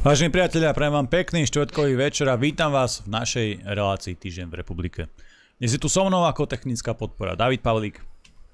Vážení 0.00 0.32
priatelia, 0.32 0.72
prajem 0.72 0.96
vám 0.96 1.12
pekný 1.12 1.44
štvrtkový 1.44 1.92
večer 1.92 2.24
a 2.32 2.40
vítam 2.40 2.72
vás 2.72 3.04
v 3.04 3.12
našej 3.20 3.48
relácii 3.68 4.16
Týždeň 4.16 4.48
v 4.48 4.56
republike. 4.56 5.12
Dnes 5.60 5.76
je 5.76 5.80
tu 5.80 5.92
so 5.92 6.08
mnou 6.08 6.24
ako 6.24 6.48
technická 6.48 6.96
podpora 6.96 7.36
David 7.36 7.60
Pavlík. 7.60 8.00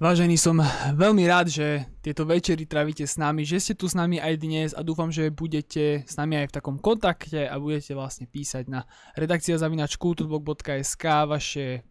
Vážený, 0.03 0.35
som 0.43 0.59
veľmi 0.99 1.23
rád, 1.23 1.47
že 1.47 1.87
tieto 2.03 2.27
večery 2.27 2.67
trávite 2.67 3.07
s 3.07 3.15
nami, 3.15 3.47
že 3.47 3.63
ste 3.63 3.79
tu 3.79 3.87
s 3.87 3.95
nami 3.95 4.19
aj 4.19 4.35
dnes 4.43 4.69
a 4.75 4.83
dúfam, 4.83 5.07
že 5.07 5.31
budete 5.31 6.03
s 6.03 6.19
nami 6.19 6.35
aj 6.35 6.51
v 6.51 6.55
takom 6.59 6.83
kontakte 6.83 7.47
a 7.47 7.55
budete 7.63 7.95
vlastne 7.95 8.27
písať 8.27 8.67
na 8.67 8.83
redakcia 9.15 9.55
zavinač 9.55 9.95
kulturblog.sk 10.03 11.31
vaše 11.31 11.87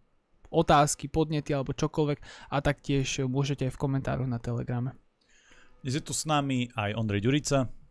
otázky, 0.52 1.08
podnety 1.08 1.56
alebo 1.56 1.72
čokoľvek 1.72 2.52
a 2.52 2.60
taktiež 2.60 3.24
môžete 3.24 3.72
aj 3.72 3.72
v 3.72 3.80
komentároch 3.80 4.28
na 4.28 4.36
Telegrame. 4.36 5.00
Dnes 5.80 5.96
je 5.96 6.04
tu 6.04 6.12
s 6.12 6.28
nami 6.28 6.76
aj 6.76 6.92
Ondrej 7.00 7.24
Ďurica. 7.24 7.85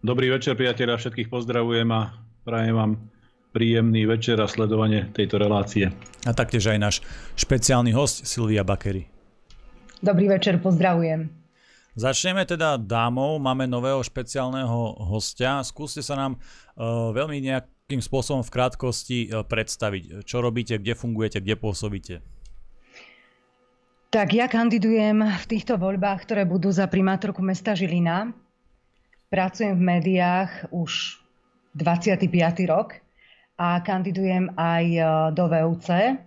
Dobrý 0.00 0.32
večer, 0.32 0.56
priateľa, 0.56 0.96
všetkých 0.96 1.28
pozdravujem 1.28 1.84
a 1.92 2.16
prajem 2.40 2.72
vám 2.72 2.92
príjemný 3.52 4.08
večer 4.08 4.40
a 4.40 4.48
sledovanie 4.48 5.12
tejto 5.12 5.36
relácie. 5.36 5.92
A 6.24 6.32
taktiež 6.32 6.72
aj 6.72 6.78
náš 6.80 6.96
špeciálny 7.36 7.92
host 7.92 8.24
Silvia 8.24 8.64
Bakery. 8.64 9.04
Dobrý 10.00 10.32
večer, 10.32 10.56
pozdravujem. 10.56 11.28
Začneme 12.00 12.48
teda 12.48 12.80
dámou, 12.80 13.36
máme 13.36 13.68
nového 13.68 14.00
špeciálneho 14.00 15.04
hostia. 15.04 15.60
Skúste 15.60 16.00
sa 16.00 16.16
nám 16.16 16.40
uh, 16.40 17.12
veľmi 17.12 17.36
nejakým 17.52 18.00
spôsobom 18.00 18.40
v 18.40 18.52
krátkosti 18.56 19.28
uh, 19.28 19.44
predstaviť, 19.44 20.24
čo 20.24 20.40
robíte, 20.40 20.80
kde 20.80 20.96
fungujete, 20.96 21.44
kde 21.44 21.60
pôsobíte. 21.60 22.14
Tak 24.08 24.32
ja 24.32 24.48
kandidujem 24.48 25.28
v 25.28 25.44
týchto 25.44 25.76
voľbách, 25.76 26.24
ktoré 26.24 26.48
budú 26.48 26.72
za 26.72 26.88
primátorku 26.88 27.44
mesta 27.44 27.76
Žilina 27.76 28.32
Pracujem 29.30 29.78
v 29.78 29.86
médiách 29.94 30.74
už 30.74 31.22
25. 31.78 32.34
rok 32.66 32.98
a 33.54 33.78
kandidujem 33.78 34.50
aj 34.58 34.84
e, 34.90 35.02
do 35.38 35.46
VUC 35.46 36.18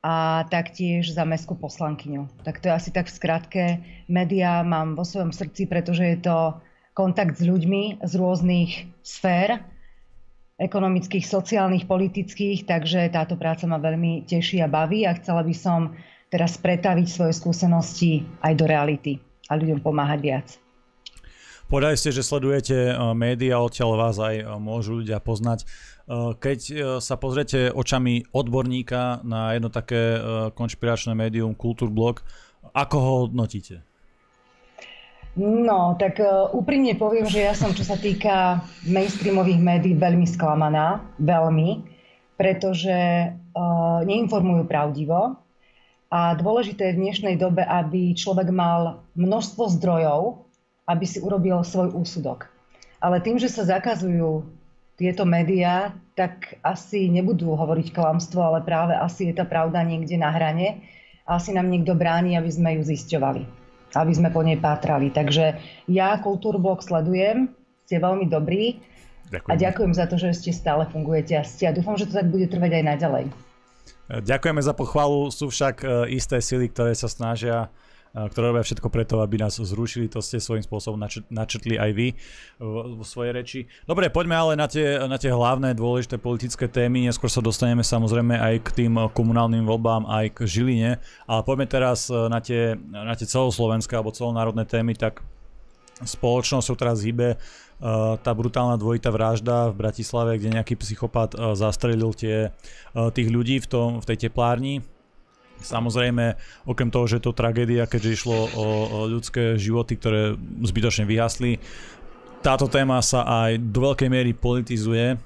a 0.00 0.48
taktiež 0.48 1.12
za 1.12 1.28
mestskú 1.28 1.60
poslankyňu. 1.60 2.24
Tak 2.48 2.64
to 2.64 2.72
je 2.72 2.78
asi 2.80 2.88
tak 2.88 3.12
v 3.12 3.16
skratke. 3.20 3.64
Média 4.08 4.64
mám 4.64 4.96
vo 4.96 5.04
svojom 5.04 5.28
srdci, 5.28 5.68
pretože 5.68 6.00
je 6.08 6.24
to 6.24 6.56
kontakt 6.96 7.36
s 7.36 7.44
ľuďmi 7.44 8.00
z 8.00 8.12
rôznych 8.16 8.96
sfér, 9.04 9.60
ekonomických, 10.56 11.28
sociálnych, 11.28 11.84
politických, 11.84 12.64
takže 12.64 13.12
táto 13.12 13.36
práca 13.36 13.68
ma 13.68 13.76
veľmi 13.76 14.24
teší 14.24 14.64
a 14.64 14.72
baví 14.72 15.04
a 15.04 15.12
chcela 15.20 15.44
by 15.44 15.52
som 15.52 15.92
teraz 16.32 16.56
pretaviť 16.56 17.06
svoje 17.12 17.36
skúsenosti 17.36 18.24
aj 18.40 18.56
do 18.56 18.64
reality 18.64 19.20
a 19.52 19.52
ľuďom 19.52 19.84
pomáhať 19.84 20.20
viac. 20.24 20.48
Povedali 21.68 22.00
ste, 22.00 22.16
že 22.16 22.24
sledujete 22.24 22.72
eh, 22.72 22.96
médiá, 23.12 23.60
odtiaľ 23.60 24.00
vás 24.00 24.16
aj 24.16 24.34
eh, 24.40 24.44
môžu 24.56 25.04
ľudia 25.04 25.20
poznať. 25.20 25.68
Eh, 25.68 26.32
keď 26.40 26.58
sa 27.04 27.20
pozriete 27.20 27.68
očami 27.68 28.24
odborníka 28.32 29.20
na 29.20 29.52
jedno 29.52 29.68
také 29.68 30.16
konšpiračné 30.56 31.12
médium, 31.12 31.52
Kultúrblog, 31.52 32.24
ako 32.72 32.96
ho 32.96 33.12
hodnotíte? 33.28 33.84
No, 35.38 35.94
tak 36.00 36.18
úprimne 36.50 36.98
poviem, 36.98 37.28
že 37.30 37.46
ja 37.46 37.54
som, 37.54 37.70
čo 37.70 37.86
sa 37.86 37.94
týka 37.94 38.64
mainstreamových 38.88 39.60
médií, 39.60 39.94
veľmi 39.94 40.26
sklamaná. 40.26 40.98
Veľmi. 41.22 41.86
Pretože 42.34 43.30
neinformujú 44.02 44.66
pravdivo. 44.66 45.38
A 46.10 46.34
dôležité 46.34 46.90
je 46.90 46.96
v 46.98 47.02
dnešnej 47.06 47.36
dobe, 47.38 47.62
aby 47.62 48.18
človek 48.18 48.50
mal 48.50 49.06
množstvo 49.14 49.78
zdrojov, 49.78 50.47
aby 50.88 51.04
si 51.04 51.20
urobil 51.20 51.60
svoj 51.60 51.92
úsudok. 51.92 52.48
Ale 52.98 53.20
tým, 53.20 53.36
že 53.36 53.52
sa 53.52 53.68
zakazujú 53.68 54.48
tieto 54.96 55.22
médiá, 55.28 55.94
tak 56.16 56.58
asi 56.64 57.06
nebudú 57.12 57.54
hovoriť 57.54 57.94
klamstvo, 57.94 58.40
ale 58.42 58.64
práve 58.66 58.96
asi 58.96 59.30
je 59.30 59.36
tá 59.36 59.46
pravda 59.46 59.84
niekde 59.84 60.18
na 60.18 60.32
hrane 60.32 60.82
asi 61.28 61.52
nám 61.52 61.68
niekto 61.68 61.92
bráni, 61.92 62.40
aby 62.40 62.48
sme 62.48 62.80
ju 62.80 62.82
zisťovali, 62.88 63.42
aby 63.94 64.12
sme 64.16 64.32
po 64.32 64.40
nej 64.40 64.56
pátrali. 64.56 65.12
Takže 65.12 65.60
ja 65.92 66.16
Kultúrblok 66.24 66.80
sledujem, 66.80 67.52
ste 67.84 68.00
veľmi 68.00 68.26
dobrí 68.32 68.80
ďakujem. 69.28 69.52
a 69.52 69.52
ďakujem 69.54 69.92
za 69.92 70.04
to, 70.08 70.16
že 70.16 70.40
ste 70.40 70.50
stále 70.56 70.88
fungujete 70.88 71.36
a 71.36 71.44
ste 71.44 71.68
a 71.68 71.76
dúfam, 71.76 72.00
že 72.00 72.08
to 72.08 72.16
tak 72.16 72.32
bude 72.32 72.48
trvať 72.48 72.80
aj 72.80 72.84
naďalej. 72.96 73.24
Ďakujeme 74.08 74.64
za 74.64 74.72
pochvalu, 74.72 75.28
sú 75.28 75.52
však 75.52 75.84
e, 75.84 76.16
isté 76.16 76.40
sily, 76.40 76.72
ktoré 76.72 76.96
sa 76.96 77.12
snažia 77.12 77.68
ktoré 78.12 78.50
robia 78.50 78.64
všetko 78.64 78.88
preto, 78.88 79.20
aby 79.20 79.40
nás 79.40 79.60
zrušili, 79.60 80.08
to 80.08 80.24
ste 80.24 80.40
svojím 80.40 80.64
spôsobom 80.64 80.98
načrtli 81.28 81.76
aj 81.76 81.90
vy 81.92 82.08
vo 82.60 83.04
svojej 83.04 83.32
reči. 83.32 83.60
Dobre, 83.84 84.08
poďme 84.08 84.36
ale 84.36 84.52
na 84.56 84.66
tie, 84.66 84.96
na 85.04 85.20
tie 85.20 85.28
hlavné 85.28 85.76
dôležité 85.76 86.16
politické 86.16 86.66
témy, 86.66 87.06
neskôr 87.06 87.28
sa 87.28 87.44
dostaneme 87.44 87.84
samozrejme 87.84 88.34
aj 88.34 88.54
k 88.64 88.68
tým 88.84 88.94
komunálnym 89.12 89.68
voľbám, 89.68 90.08
aj 90.08 90.34
k 90.34 90.38
Žiline, 90.48 90.90
ale 91.28 91.40
poďme 91.44 91.66
teraz 91.68 92.08
na 92.08 92.40
tie, 92.40 92.74
na 92.78 93.12
tie 93.12 93.28
celoslovenské 93.28 93.94
alebo 93.94 94.10
celonárodné 94.10 94.64
témy, 94.64 94.96
tak 94.96 95.20
spoločnosťou 96.02 96.76
teraz 96.78 97.04
hýbe 97.04 97.38
Uh, 97.78 98.18
tá 98.18 98.34
brutálna 98.34 98.74
dvojitá 98.74 99.06
vražda 99.14 99.70
v 99.70 99.86
Bratislave, 99.86 100.34
kde 100.34 100.58
nejaký 100.58 100.74
psychopat 100.82 101.30
zastrelil 101.54 102.10
tie, 102.10 102.50
tých 102.90 103.30
ľudí 103.30 103.62
v, 103.62 103.70
tom, 103.70 103.88
v 104.02 104.04
tej 104.10 104.26
teplárni. 104.26 104.82
Samozrejme, 105.58 106.38
okrem 106.66 106.90
toho, 106.90 107.06
že 107.10 107.18
je 107.18 107.24
to 107.28 107.36
tragédia, 107.36 107.90
keďže 107.90 108.14
išlo 108.22 108.38
o, 108.54 108.66
o 108.86 108.98
ľudské 109.10 109.58
životy, 109.58 109.98
ktoré 109.98 110.38
zbytočne 110.62 111.04
vyhasli, 111.04 111.58
táto 112.38 112.70
téma 112.70 113.02
sa 113.02 113.26
aj 113.26 113.58
do 113.58 113.90
veľkej 113.90 114.08
miery 114.08 114.30
politizuje. 114.30 115.18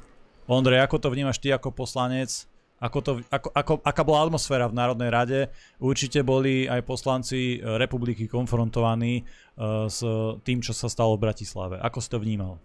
Ondrej, 0.48 0.80
ako 0.80 0.96
to 0.96 1.08
vnímaš 1.12 1.38
ty 1.38 1.52
ako 1.52 1.70
poslanec? 1.70 2.48
Ako 2.82 2.98
to, 2.98 3.10
ako, 3.30 3.48
ako, 3.54 3.72
aká 3.78 4.02
bola 4.02 4.26
atmosféra 4.26 4.66
v 4.66 4.74
Národnej 4.74 5.10
rade? 5.12 5.40
Určite 5.78 6.26
boli 6.26 6.66
aj 6.66 6.82
poslanci 6.82 7.62
republiky 7.62 8.26
konfrontovaní 8.26 9.22
uh, 9.22 9.86
s 9.86 10.02
tým, 10.42 10.58
čo 10.58 10.74
sa 10.74 10.90
stalo 10.90 11.14
v 11.14 11.30
Bratislave. 11.30 11.78
Ako 11.78 12.02
si 12.02 12.10
to 12.10 12.18
vnímal? 12.18 12.58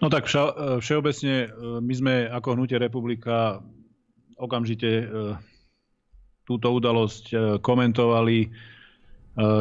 No 0.00 0.08
tak 0.08 0.28
vša, 0.28 0.76
všeobecne 0.84 1.34
e, 1.36 1.48
my 1.80 1.94
sme 1.96 2.14
ako 2.28 2.52
Hnutie 2.52 2.76
republika 2.76 3.64
okamžite 4.36 5.08
uh, 5.08 5.40
túto 6.46 6.70
udalosť 6.70 7.24
e, 7.28 7.36
komentovali. 7.58 8.38
E, 8.46 8.48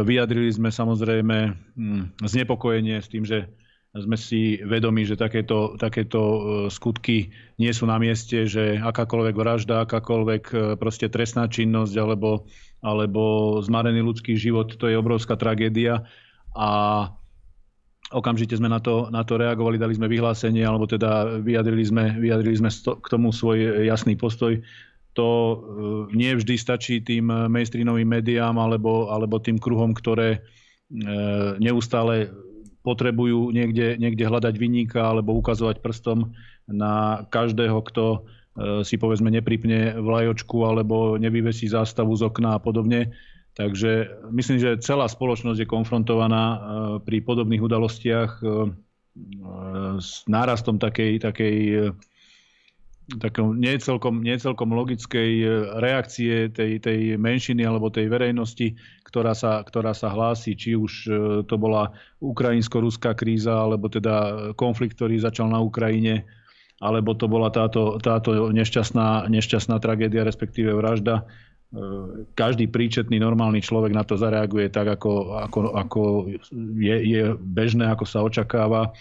vyjadrili 0.05 0.53
sme 0.53 0.69
samozrejme 0.69 1.37
hm, 1.75 2.21
znepokojenie 2.21 3.01
s 3.01 3.09
tým, 3.09 3.25
že 3.25 3.49
sme 3.95 4.19
si 4.19 4.59
vedomi, 4.59 5.07
že 5.07 5.17
takéto, 5.17 5.73
takéto 5.81 6.21
e, 6.21 6.39
skutky 6.69 7.33
nie 7.57 7.71
sú 7.73 7.89
na 7.89 7.97
mieste, 7.97 8.45
že 8.45 8.77
akákoľvek 8.77 9.35
vražda, 9.35 9.83
akákoľvek 9.83 10.77
proste 10.77 11.09
trestná 11.09 11.49
činnosť 11.49 11.95
alebo, 11.97 12.45
alebo 12.85 13.57
zmarený 13.65 14.05
ľudský 14.05 14.37
život, 14.37 14.77
to 14.77 14.85
je 14.85 14.95
obrovská 14.95 15.33
tragédia. 15.35 16.05
A 16.55 16.69
okamžite 18.13 18.55
sme 18.55 18.69
na 18.69 18.77
to, 18.79 19.09
na 19.09 19.25
to 19.25 19.41
reagovali, 19.41 19.81
dali 19.81 19.97
sme 19.97 20.07
vyhlásenie, 20.07 20.61
alebo 20.61 20.85
teda 20.85 21.41
vyjadrili 21.41 21.83
sme, 21.83 22.03
vyjadrili 22.15 22.55
sme 22.55 22.69
k 23.01 23.07
tomu 23.09 23.33
svoj 23.33 23.83
jasný 23.89 24.13
postoj 24.15 24.61
to 25.15 25.29
e, 25.31 25.55
nie 26.13 26.35
vždy 26.35 26.55
stačí 26.59 26.99
tým 26.99 27.31
mainstreamovým 27.31 28.19
médiám 28.19 28.59
alebo, 28.59 29.07
alebo 29.09 29.39
tým 29.39 29.55
kruhom, 29.55 29.95
ktoré 29.95 30.37
e, 30.37 30.39
neustále 31.57 32.29
potrebujú 32.85 33.49
niekde, 33.49 33.97
niekde 33.97 34.29
hľadať 34.29 34.53
vyníka 34.61 35.01
alebo 35.01 35.33
ukazovať 35.39 35.81
prstom 35.81 36.37
na 36.69 37.25
každého, 37.33 37.81
kto 37.89 38.29
si 38.87 38.95
povedzme 38.95 39.27
nepripne 39.33 39.99
vlajočku 39.99 40.63
alebo 40.63 41.19
nevyvesí 41.19 41.67
zástavu 41.67 42.13
z 42.15 42.29
okna 42.29 42.55
a 42.55 42.63
podobne. 42.63 43.11
Takže 43.57 44.21
myslím, 44.31 44.61
že 44.61 44.79
celá 44.79 45.09
spoločnosť 45.11 45.65
je 45.65 45.67
konfrontovaná 45.67 46.45
pri 47.03 47.25
podobných 47.25 47.59
udalostiach 47.59 48.39
s 49.99 50.09
nárastom 50.29 50.79
takej, 50.79 51.19
takej 51.19 51.55
takou 53.05 53.53
nie 53.53 53.77
celkom, 53.77 54.25
nie 54.25 54.33
celkom 54.41 54.73
logickej 54.73 55.31
e, 55.41 55.47
reakcie 55.77 56.49
tej, 56.49 56.81
tej 56.81 57.21
menšiny 57.21 57.61
alebo 57.61 57.93
tej 57.93 58.09
verejnosti, 58.09 58.73
ktorá 59.05 59.37
sa, 59.37 59.61
ktorá 59.61 59.93
sa 59.93 60.09
hlási, 60.09 60.57
či 60.57 60.73
už 60.73 60.91
e, 61.05 61.11
to 61.45 61.55
bola 61.61 61.93
ukrajinsko-ruská 62.19 63.13
kríza, 63.13 63.53
alebo 63.53 63.87
teda 63.87 64.49
konflikt, 64.57 64.97
ktorý 64.97 65.21
začal 65.21 65.53
na 65.53 65.61
Ukrajine, 65.61 66.25
alebo 66.81 67.13
to 67.13 67.29
bola 67.29 67.53
táto, 67.53 68.01
táto 68.01 68.49
nešťastná, 68.49 69.29
nešťastná 69.29 69.77
tragédia, 69.77 70.25
respektíve 70.25 70.73
vražda. 70.73 71.21
E, 71.21 71.23
každý 72.33 72.65
príčetný 72.73 73.21
normálny 73.21 73.61
človek 73.61 73.93
na 73.93 74.01
to 74.01 74.17
zareaguje 74.17 74.73
tak, 74.73 74.97
ako, 74.97 75.45
ako, 75.45 75.59
ako 75.77 76.01
je, 76.81 76.97
je 77.05 77.23
bežné, 77.37 77.85
ako 77.85 78.05
sa 78.09 78.25
očakáva 78.25 78.97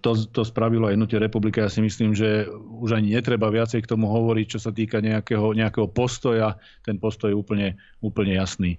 to, 0.00 0.10
to 0.32 0.42
spravilo 0.48 0.88
aj 0.88 0.96
Nutie 0.96 1.20
republika. 1.20 1.60
Ja 1.60 1.70
si 1.72 1.84
myslím, 1.84 2.16
že 2.16 2.48
už 2.80 2.96
ani 2.96 3.12
netreba 3.12 3.52
viacej 3.52 3.84
k 3.84 3.90
tomu 3.92 4.08
hovoriť, 4.08 4.46
čo 4.56 4.60
sa 4.60 4.72
týka 4.72 5.04
nejakého, 5.04 5.52
nejakého 5.52 5.92
postoja. 5.92 6.56
Ten 6.80 6.96
postoj 6.96 7.28
je 7.28 7.36
úplne, 7.36 7.68
úplne 8.00 8.32
jasný. 8.40 8.76
E, 8.76 8.78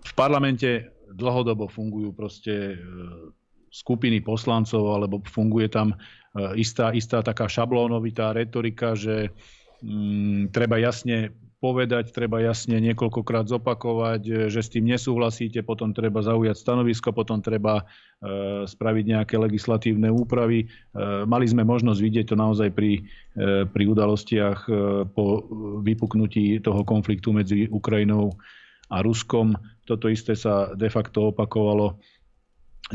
v 0.00 0.12
parlamente 0.16 0.88
dlhodobo 1.12 1.68
fungujú 1.68 2.16
proste 2.16 2.54
e, 2.74 2.76
skupiny 3.68 4.24
poslancov, 4.24 4.88
alebo 4.88 5.20
funguje 5.28 5.68
tam 5.68 5.92
istá, 6.56 6.96
istá 6.96 7.20
taká 7.20 7.44
šablónovitá 7.44 8.32
retorika, 8.32 8.96
že 8.96 9.28
mm, 9.84 10.48
treba 10.48 10.80
jasne 10.80 11.36
povedať, 11.56 12.12
treba 12.12 12.44
jasne 12.44 12.76
niekoľkokrát 12.84 13.48
zopakovať, 13.48 14.22
e, 14.28 14.32
že 14.52 14.60
s 14.60 14.72
tým 14.72 14.84
nesúhlasíte, 14.92 15.64
potom 15.64 15.96
treba 15.96 16.20
zaujať 16.20 16.56
stanovisko, 16.56 17.16
potom 17.16 17.40
treba 17.40 17.80
e, 17.80 17.84
spraviť 18.68 19.04
nejaké 19.16 19.34
legislatívne 19.40 20.12
úpravy. 20.12 20.64
E, 20.64 20.66
mali 21.24 21.46
sme 21.48 21.64
možnosť 21.64 22.00
vidieť 22.00 22.26
to 22.32 22.36
naozaj 22.36 22.68
pri, 22.72 23.08
pri 23.72 23.84
udalostiach 23.84 24.64
po 25.12 25.24
vypuknutí 25.84 26.64
toho 26.64 26.88
konfliktu 26.88 27.36
medzi 27.36 27.68
Ukrajinou 27.68 28.32
a 28.88 29.04
Ruskom. 29.04 29.52
Toto 29.84 30.08
isté 30.08 30.32
sa 30.32 30.72
de 30.72 30.88
facto 30.88 31.36
opakovalo. 31.36 32.00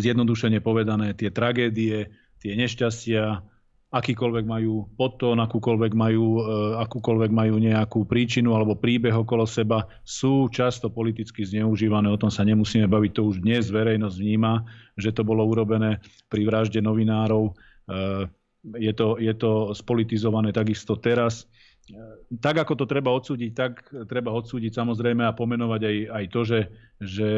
Zjednodušene 0.02 0.58
povedané, 0.64 1.14
tie 1.14 1.30
tragédie, 1.30 2.10
tie 2.42 2.54
nešťastia, 2.58 3.51
akýkoľvek 3.92 4.46
majú 4.48 4.88
podtón, 4.96 5.44
akúkoľvek 5.44 5.92
majú, 5.92 6.40
e, 6.40 6.44
akúkoľvek 6.80 7.32
majú 7.36 7.60
nejakú 7.60 8.08
príčinu 8.08 8.56
alebo 8.56 8.80
príbeh 8.80 9.12
okolo 9.12 9.44
seba, 9.44 9.84
sú 10.08 10.48
často 10.48 10.88
politicky 10.88 11.44
zneužívané. 11.44 12.08
O 12.08 12.16
tom 12.16 12.32
sa 12.32 12.48
nemusíme 12.48 12.88
baviť, 12.88 13.12
to 13.12 13.22
už 13.28 13.44
dnes 13.44 13.68
verejnosť 13.68 14.16
vníma, 14.16 14.64
že 14.96 15.12
to 15.12 15.28
bolo 15.28 15.44
urobené 15.44 16.00
pri 16.32 16.48
vražde 16.48 16.80
novinárov. 16.80 17.52
E, 17.52 18.32
je 18.80 18.94
to, 18.96 19.20
je 19.20 19.34
to 19.36 19.76
spolitizované 19.76 20.56
takisto 20.56 20.96
teraz. 20.96 21.52
E, 21.92 22.00
tak, 22.40 22.64
ako 22.64 22.80
to 22.80 22.86
treba 22.88 23.12
odsúdiť, 23.12 23.52
tak 23.52 23.92
treba 24.08 24.32
odsúdiť 24.32 24.72
samozrejme 24.72 25.28
a 25.28 25.36
pomenovať 25.36 25.82
aj, 25.84 25.98
aj 26.16 26.26
to, 26.32 26.42
že, 26.48 26.60
že 27.04 27.30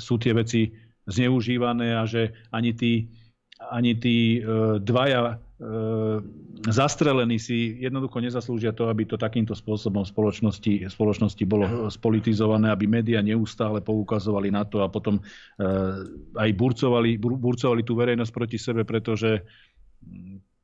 sú 0.00 0.16
tie 0.16 0.32
veci 0.32 0.72
zneužívané 1.04 1.92
a 1.92 2.08
že 2.08 2.32
ani 2.56 2.72
tí, 2.72 3.12
ani 3.68 3.92
tí 4.00 4.40
dvaja 4.80 5.36
zastrelení 6.68 7.36
si 7.36 7.76
jednoducho 7.84 8.20
nezaslúžia 8.20 8.72
to, 8.72 8.88
aby 8.88 9.04
to 9.04 9.20
takýmto 9.20 9.52
spôsobom 9.52 10.08
spoločnosti, 10.08 10.88
spoločnosti 10.88 11.44
bolo 11.44 11.92
spolitizované, 11.92 12.72
aby 12.72 12.88
médiá 12.88 13.20
neustále 13.20 13.84
poukazovali 13.84 14.48
na 14.48 14.64
to 14.64 14.80
a 14.80 14.88
potom 14.88 15.20
e, 15.20 15.22
aj 16.36 16.50
burcovali, 16.56 17.20
burcovali 17.20 17.84
tú 17.84 17.92
verejnosť 17.92 18.32
proti 18.32 18.56
sebe, 18.56 18.88
pretože 18.88 19.44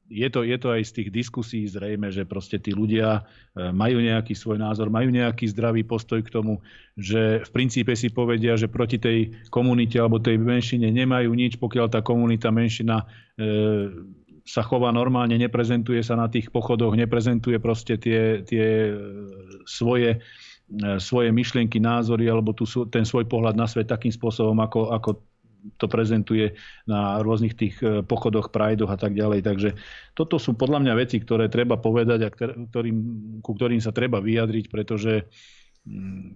je 0.07 0.29
to, 0.31 0.47
je 0.47 0.57
to 0.57 0.69
aj 0.71 0.83
z 0.87 0.93
tých 1.03 1.09
diskusí 1.11 1.67
zrejme, 1.67 2.15
že 2.15 2.25
proste 2.25 2.57
tí 2.63 2.73
ľudia 2.73 3.21
e, 3.21 3.73
majú 3.75 3.99
nejaký 4.01 4.33
svoj 4.33 4.57
názor, 4.57 4.89
majú 4.89 5.13
nejaký 5.13 5.51
zdravý 5.51 5.85
postoj 5.85 6.23
k 6.23 6.33
tomu, 6.33 6.63
že 6.97 7.43
v 7.45 7.51
princípe 7.51 7.93
si 7.93 8.09
povedia, 8.09 8.55
že 8.57 8.71
proti 8.71 8.97
tej 8.97 9.35
komunite 9.53 10.01
alebo 10.01 10.23
tej 10.23 10.41
menšine 10.41 10.89
nemajú 10.89 11.33
nič, 11.37 11.61
pokiaľ 11.61 11.93
tá 11.93 12.01
komunita 12.01 12.49
menšina 12.49 13.03
e, 13.03 13.05
sa 14.47 14.63
chová 14.63 14.95
normálne, 14.95 15.35
neprezentuje 15.35 16.07
sa 16.07 16.15
na 16.15 16.31
tých 16.31 16.55
pochodoch, 16.55 16.95
neprezentuje 16.95 17.59
proste 17.59 17.99
tie, 17.99 18.47
tie 18.47 18.89
e, 18.89 18.93
svoje, 19.67 20.23
e, 20.71 21.03
svoje 21.03 21.35
myšlienky, 21.35 21.83
názory 21.83 22.31
alebo 22.31 22.55
tu, 22.55 22.63
ten 22.87 23.03
svoj 23.03 23.27
pohľad 23.27 23.59
na 23.59 23.67
svet 23.67 23.91
takým 23.91 24.15
spôsobom, 24.15 24.55
ako, 24.63 24.95
ako 24.95 25.11
to 25.75 25.91
prezentuje 25.91 26.55
na 26.87 27.19
rôznych 27.27 27.59
tých 27.59 27.75
e, 27.83 28.07
pochodoch, 28.07 28.55
prajdoch 28.55 28.95
a 28.95 28.99
tak 28.99 29.19
ďalej. 29.19 29.43
Takže 29.43 29.69
toto 30.15 30.39
sú 30.39 30.55
podľa 30.55 30.79
mňa 30.87 30.95
veci, 30.95 31.19
ktoré 31.19 31.51
treba 31.51 31.75
povedať 31.75 32.21
a 32.23 32.31
ktorým, 32.31 32.99
ku 33.43 33.51
ktorým 33.51 33.83
sa 33.83 33.91
treba 33.91 34.23
vyjadriť, 34.23 34.71
pretože 34.71 35.27
mm, 35.91 36.31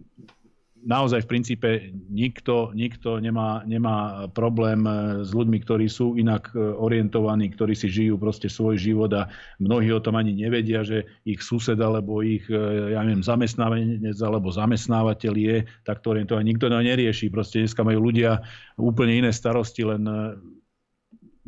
naozaj 0.84 1.24
v 1.24 1.30
princípe 1.30 1.68
nikto, 2.08 2.72
nikto 2.72 3.20
nemá, 3.20 3.64
nemá 3.68 4.26
problém 4.32 4.84
eh, 4.84 5.24
s 5.24 5.30
ľuďmi, 5.32 5.58
ktorí 5.64 5.86
sú 5.88 6.16
inak 6.16 6.52
eh, 6.52 6.60
orientovaní, 6.60 7.52
ktorí 7.52 7.76
si 7.76 7.92
žijú 7.92 8.16
proste 8.16 8.48
svoj 8.48 8.80
život 8.80 9.12
a 9.12 9.28
mnohí 9.60 9.92
o 9.92 10.00
tom 10.00 10.16
ani 10.16 10.32
nevedia, 10.32 10.84
že 10.84 11.04
ich 11.28 11.44
sused 11.44 11.76
alebo 11.80 12.24
ich, 12.24 12.44
eh, 12.48 12.96
ja 12.96 13.00
neviem, 13.04 13.24
zamestnávanie 13.24 14.00
alebo 14.20 14.48
zamestnávateľ 14.52 15.34
je 15.36 15.56
takto 15.84 16.16
orientovaný. 16.16 16.56
Nikto 16.56 16.72
to 16.72 16.80
nerieši. 16.80 17.32
Proste 17.32 17.64
dneska 17.64 17.84
majú 17.84 18.10
ľudia 18.10 18.40
úplne 18.80 19.24
iné 19.24 19.30
starosti, 19.32 19.84
len 19.84 20.04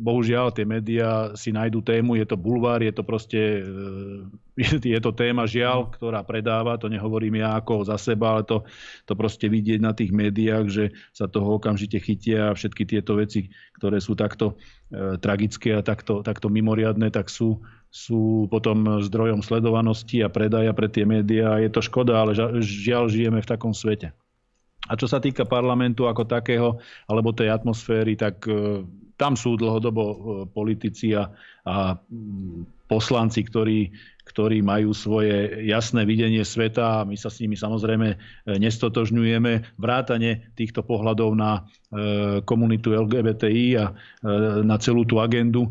bohužiaľ 0.03 0.51
tie 0.51 0.67
médiá 0.67 1.31
si 1.39 1.55
nájdú 1.55 1.79
tému, 1.79 2.19
je 2.19 2.27
to 2.27 2.35
bulvár, 2.35 2.83
je 2.83 2.91
to 2.91 3.07
proste, 3.07 3.39
e, 3.39 3.61
je 4.93 4.99
to 4.99 5.15
téma 5.15 5.47
žiaľ, 5.47 5.87
ktorá 5.95 6.19
predáva, 6.27 6.75
to 6.75 6.91
nehovorím 6.91 7.39
ja 7.39 7.55
ako 7.55 7.87
za 7.87 7.95
seba, 7.95 8.35
ale 8.35 8.43
to, 8.43 8.67
to 9.07 9.15
proste 9.15 9.47
vidieť 9.47 9.79
na 9.79 9.95
tých 9.95 10.11
médiách, 10.11 10.65
že 10.67 10.85
sa 11.15 11.31
toho 11.31 11.55
okamžite 11.55 11.95
chytia 12.03 12.51
a 12.51 12.57
všetky 12.57 12.83
tieto 12.83 13.15
veci, 13.15 13.47
ktoré 13.79 14.03
sú 14.03 14.19
takto 14.19 14.59
e, 14.91 15.15
tragické 15.23 15.79
a 15.79 15.81
takto, 15.81 16.19
takto 16.19 16.51
mimoriadne, 16.51 17.07
tak 17.07 17.31
sú, 17.31 17.63
sú 17.87 18.51
potom 18.51 18.99
zdrojom 18.99 19.39
sledovanosti 19.39 20.19
a 20.19 20.27
predaja 20.27 20.75
pre 20.75 20.91
tie 20.91 21.07
médiá. 21.07 21.63
Je 21.63 21.71
to 21.71 21.79
škoda, 21.79 22.19
ale 22.19 22.35
žiaľ 22.59 23.07
žijeme 23.07 23.39
v 23.39 23.49
takom 23.49 23.71
svete. 23.71 24.11
A 24.83 24.99
čo 24.99 25.07
sa 25.07 25.23
týka 25.23 25.47
parlamentu 25.47 26.11
ako 26.11 26.27
takého, 26.27 26.83
alebo 27.07 27.31
tej 27.31 27.55
atmosféry, 27.55 28.19
tak 28.19 28.43
e, 28.51 28.83
tam 29.17 29.37
sú 29.37 29.55
dlhodobo 29.59 30.03
e, 30.03 30.17
politici 30.49 31.13
a, 31.13 31.29
a 31.65 31.97
mm, 31.97 32.87
poslanci, 32.89 33.41
ktorí, 33.45 33.89
ktorí 34.27 34.61
majú 34.61 34.93
svoje 34.93 35.65
jasné 35.65 36.05
videnie 36.05 36.45
sveta 36.45 37.01
a 37.01 37.07
my 37.07 37.17
sa 37.17 37.33
s 37.33 37.41
nimi 37.41 37.57
samozrejme 37.57 38.07
e, 38.13 38.17
nestotožňujeme. 38.57 39.77
Vrátane 39.77 40.53
týchto 40.57 40.85
pohľadov 40.85 41.31
na 41.33 41.65
komunitu 42.49 42.89
LGBTI 42.97 43.77
a 43.77 43.93
na 44.65 44.81
celú 44.81 45.05
tú 45.05 45.21
agendu 45.21 45.69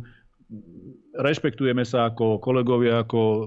rešpektujeme 1.13 1.85
sa 1.85 2.09
ako 2.09 2.41
kolegovia, 2.41 3.05
ako 3.05 3.45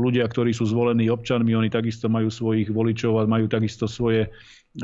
ľudia, 0.00 0.24
ktorí 0.24 0.56
sú 0.56 0.64
zvolení 0.64 1.12
občanmi, 1.12 1.52
oni 1.52 1.68
takisto 1.68 2.08
majú 2.08 2.32
svojich 2.32 2.72
voličov 2.72 3.20
a 3.20 3.28
majú 3.28 3.44
takisto 3.48 3.84
svoje, 3.84 4.32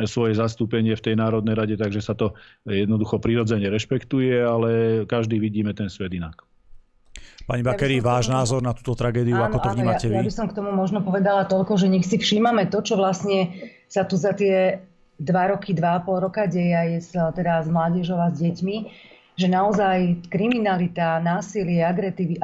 svoje 0.04 0.36
zastúpenie 0.36 0.92
v 0.92 1.04
tej 1.04 1.14
Národnej 1.16 1.56
rade, 1.56 1.74
takže 1.80 2.04
sa 2.04 2.12
to 2.12 2.36
jednoducho 2.68 3.16
prirodzene 3.18 3.72
rešpektuje, 3.72 4.36
ale 4.36 4.68
každý 5.08 5.40
vidíme 5.40 5.72
ten 5.72 5.88
svet 5.88 6.12
inak. 6.12 6.44
Pani 7.48 7.66
Bakeri, 7.66 7.98
ja 7.98 8.04
váš 8.04 8.30
tomu... 8.30 8.36
názor 8.36 8.60
na 8.62 8.72
túto 8.76 8.94
tragédiu, 8.94 9.34
áno, 9.40 9.50
ako 9.50 9.58
to 9.58 9.68
vnímate 9.74 10.06
ja, 10.06 10.12
vy? 10.12 10.16
Ja 10.22 10.28
by 10.28 10.34
som 10.36 10.46
k 10.46 10.56
tomu 10.60 10.70
možno 10.76 11.02
povedala 11.02 11.48
toľko, 11.48 11.80
že 11.80 11.90
nech 11.90 12.06
si 12.06 12.20
všímame 12.20 12.68
to, 12.68 12.84
čo 12.84 12.94
vlastne 12.94 13.50
sa 13.90 14.06
tu 14.06 14.14
za 14.14 14.36
tie 14.36 14.78
dva 15.18 15.50
roky, 15.50 15.74
dva 15.74 15.98
a 15.98 16.04
pol 16.04 16.20
roka 16.22 16.46
deje 16.46 16.72
aj 16.72 16.88
s, 17.00 17.10
teda 17.12 17.64
s 17.64 17.68
mládežou 17.68 18.16
a 18.16 18.30
s 18.30 18.38
deťmi 18.38 18.76
že 19.40 19.48
naozaj 19.48 20.28
kriminalita, 20.28 21.16
násilie, 21.24 21.80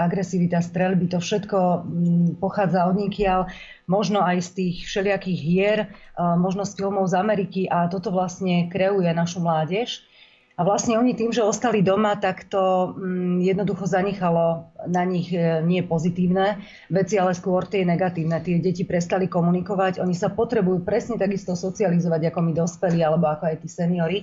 agresivita, 0.00 0.64
streľby, 0.64 1.12
to 1.12 1.20
všetko 1.20 1.84
mm, 1.84 2.40
pochádza 2.40 2.88
od 2.88 2.96
nikiaľ, 2.96 3.52
možno 3.84 4.24
aj 4.24 4.40
z 4.40 4.50
tých 4.56 4.76
všelijakých 4.88 5.40
hier, 5.44 5.78
možno 6.16 6.64
z 6.64 6.72
filmov 6.72 7.12
z 7.12 7.20
Ameriky 7.20 7.68
a 7.68 7.92
toto 7.92 8.08
vlastne 8.08 8.72
kreuje 8.72 9.12
našu 9.12 9.44
mládež. 9.44 10.08
A 10.56 10.64
vlastne 10.64 10.96
oni 10.96 11.12
tým, 11.12 11.36
že 11.36 11.44
ostali 11.44 11.84
doma, 11.84 12.16
tak 12.16 12.48
to 12.48 12.96
mm, 12.96 13.44
jednoducho 13.44 13.84
zanechalo 13.84 14.72
na 14.88 15.04
nich 15.04 15.28
e, 15.28 15.60
nie 15.60 15.84
pozitívne 15.84 16.64
veci, 16.88 17.20
ale 17.20 17.36
skôr 17.36 17.68
tie 17.68 17.84
negatívne. 17.84 18.40
Tie 18.40 18.56
deti 18.56 18.88
prestali 18.88 19.28
komunikovať, 19.28 20.00
oni 20.00 20.16
sa 20.16 20.32
potrebujú 20.32 20.80
presne 20.80 21.20
takisto 21.20 21.52
socializovať 21.52 22.32
ako 22.32 22.40
my 22.40 22.52
dospelí 22.56 23.04
alebo 23.04 23.28
ako 23.28 23.52
aj 23.52 23.56
tí 23.60 23.68
seniory. 23.68 24.18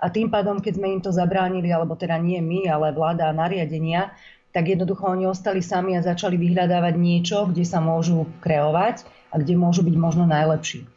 A 0.00 0.08
tým 0.08 0.32
pádom, 0.32 0.58
keď 0.58 0.80
sme 0.80 0.88
im 0.96 1.00
to 1.04 1.12
zabránili, 1.12 1.68
alebo 1.68 1.92
teda 1.94 2.16
nie 2.16 2.40
my, 2.40 2.66
ale 2.72 2.96
vláda 2.96 3.28
a 3.28 3.36
nariadenia, 3.36 4.16
tak 4.50 4.66
jednoducho 4.66 5.06
oni 5.06 5.30
ostali 5.30 5.62
sami 5.62 5.94
a 5.94 6.02
začali 6.02 6.34
vyhľadávať 6.34 6.94
niečo, 6.98 7.46
kde 7.46 7.62
sa 7.62 7.78
môžu 7.78 8.26
kreovať 8.42 9.06
a 9.30 9.38
kde 9.38 9.54
môžu 9.54 9.86
byť 9.86 9.94
možno 9.94 10.26
najlepší. 10.26 10.88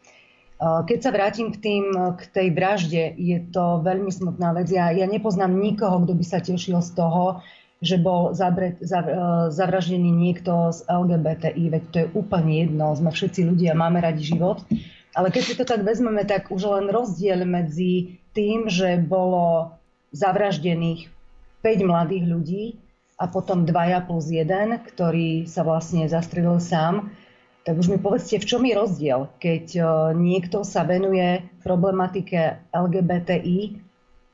Keď 0.64 1.00
sa 1.04 1.12
vrátim 1.12 1.52
k, 1.52 1.60
tým, 1.60 1.86
k 2.16 2.24
tej 2.32 2.48
vražde, 2.56 3.04
je 3.20 3.38
to 3.52 3.84
veľmi 3.84 4.08
smutná 4.08 4.56
vec. 4.56 4.72
Ja, 4.72 4.96
ja 4.96 5.04
nepoznám 5.04 5.52
nikoho, 5.52 6.08
kto 6.08 6.16
by 6.16 6.24
sa 6.24 6.40
tešil 6.40 6.80
z 6.80 6.92
toho, 6.96 7.44
že 7.84 8.00
bol 8.00 8.32
zavre, 8.32 8.80
zav, 8.80 9.04
e, 9.04 9.16
zavraždený 9.52 10.08
niekto 10.08 10.72
z 10.72 10.88
LGBTI, 10.88 11.64
veď 11.68 11.84
to 11.92 11.98
je 12.00 12.08
úplne 12.16 12.64
jedno, 12.64 12.96
sme 12.96 13.12
všetci 13.12 13.44
ľudia, 13.44 13.76
máme 13.76 14.00
radi 14.00 14.24
život. 14.24 14.64
Ale 15.14 15.30
keď 15.30 15.44
si 15.46 15.54
to 15.54 15.66
tak 15.66 15.86
vezmeme, 15.86 16.26
tak 16.26 16.50
už 16.50 16.66
len 16.66 16.90
rozdiel 16.90 17.46
medzi 17.46 18.18
tým, 18.34 18.66
že 18.66 18.98
bolo 18.98 19.78
zavraždených 20.10 21.10
5 21.62 21.90
mladých 21.90 22.26
ľudí 22.26 22.64
a 23.22 23.30
potom 23.30 23.64
dvaja 23.64 24.02
plus 24.02 24.34
jeden, 24.34 24.82
ktorý 24.82 25.46
sa 25.46 25.62
vlastne 25.62 26.10
zastrelil 26.10 26.58
sám, 26.58 27.14
tak 27.64 27.80
už 27.80 27.94
mi 27.94 27.98
povedzte, 28.02 28.42
v 28.42 28.50
čom 28.50 28.62
je 28.68 28.76
rozdiel, 28.76 29.32
keď 29.40 29.66
niekto 30.18 30.68
sa 30.68 30.84
venuje 30.84 31.48
problematike 31.64 32.60
LGBTI 32.76 33.80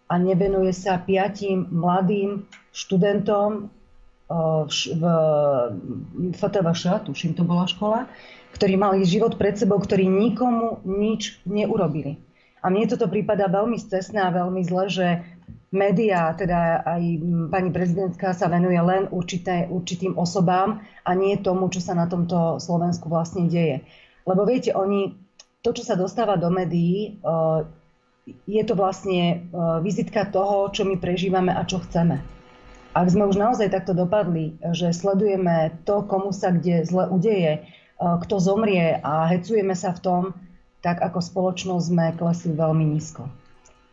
a 0.09 0.13
nevenuje 0.17 0.73
sa 0.73 0.97
piatim 0.97 1.69
mladým 1.69 2.49
študentom 2.73 3.69
v 4.29 5.01
FTVŠ, 6.37 7.01
tuším, 7.09 7.33
to 7.33 7.41
bola 7.41 7.65
škola, 7.65 8.05
ktorí 8.53 8.77
mali 8.77 9.01
život 9.01 9.41
pred 9.41 9.57
sebou, 9.57 9.81
ktorí 9.81 10.05
nikomu 10.05 10.85
nič 10.85 11.41
neurobili. 11.49 12.21
A 12.61 12.69
mne 12.69 12.85
toto 12.91 13.09
prípada 13.09 13.49
veľmi 13.49 13.81
cestné 13.81 14.21
a 14.21 14.35
veľmi 14.35 14.61
zle, 14.67 14.85
že 14.91 15.07
médiá, 15.73 16.35
teda 16.37 16.85
aj 16.85 17.03
pani 17.49 17.69
prezidentka 17.73 18.35
sa 18.37 18.51
venuje 18.51 18.77
len 18.77 19.09
určité, 19.09 19.65
určitým 19.65 20.13
osobám 20.13 20.83
a 21.05 21.11
nie 21.17 21.39
tomu, 21.41 21.71
čo 21.73 21.81
sa 21.81 21.97
na 21.97 22.05
tomto 22.05 22.61
Slovensku 22.61 23.09
vlastne 23.09 23.49
deje. 23.49 23.81
Lebo 24.29 24.45
viete, 24.45 24.75
oni, 24.77 25.15
to, 25.65 25.73
čo 25.73 25.81
sa 25.81 25.97
dostáva 25.97 26.37
do 26.37 26.53
médií, 26.53 27.17
je 28.45 28.61
to 28.61 28.77
vlastne 28.77 29.49
vizitka 29.81 30.27
toho, 30.29 30.69
čo 30.69 30.85
my 30.85 31.01
prežívame 31.01 31.49
a 31.49 31.65
čo 31.65 31.81
chceme. 31.81 32.38
Ak 32.99 33.07
sme 33.07 33.31
už 33.31 33.39
naozaj 33.39 33.71
takto 33.71 33.95
dopadli, 33.95 34.59
že 34.75 34.91
sledujeme 34.91 35.71
to, 35.87 36.03
komu 36.03 36.35
sa 36.35 36.51
kde 36.51 36.83
zle 36.83 37.07
udeje, 37.07 37.63
eh, 37.63 38.15
kto 38.27 38.35
zomrie 38.43 38.99
a 38.99 39.23
hecujeme 39.31 39.71
sa 39.71 39.95
v 39.95 40.03
tom, 40.03 40.21
tak 40.83 40.99
ako 40.99 41.23
spoločnosť 41.23 41.85
sme 41.87 42.05
klesli 42.19 42.51
veľmi 42.51 42.83
nízko. 42.83 43.31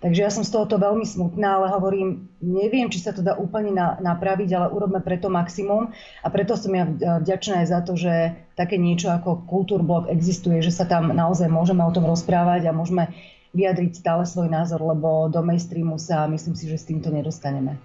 Takže 0.02 0.20
ja 0.26 0.30
som 0.30 0.42
z 0.42 0.50
tohoto 0.50 0.76
veľmi 0.82 1.06
smutná, 1.06 1.56
ale 1.62 1.72
hovorím, 1.72 2.28
neviem, 2.42 2.90
či 2.90 2.98
sa 2.98 3.14
to 3.14 3.22
dá 3.22 3.38
úplne 3.38 3.72
na, 3.72 3.94
napraviť, 4.02 4.50
ale 4.58 4.75
urobme 4.75 4.98
preto 5.00 5.30
maximum 5.30 5.94
a 6.20 6.26
preto 6.28 6.58
som 6.58 6.75
ja 6.75 6.84
vďačná 7.22 7.62
aj 7.62 7.68
za 7.70 7.80
to, 7.86 7.96
že 7.96 8.34
také 8.58 8.76
niečo 8.76 9.08
ako 9.08 9.46
Kultúrblok 9.48 10.10
existuje, 10.12 10.60
že 10.60 10.75
sa 10.75 10.84
tam 10.84 11.14
naozaj 11.14 11.48
môžeme 11.48 11.80
o 11.80 11.94
tom 11.94 12.04
rozprávať 12.04 12.68
a 12.68 12.76
môžeme 12.76 13.08
vyjadriť 13.56 13.96
stále 13.96 14.28
svoj 14.28 14.52
názor, 14.52 14.84
lebo 14.84 15.32
do 15.32 15.40
mainstreamu 15.40 15.96
sa 15.96 16.28
myslím 16.28 16.54
si, 16.58 16.68
že 16.68 16.76
s 16.76 16.88
týmto 16.92 17.08
nedostaneme. 17.08 17.80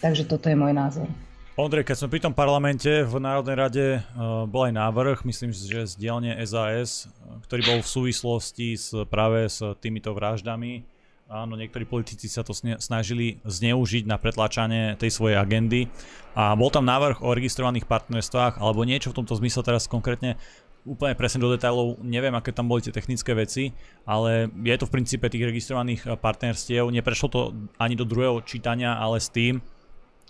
Takže 0.00 0.24
toto 0.24 0.48
je 0.48 0.56
môj 0.56 0.72
názor. 0.72 1.10
Ondrej, 1.52 1.84
keď 1.84 1.96
sme 2.00 2.12
pri 2.16 2.24
tom 2.24 2.32
parlamente 2.32 2.88
v 3.04 3.14
Národnej 3.20 3.56
rade 3.60 3.86
uh, 4.00 4.48
bol 4.48 4.64
aj 4.64 4.72
návrh, 4.72 5.18
myslím, 5.28 5.52
že 5.52 5.84
z 5.84 5.94
dielne 6.00 6.32
SAS, 6.48 7.12
ktorý 7.44 7.60
bol 7.68 7.78
v 7.84 7.92
súvislosti 7.92 8.72
s, 8.72 8.96
práve 9.12 9.52
s 9.52 9.60
týmito 9.84 10.16
vraždami 10.16 10.88
Áno, 11.32 11.56
niektorí 11.56 11.88
politici 11.88 12.28
sa 12.28 12.44
to 12.44 12.52
snažili 12.52 13.40
zneužiť 13.48 14.04
na 14.04 14.20
pretlačanie 14.20 15.00
tej 15.00 15.16
svojej 15.16 15.40
agendy. 15.40 15.88
A 16.36 16.52
bol 16.52 16.68
tam 16.68 16.84
návrh 16.84 17.24
o 17.24 17.32
registrovaných 17.32 17.88
partnerstvách, 17.88 18.60
alebo 18.60 18.84
niečo 18.84 19.16
v 19.16 19.24
tomto 19.24 19.40
zmysle 19.40 19.64
teraz 19.64 19.88
konkrétne 19.88 20.36
úplne 20.84 21.16
presne 21.16 21.40
do 21.40 21.48
detailov, 21.48 21.96
neviem, 22.04 22.36
aké 22.36 22.52
tam 22.52 22.68
boli 22.68 22.84
tie 22.84 22.92
technické 22.92 23.32
veci, 23.32 23.72
ale 24.04 24.52
je 24.60 24.76
to 24.76 24.84
v 24.84 24.94
princípe 25.00 25.24
tých 25.32 25.48
registrovaných 25.48 26.20
partnerstiev. 26.20 26.92
Neprešlo 26.92 27.28
to 27.32 27.40
ani 27.80 27.96
do 27.96 28.04
druhého 28.04 28.44
čítania, 28.44 29.00
ale 29.00 29.16
s 29.16 29.32
tým, 29.32 29.64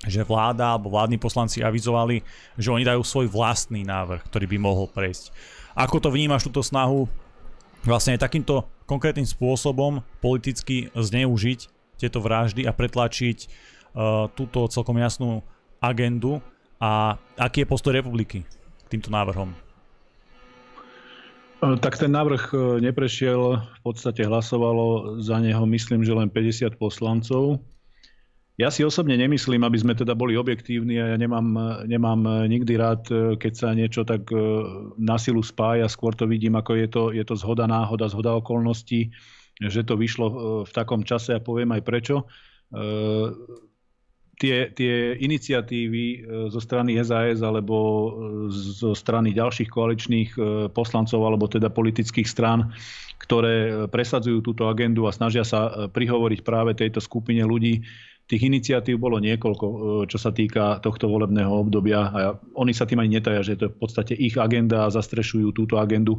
že 0.02 0.26
vláda 0.26 0.74
alebo 0.74 0.90
vládni 0.90 1.18
poslanci 1.18 1.62
avizovali, 1.62 2.26
že 2.58 2.74
oni 2.74 2.82
dajú 2.82 3.02
svoj 3.06 3.30
vlastný 3.30 3.86
návrh, 3.86 4.26
ktorý 4.26 4.46
by 4.50 4.58
mohol 4.58 4.90
prejsť. 4.90 5.30
Ako 5.78 6.02
to 6.02 6.10
vnímaš 6.10 6.46
túto 6.46 6.60
snahu 6.60 7.06
vlastne 7.86 8.18
takýmto 8.18 8.66
konkrétnym 8.86 9.26
spôsobom 9.26 10.02
politicky 10.18 10.90
zneužiť 10.92 11.70
tieto 11.98 12.18
vraždy 12.18 12.66
a 12.66 12.74
pretlačiť 12.74 13.38
uh, 13.46 14.26
túto 14.34 14.66
celkom 14.66 14.98
jasnú 14.98 15.46
agendu 15.78 16.42
a 16.82 17.14
aký 17.38 17.62
je 17.62 17.70
postoj 17.70 17.94
republiky 17.94 18.42
k 18.42 18.86
týmto 18.90 19.10
návrhom? 19.14 19.54
E, 21.62 21.78
tak 21.78 21.94
ten 21.94 22.10
návrh 22.10 22.44
e, 22.50 22.56
neprešiel, 22.82 23.62
v 23.62 23.80
podstate 23.86 24.26
hlasovalo 24.26 25.18
za 25.22 25.38
neho 25.38 25.62
myslím, 25.70 26.02
že 26.02 26.10
len 26.10 26.26
50 26.26 26.74
poslancov. 26.74 27.62
Ja 28.60 28.68
si 28.68 28.84
osobne 28.84 29.16
nemyslím, 29.16 29.64
aby 29.64 29.80
sme 29.80 29.96
teda 29.96 30.12
boli 30.12 30.36
objektívni 30.36 31.00
a 31.00 31.16
ja 31.16 31.16
nemám, 31.16 31.80
nemám 31.88 32.44
nikdy 32.52 32.76
rád, 32.76 33.02
keď 33.40 33.52
sa 33.56 33.72
niečo 33.72 34.04
tak 34.04 34.28
e, 34.28 34.36
na 35.00 35.16
silu 35.16 35.40
spája. 35.40 35.88
Skôr 35.88 36.12
to 36.12 36.28
vidím, 36.28 36.60
ako 36.60 36.76
je 36.76 36.88
to, 36.92 37.02
je 37.16 37.24
to 37.24 37.32
zhoda 37.32 37.64
náhoda, 37.64 38.12
zhoda 38.12 38.36
okolností, 38.36 39.08
že 39.56 39.80
to 39.88 39.96
vyšlo 39.96 40.26
e, 40.28 40.34
v 40.68 40.72
takom 40.76 41.00
čase 41.00 41.32
a 41.32 41.40
poviem 41.40 41.72
aj 41.72 41.80
prečo. 41.80 42.16
E, 42.20 42.24
tie, 44.36 44.68
tie 44.76 45.16
iniciatívy 45.16 46.28
zo 46.52 46.60
strany 46.60 47.00
SAS 47.00 47.40
alebo 47.40 47.76
zo 48.52 48.92
strany 48.92 49.32
ďalších 49.32 49.70
koaličných 49.70 50.30
poslancov 50.74 51.20
alebo 51.24 51.46
teda 51.46 51.70
politických 51.70 52.26
strán, 52.26 52.74
ktoré 53.22 53.86
presadzujú 53.86 54.42
túto 54.42 54.66
agendu 54.66 55.06
a 55.06 55.14
snažia 55.14 55.46
sa 55.46 55.86
prihovoriť 55.86 56.42
práve 56.42 56.74
tejto 56.74 56.98
skupine 56.98 57.46
ľudí, 57.46 57.86
Tých 58.32 58.48
iniciatív 58.48 58.96
bolo 58.96 59.20
niekoľko, 59.20 59.66
e, 59.68 59.76
čo 60.08 60.16
sa 60.16 60.32
týka 60.32 60.80
tohto 60.80 61.04
volebného 61.04 61.52
obdobia 61.52 62.08
a 62.08 62.32
oni 62.56 62.72
sa 62.72 62.88
tým 62.88 63.04
ani 63.04 63.20
netaja, 63.20 63.44
že 63.44 63.60
to 63.60 63.68
je 63.68 63.74
v 63.76 63.80
podstate 63.84 64.16
ich 64.16 64.40
agenda 64.40 64.88
a 64.88 64.94
zastrešujú 64.96 65.52
túto 65.52 65.76
agendu 65.76 66.16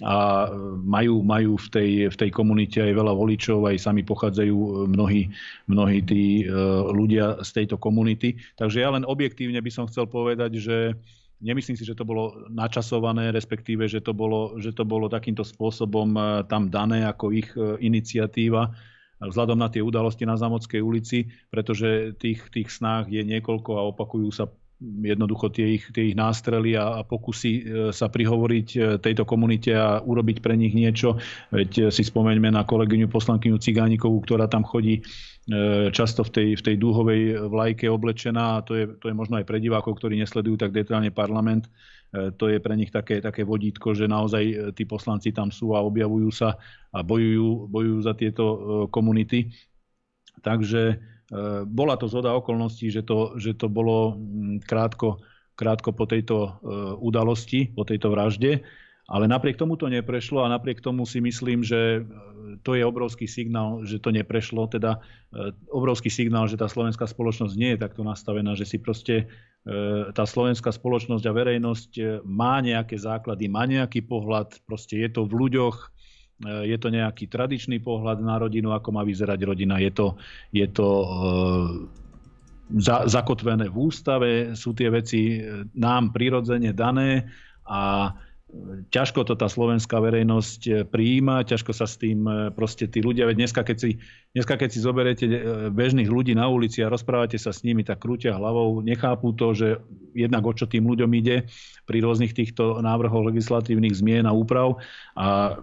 a 0.00 0.48
majú, 0.80 1.20
majú 1.20 1.60
v, 1.60 1.68
tej, 1.68 1.90
v 2.08 2.16
tej 2.16 2.30
komunite 2.32 2.80
aj 2.80 2.96
veľa 2.96 3.12
voličov, 3.12 3.68
aj 3.68 3.76
sami 3.76 4.00
pochádzajú 4.08 4.88
mnohí, 4.88 5.28
mnohí 5.68 6.00
tí 6.00 6.48
e, 6.48 6.56
ľudia 6.96 7.44
z 7.44 7.50
tejto 7.52 7.76
komunity. 7.76 8.40
Takže 8.56 8.80
ja 8.80 8.88
len 8.96 9.04
objektívne 9.04 9.60
by 9.60 9.68
som 9.68 9.84
chcel 9.84 10.08
povedať, 10.08 10.56
že 10.64 10.96
nemyslím 11.44 11.76
si, 11.76 11.84
že 11.84 11.92
to 11.92 12.08
bolo 12.08 12.48
načasované, 12.48 13.36
respektíve, 13.36 13.84
že 13.84 14.00
to 14.00 14.16
bolo, 14.16 14.56
že 14.56 14.72
to 14.72 14.88
bolo 14.88 15.12
takýmto 15.12 15.44
spôsobom 15.44 16.08
e, 16.16 16.20
tam 16.48 16.72
dané 16.72 17.04
ako 17.04 17.36
ich 17.36 17.52
iniciatíva 17.84 18.72
vzhľadom 19.28 19.58
na 19.60 19.68
tie 19.68 19.84
udalosti 19.84 20.24
na 20.24 20.40
Zamockej 20.40 20.80
ulici, 20.80 21.28
pretože 21.52 22.16
tých, 22.16 22.48
tých 22.48 22.72
snách 22.72 23.12
je 23.12 23.20
niekoľko 23.20 23.70
a 23.76 23.88
opakujú 23.92 24.32
sa 24.32 24.48
jednoducho 24.80 25.52
tie 25.52 25.76
ich, 25.76 25.84
tie 25.92 26.12
ich 26.12 26.16
nástrely 26.16 26.72
a, 26.74 27.00
a 27.00 27.00
pokusy 27.04 27.52
e, 27.52 27.62
sa 27.92 28.08
prihovoriť 28.08 28.68
e, 28.72 28.78
tejto 28.96 29.28
komunite 29.28 29.76
a 29.76 30.00
urobiť 30.00 30.40
pre 30.40 30.56
nich 30.56 30.72
niečo. 30.72 31.20
Veď 31.52 31.70
e, 31.70 31.82
si 31.92 32.00
spomeňme 32.00 32.48
na 32.48 32.64
kolegyňu 32.64 33.12
poslankyňu 33.12 33.60
Cigánikovú, 33.60 34.24
ktorá 34.24 34.48
tam 34.48 34.64
chodí 34.64 35.04
často 35.90 36.22
v 36.22 36.30
tej, 36.30 36.48
v 36.54 36.62
tej 36.62 36.76
dúhovej 36.78 37.22
vlajke 37.50 37.90
oblečená 37.90 38.60
a 38.60 38.62
to 38.62 38.76
je, 38.76 38.86
to 39.02 39.10
je 39.10 39.18
možno 39.18 39.40
aj 39.40 39.48
pre 39.48 39.58
divákov, 39.58 39.98
ktorí 39.98 40.14
nesledujú 40.20 40.54
tak 40.54 40.70
detálne 40.70 41.10
parlament, 41.10 41.66
to 42.10 42.50
je 42.50 42.58
pre 42.58 42.74
nich 42.74 42.90
také, 42.90 43.22
také 43.22 43.46
vodítko, 43.46 43.94
že 43.94 44.10
naozaj 44.10 44.44
e, 44.44 44.54
tí 44.74 44.82
poslanci 44.82 45.30
tam 45.30 45.54
sú 45.54 45.78
a 45.78 45.86
objavujú 45.86 46.30
sa 46.34 46.58
a 46.90 47.06
bojujú, 47.06 47.70
bojujú 47.70 47.98
za 48.02 48.18
tieto 48.18 48.44
e, 48.44 48.58
komunity. 48.90 49.54
Takže 50.42 50.98
bola 51.70 51.94
to 51.94 52.10
zhoda 52.10 52.34
okolností, 52.34 52.90
že 52.90 53.06
to, 53.06 53.38
že 53.38 53.54
to 53.54 53.70
bolo 53.70 54.18
krátko, 54.66 55.22
krátko 55.54 55.94
po 55.94 56.02
tejto 56.02 56.58
udalosti, 56.98 57.70
po 57.70 57.86
tejto 57.86 58.10
vražde. 58.10 58.66
Ale 59.06 59.30
napriek 59.30 59.54
tomu 59.54 59.78
to 59.78 59.86
neprešlo 59.86 60.42
a 60.42 60.50
napriek 60.50 60.82
tomu 60.82 61.06
si 61.06 61.22
myslím, 61.22 61.62
že 61.62 62.02
to 62.66 62.74
je 62.74 62.82
obrovský 62.82 63.30
signál, 63.30 63.86
že 63.86 64.02
to 64.02 64.10
neprešlo. 64.10 64.66
Teda 64.66 64.98
obrovský 65.70 66.10
signál, 66.10 66.50
že 66.50 66.58
tá 66.58 66.66
slovenská 66.66 67.06
spoločnosť 67.06 67.54
nie 67.54 67.78
je 67.78 67.82
takto 67.86 68.02
nastavená, 68.02 68.58
že 68.58 68.66
si 68.66 68.82
proste 68.82 69.30
E, 69.30 69.49
tá 70.16 70.24
slovenská 70.24 70.72
spoločnosť 70.72 71.24
a 71.28 71.36
verejnosť 71.36 71.90
e, 72.00 72.02
má 72.24 72.64
nejaké 72.64 72.96
základy, 72.96 73.44
má 73.52 73.68
nejaký 73.68 74.08
pohľad, 74.08 74.56
proste 74.64 74.96
je 75.04 75.08
to 75.12 75.28
v 75.28 75.36
ľuďoch, 75.36 75.76
e, 75.76 75.86
je 76.72 76.76
to 76.80 76.88
nejaký 76.88 77.28
tradičný 77.28 77.84
pohľad 77.84 78.24
na 78.24 78.40
rodinu, 78.40 78.72
ako 78.72 78.88
má 78.96 79.04
vyzerať 79.04 79.40
rodina, 79.44 79.76
je 79.76 79.92
to, 79.92 80.06
je 80.56 80.64
to 80.64 80.88
za, 82.72 83.04
zakotvené 83.04 83.68
v 83.68 83.76
ústave, 83.76 84.30
sú 84.56 84.72
tie 84.72 84.88
veci 84.88 85.44
nám 85.76 86.16
prirodzene 86.16 86.72
dané 86.72 87.28
a 87.68 88.16
ťažko 88.90 89.22
to 89.26 89.34
tá 89.38 89.46
slovenská 89.46 89.98
verejnosť 90.02 90.60
eh, 90.66 90.74
prijíma, 90.86 91.46
ťažko 91.46 91.72
sa 91.74 91.86
s 91.86 91.98
tým 91.98 92.26
eh, 92.26 92.34
proste 92.50 92.90
tí 92.90 93.02
ľudia, 93.02 93.26
veď 93.26 93.46
dneska 93.46 93.62
keď 93.62 93.76
si, 93.78 93.90
dneska, 94.34 94.58
keď 94.58 94.68
si 94.70 94.78
zoberiete 94.82 95.24
eh, 95.26 95.34
bežných 95.70 96.10
ľudí 96.10 96.34
na 96.34 96.50
ulici 96.50 96.82
a 96.82 96.90
rozprávate 96.92 97.38
sa 97.38 97.54
s 97.54 97.62
nimi, 97.62 97.86
tak 97.86 98.02
krútia 98.02 98.34
hlavou, 98.34 98.82
nechápu 98.82 99.32
to, 99.34 99.54
že 99.54 99.68
jednak 100.14 100.42
o 100.42 100.52
čo 100.54 100.66
tým 100.66 100.86
ľuďom 100.86 101.10
ide 101.16 101.46
pri 101.86 101.98
rôznych 102.02 102.34
týchto 102.34 102.82
návrhoch 102.82 103.30
legislatívnych 103.30 103.94
zmien 103.94 104.26
a 104.26 104.34
úprav 104.34 104.78
a 105.14 105.58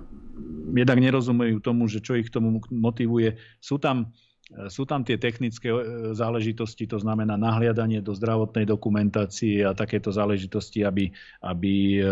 jednak 0.76 0.98
nerozumejú 1.02 1.58
tomu, 1.60 1.90
že 1.90 2.00
čo 2.00 2.14
ich 2.14 2.30
k 2.30 2.36
tomu 2.38 2.62
motivuje. 2.70 3.42
Sú 3.58 3.82
tam 3.82 4.14
sú 4.48 4.88
tam 4.88 5.04
tie 5.04 5.20
technické 5.20 5.68
e, 5.68 5.80
záležitosti, 6.16 6.88
to 6.88 6.96
znamená 7.04 7.36
nahliadanie 7.36 8.00
do 8.00 8.16
zdravotnej 8.16 8.64
dokumentácie 8.64 9.68
a 9.68 9.76
takéto 9.76 10.08
záležitosti, 10.16 10.88
aby, 10.88 11.12
aby 11.44 12.00
e, 12.00 12.04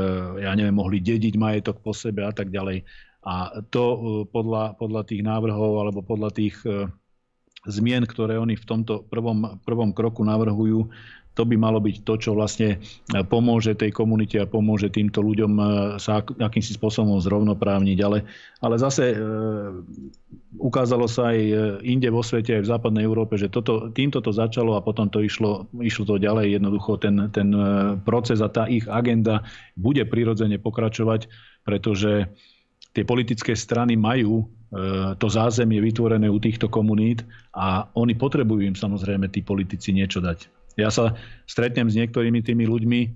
ja 0.43 0.51
neviem, 0.51 0.75
mohli 0.75 0.99
dediť 0.99 1.39
majetok 1.39 1.79
po 1.79 1.95
sebe 1.95 2.27
a 2.27 2.35
tak 2.35 2.51
ďalej. 2.51 2.83
A 3.23 3.63
to 3.71 3.83
e, 3.87 3.97
podľa, 4.27 4.75
podľa 4.75 5.01
tých 5.07 5.23
návrhov 5.23 5.79
alebo 5.79 6.03
podľa 6.03 6.35
tých 6.35 6.59
zmien, 7.65 8.03
ktoré 8.05 8.37
oni 8.37 8.59
v 8.59 8.67
tomto 8.67 9.07
prvom, 9.07 9.57
prvom 9.63 9.95
kroku 9.95 10.21
navrhujú, 10.21 10.91
to 11.35 11.43
by 11.43 11.59
malo 11.59 11.83
byť 11.83 12.07
to, 12.07 12.13
čo 12.15 12.31
vlastne 12.31 12.79
pomôže 13.27 13.75
tej 13.75 13.91
komunite 13.91 14.39
a 14.39 14.47
pomôže 14.47 14.87
týmto 14.87 15.19
ľuďom 15.19 15.51
sa 15.99 16.23
akýmsi 16.23 16.79
spôsobom 16.79 17.19
zrovnoprávniť. 17.19 17.97
Ale, 18.01 18.23
ale 18.63 18.75
zase 18.79 19.13
e, 19.13 19.17
ukázalo 20.57 21.11
sa 21.11 21.35
aj 21.35 21.39
inde 21.83 22.07
vo 22.07 22.23
svete, 22.23 22.55
aj 22.55 22.63
v 22.63 22.71
západnej 22.71 23.03
Európe, 23.03 23.35
že 23.35 23.51
toto, 23.51 23.91
týmto 23.91 24.23
to 24.23 24.31
začalo 24.31 24.79
a 24.79 24.81
potom 24.81 25.11
to 25.11 25.19
išlo, 25.19 25.67
išlo 25.83 26.07
to 26.07 26.15
ďalej. 26.23 26.55
Jednoducho 26.55 26.97
ten, 26.97 27.27
ten 27.35 27.51
proces 28.07 28.39
a 28.39 28.47
tá 28.47 28.71
ich 28.71 28.87
agenda 28.87 29.43
bude 29.75 30.07
prirodzene 30.07 30.55
pokračovať, 30.57 31.27
pretože 31.67 32.31
tie 32.95 33.03
politické 33.03 33.51
strany 33.59 33.99
majú 33.99 34.47
to 35.19 35.27
zázemie 35.31 35.79
vytvorené 35.79 36.27
u 36.27 36.39
týchto 36.41 36.67
komunít 36.67 37.23
a 37.55 37.87
oni 37.95 38.17
potrebujú 38.17 38.65
im 38.65 38.75
samozrejme 38.75 39.31
tí 39.31 39.39
politici 39.39 39.95
niečo 39.95 40.19
dať. 40.19 40.51
Ja 40.75 40.91
sa 40.91 41.15
stretnem 41.47 41.87
s 41.87 41.95
niektorými 41.95 42.43
tými 42.43 42.67
ľuďmi 42.67 43.01
e, 43.05 43.09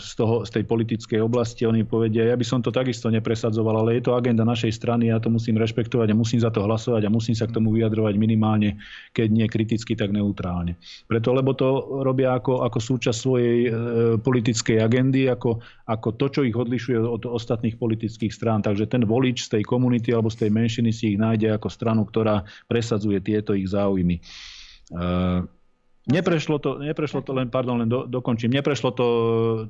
z, 0.00 0.10
toho, 0.18 0.42
z 0.42 0.50
tej 0.58 0.64
politickej 0.66 1.20
oblasti, 1.22 1.68
oni 1.68 1.86
povedia, 1.86 2.26
ja 2.26 2.34
by 2.34 2.42
som 2.42 2.64
to 2.64 2.74
takisto 2.74 3.06
nepresadzoval, 3.12 3.84
ale 3.84 4.00
je 4.00 4.10
to 4.10 4.16
agenda 4.16 4.42
našej 4.42 4.74
strany, 4.74 5.12
ja 5.12 5.22
to 5.22 5.30
musím 5.30 5.60
rešpektovať 5.60 6.10
a 6.10 6.18
musím 6.18 6.42
za 6.42 6.50
to 6.50 6.66
hlasovať 6.66 7.06
a 7.06 7.12
musím 7.12 7.36
sa 7.38 7.46
k 7.46 7.54
tomu 7.54 7.70
vyjadrovať 7.76 8.14
minimálne, 8.18 8.80
keď 9.14 9.28
nie 9.30 9.46
kriticky, 9.46 9.94
tak 9.94 10.10
neutrálne. 10.10 10.74
Preto, 11.06 11.30
lebo 11.30 11.54
to 11.54 12.02
robia 12.02 12.34
ako, 12.34 12.66
ako 12.66 12.78
súčasť 12.82 13.18
svojej 13.20 13.58
e, 13.68 13.70
politickej 14.18 14.82
agendy, 14.82 15.30
ako, 15.30 15.62
ako 15.86 16.08
to, 16.18 16.26
čo 16.26 16.40
ich 16.42 16.56
odlišuje 16.56 16.98
od 16.98 17.22
ostatných 17.28 17.78
politických 17.78 18.34
strán. 18.34 18.66
Takže 18.66 18.90
ten 18.90 19.06
volič 19.06 19.46
z 19.46 19.60
tej 19.60 19.62
komunity 19.62 20.10
alebo 20.10 20.32
z 20.32 20.48
tej 20.48 20.50
menšiny 20.50 20.90
si 20.90 21.14
ich 21.14 21.18
nájde 21.20 21.54
ako 21.54 21.68
stranu, 21.70 22.02
ktorá 22.02 22.42
presadzuje 22.66 23.22
tieto 23.22 23.54
ich 23.54 23.70
záujmy. 23.70 24.18
E, 24.18 24.22
Neprešlo 26.10 26.58
to, 26.58 26.82
neprešlo 26.82 27.22
to 27.22 27.30
len, 27.30 27.46
pardon, 27.46 27.78
len 27.78 27.88
do, 27.88 28.04
dokončím, 28.04 28.50
neprešlo 28.50 28.90
to 28.92 29.06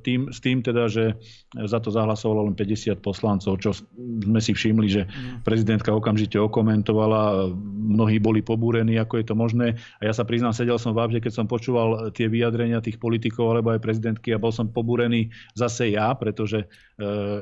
tým, 0.00 0.32
s 0.32 0.40
tým 0.40 0.64
teda, 0.64 0.88
že 0.88 1.14
za 1.52 1.78
to 1.78 1.92
zahlasovalo 1.92 2.48
len 2.48 2.56
50 2.56 3.04
poslancov, 3.04 3.60
čo 3.60 3.76
sme 3.76 4.40
si 4.40 4.56
všimli, 4.56 4.88
že 4.88 5.02
mm. 5.04 5.44
prezidentka 5.44 5.92
okamžite 5.92 6.40
okomentovala, 6.40 7.52
mnohí 7.92 8.16
boli 8.16 8.40
pobúrení, 8.40 8.96
ako 8.96 9.20
je 9.20 9.26
to 9.28 9.34
možné. 9.36 9.76
A 10.00 10.08
ja 10.08 10.12
sa 10.16 10.24
priznám, 10.24 10.56
sedel 10.56 10.80
som 10.80 10.96
v 10.96 11.04
Avde, 11.04 11.20
keď 11.20 11.44
som 11.44 11.46
počúval 11.46 12.08
tie 12.16 12.26
vyjadrenia 12.26 12.80
tých 12.80 12.96
politikov 12.96 13.52
alebo 13.52 13.76
aj 13.76 13.84
prezidentky 13.84 14.32
a 14.32 14.40
bol 14.40 14.50
som 14.50 14.72
pobúrený 14.72 15.28
zase 15.52 15.92
ja, 15.92 16.16
pretože 16.16 16.64
eh, 16.64 17.38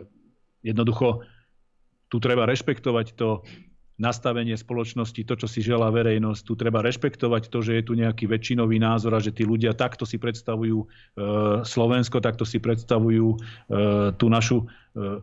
jednoducho 0.67 1.23
tu 2.09 2.17
treba 2.19 2.49
rešpektovať 2.49 3.07
to 3.15 3.45
nastavenie 3.99 4.55
spoločnosti, 4.55 5.27
to, 5.27 5.35
čo 5.35 5.51
si 5.51 5.59
želá 5.59 5.91
verejnosť. 5.91 6.41
Tu 6.47 6.55
treba 6.55 6.79
rešpektovať 6.87 7.51
to, 7.51 7.59
že 7.67 7.83
je 7.83 7.83
tu 7.83 7.93
nejaký 7.99 8.31
väčšinový 8.31 8.79
názor 8.79 9.19
a 9.19 9.21
že 9.21 9.35
tí 9.35 9.43
ľudia 9.43 9.75
takto 9.75 10.07
si 10.07 10.23
predstavujú 10.23 10.79
e, 10.79 10.87
Slovensko, 11.67 12.23
takto 12.23 12.47
si 12.47 12.63
predstavujú 12.63 13.27
e, 13.35 13.37
tú 14.15 14.31
našu 14.31 14.63
e, 14.63 14.67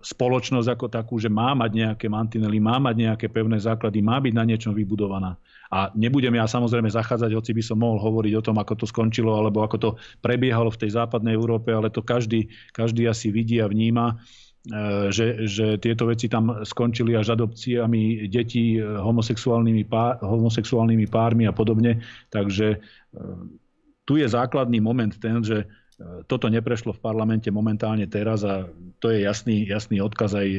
spoločnosť 0.03 0.67
ako 0.75 0.85
takú, 0.91 1.15
že 1.15 1.31
má 1.31 1.55
mať 1.55 1.71
nejaké 1.71 2.11
mantinely, 2.11 2.59
má 2.59 2.75
mať 2.75 2.95
nejaké 2.99 3.27
pevné 3.31 3.55
základy, 3.63 4.03
má 4.03 4.19
byť 4.19 4.33
na 4.35 4.43
niečom 4.43 4.75
vybudovaná. 4.75 5.39
A 5.71 5.89
nebudem 5.95 6.35
ja 6.35 6.45
samozrejme 6.45 6.91
zachádzať, 6.91 7.31
hoci 7.31 7.51
by 7.55 7.63
som 7.63 7.81
mohol 7.81 7.97
hovoriť 7.97 8.33
o 8.37 8.45
tom, 8.45 8.59
ako 8.59 8.75
to 8.75 8.85
skončilo, 8.85 9.33
alebo 9.33 9.65
ako 9.65 9.77
to 9.79 9.89
prebiehalo 10.21 10.69
v 10.69 10.85
tej 10.85 10.99
západnej 10.99 11.33
Európe, 11.33 11.73
ale 11.73 11.89
to 11.89 12.05
každý, 12.05 12.51
každý 12.75 13.07
asi 13.09 13.31
vidí 13.33 13.57
a 13.63 13.71
vníma. 13.71 14.19
E, 14.65 15.13
že, 15.13 15.45
že 15.45 15.77
tieto 15.77 16.09
veci 16.09 16.25
tam 16.25 16.65
skončili 16.65 17.13
až 17.13 17.37
adopciami 17.37 18.25
detí 18.25 18.81
e, 18.81 18.81
homosexuálnymi, 18.81 19.85
pár, 19.85 20.17
homosexuálnymi 20.25 21.05
pármi 21.05 21.45
a 21.45 21.53
podobne. 21.53 22.01
Takže 22.33 22.67
e, 22.73 22.77
tu 24.09 24.17
je 24.17 24.25
základný 24.25 24.81
moment 24.81 25.13
ten, 25.13 25.41
že 25.45 25.69
toto 26.27 26.51
neprešlo 26.51 26.91
v 26.91 26.99
parlamente 26.99 27.47
momentálne 27.47 28.03
teraz 28.11 28.43
a 28.43 28.67
to 28.99 29.15
je 29.15 29.23
jasný, 29.23 29.63
jasný 29.63 30.03
odkaz 30.03 30.35
aj 30.35 30.49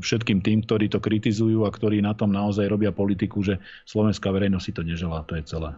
všetkým 0.00 0.40
tým, 0.40 0.64
ktorí 0.64 0.88
to 0.88 1.04
kritizujú 1.04 1.68
a 1.68 1.70
ktorí 1.70 2.00
na 2.00 2.16
tom 2.16 2.32
naozaj 2.32 2.64
robia 2.64 2.88
politiku, 2.88 3.44
že 3.44 3.60
slovenská 3.84 4.32
verejnosť 4.32 4.64
si 4.64 4.72
to 4.72 4.80
neželá. 4.80 5.20
To 5.28 5.36
je 5.36 5.44
celé. 5.44 5.76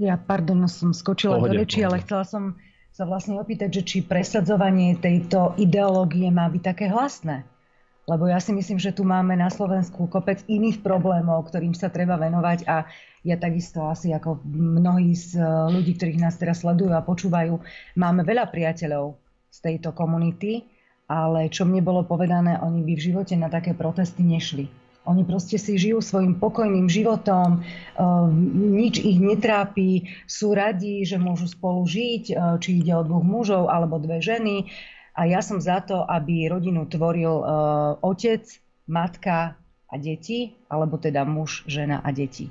Ja, 0.00 0.16
pardon, 0.16 0.64
som 0.72 0.96
skočila 0.96 1.36
pohode, 1.36 1.52
do 1.52 1.68
reči, 1.68 1.84
ale 1.84 2.00
chcela 2.00 2.24
som 2.24 2.56
sa 2.96 3.04
vlastne 3.04 3.36
opýtať, 3.36 3.68
že 3.68 3.82
či 3.84 3.98
presadzovanie 4.00 4.96
tejto 4.96 5.52
ideológie 5.60 6.32
má 6.32 6.48
byť 6.48 6.62
také 6.64 6.88
hlasné. 6.88 7.44
Lebo 8.08 8.24
ja 8.24 8.40
si 8.40 8.56
myslím, 8.56 8.80
že 8.80 8.96
tu 8.96 9.04
máme 9.04 9.36
na 9.36 9.52
Slovensku 9.52 10.08
kopec 10.08 10.40
iných 10.48 10.80
problémov, 10.80 11.44
ktorým 11.52 11.76
sa 11.76 11.92
treba 11.92 12.16
venovať 12.16 12.64
a 12.64 12.88
ja 13.20 13.36
takisto 13.36 13.84
asi 13.84 14.16
ako 14.16 14.40
mnohí 14.48 15.12
z 15.12 15.36
ľudí, 15.44 15.92
ktorých 16.00 16.22
nás 16.24 16.40
teraz 16.40 16.64
sledujú 16.64 16.96
a 16.96 17.04
počúvajú, 17.04 17.60
máme 18.00 18.24
veľa 18.24 18.48
priateľov 18.48 19.20
z 19.52 19.58
tejto 19.60 19.92
komunity, 19.92 20.64
ale 21.04 21.52
čo 21.52 21.68
mne 21.68 21.84
bolo 21.84 22.00
povedané, 22.00 22.56
oni 22.64 22.80
by 22.80 22.92
v 22.96 23.04
živote 23.12 23.36
na 23.36 23.52
také 23.52 23.76
protesty 23.76 24.24
nešli 24.24 24.85
oni 25.06 25.22
proste 25.22 25.56
si 25.56 25.78
žijú 25.78 26.02
svojim 26.02 26.36
pokojným 26.36 26.90
životom, 26.90 27.62
ehm, 27.62 28.30
nič 28.74 28.98
ich 28.98 29.22
netrápi, 29.22 30.10
sú 30.26 30.52
radi, 30.52 31.06
že 31.06 31.16
môžu 31.16 31.46
spolu 31.46 31.86
žiť, 31.86 32.24
ehm, 32.34 32.58
či 32.58 32.82
ide 32.82 32.92
o 32.98 33.06
dvoch 33.06 33.22
mužov 33.22 33.70
alebo 33.70 34.02
dve 34.02 34.18
ženy. 34.18 34.66
A 35.16 35.24
ja 35.24 35.40
som 35.40 35.62
za 35.62 35.80
to, 35.80 36.04
aby 36.04 36.50
rodinu 36.50 36.84
tvoril 36.84 37.34
ehm, 37.40 37.46
otec, 38.02 38.42
matka 38.90 39.56
a 39.86 39.94
deti, 39.98 40.58
alebo 40.66 40.98
teda 40.98 41.22
muž, 41.22 41.62
žena 41.70 42.02
a 42.02 42.10
deti. 42.10 42.50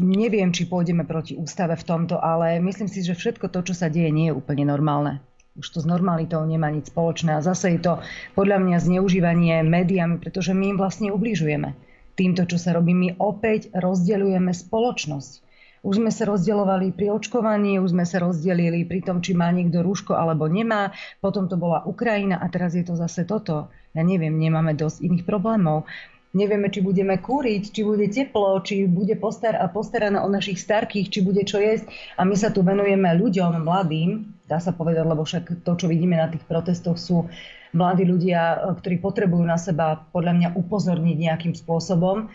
Neviem, 0.00 0.48
či 0.48 0.64
pôjdeme 0.64 1.04
proti 1.04 1.36
ústave 1.36 1.76
v 1.76 1.84
tomto, 1.84 2.16
ale 2.16 2.56
myslím 2.64 2.88
si, 2.88 3.04
že 3.04 3.12
všetko 3.12 3.52
to, 3.52 3.60
čo 3.68 3.74
sa 3.76 3.92
deje, 3.92 4.08
nie 4.08 4.32
je 4.32 4.36
úplne 4.36 4.64
normálne 4.64 5.20
už 5.58 5.66
to 5.66 5.78
s 5.82 5.86
normalitou 5.86 6.42
nemá 6.46 6.70
nič 6.70 6.94
spoločné. 6.94 7.34
A 7.38 7.44
zase 7.44 7.74
je 7.74 7.80
to 7.82 7.92
podľa 8.38 8.62
mňa 8.62 8.78
zneužívanie 8.78 9.66
médiami, 9.66 10.22
pretože 10.22 10.54
my 10.54 10.74
im 10.74 10.78
vlastne 10.78 11.10
ubližujeme. 11.10 11.74
Týmto, 12.14 12.44
čo 12.46 12.60
sa 12.60 12.76
robí, 12.76 12.92
my 12.92 13.16
opäť 13.18 13.72
rozdeľujeme 13.72 14.52
spoločnosť. 14.52 15.32
Už 15.80 15.96
sme 15.96 16.12
sa 16.12 16.28
rozdielovali 16.28 16.92
pri 16.92 17.08
očkovaní, 17.16 17.80
už 17.80 17.96
sme 17.96 18.04
sa 18.04 18.20
rozdelili 18.20 18.84
pri 18.84 19.00
tom, 19.00 19.24
či 19.24 19.32
má 19.32 19.48
niekto 19.48 19.80
rúško 19.80 20.12
alebo 20.12 20.44
nemá. 20.44 20.92
Potom 21.24 21.48
to 21.48 21.56
bola 21.56 21.80
Ukrajina 21.88 22.36
a 22.36 22.46
teraz 22.52 22.76
je 22.76 22.84
to 22.84 22.92
zase 23.00 23.24
toto. 23.24 23.72
Ja 23.96 24.04
neviem, 24.04 24.36
nemáme 24.36 24.76
dosť 24.76 25.00
iných 25.00 25.24
problémov. 25.24 25.88
Nevieme, 26.30 26.70
či 26.70 26.78
budeme 26.78 27.18
kúriť, 27.18 27.74
či 27.74 27.82
bude 27.82 28.06
teplo, 28.06 28.62
či 28.62 28.86
bude 28.86 29.18
postar- 29.18 29.58
postarané 29.74 30.22
o 30.22 30.30
našich 30.30 30.62
starkých, 30.62 31.10
či 31.10 31.26
bude 31.26 31.42
čo 31.42 31.58
jesť. 31.58 31.90
A 32.14 32.22
my 32.22 32.38
sa 32.38 32.54
tu 32.54 32.62
venujeme 32.62 33.10
ľuďom, 33.18 33.66
mladým, 33.66 34.30
dá 34.46 34.62
sa 34.62 34.70
povedať, 34.70 35.10
lebo 35.10 35.26
však 35.26 35.66
to, 35.66 35.72
čo 35.74 35.90
vidíme 35.90 36.14
na 36.14 36.30
tých 36.30 36.46
protestoch, 36.46 37.02
sú 37.02 37.26
mladí 37.74 38.06
ľudia, 38.06 38.40
e, 38.54 38.56
ktorí 38.78 39.02
potrebujú 39.02 39.42
na 39.42 39.58
seba 39.58 40.06
podľa 40.14 40.32
mňa 40.38 40.48
upozorniť 40.54 41.16
nejakým 41.18 41.54
spôsobom, 41.58 42.30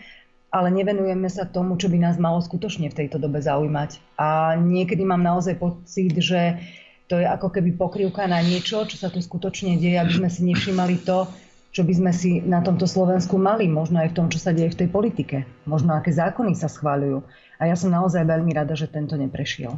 ale 0.52 0.68
nevenujeme 0.72 1.28
sa 1.32 1.48
tomu, 1.48 1.80
čo 1.80 1.88
by 1.88 1.96
nás 1.96 2.20
malo 2.20 2.44
skutočne 2.44 2.92
v 2.92 2.98
tejto 3.00 3.16
dobe 3.16 3.40
zaujímať. 3.40 4.20
A 4.20 4.60
niekedy 4.60 5.08
mám 5.08 5.24
naozaj 5.24 5.56
pocit, 5.56 6.12
že 6.20 6.60
to 7.08 7.16
je 7.16 7.26
ako 7.26 7.48
keby 7.48 7.76
pokrývka 7.78 8.28
na 8.28 8.42
niečo, 8.42 8.84
čo 8.84 8.96
sa 8.98 9.08
tu 9.08 9.24
skutočne 9.24 9.78
deje, 9.78 9.96
aby 9.96 10.12
sme 10.20 10.28
si 10.28 10.44
nevšimali 10.44 11.00
to, 11.06 11.30
čo 11.76 11.84
by 11.84 11.92
sme 11.92 12.12
si 12.16 12.40
na 12.40 12.64
tomto 12.64 12.88
Slovensku 12.88 13.36
mali, 13.36 13.68
možno 13.68 14.00
aj 14.00 14.16
v 14.16 14.16
tom, 14.16 14.26
čo 14.32 14.40
sa 14.40 14.56
deje 14.56 14.72
v 14.72 14.80
tej 14.80 14.88
politike, 14.88 15.44
možno 15.68 15.92
aké 15.92 16.08
zákony 16.08 16.56
sa 16.56 16.72
schváľujú. 16.72 17.20
A 17.60 17.68
ja 17.68 17.76
som 17.76 17.92
naozaj 17.92 18.24
veľmi 18.24 18.56
rada, 18.56 18.72
že 18.72 18.88
tento 18.88 19.12
neprešiel. 19.20 19.76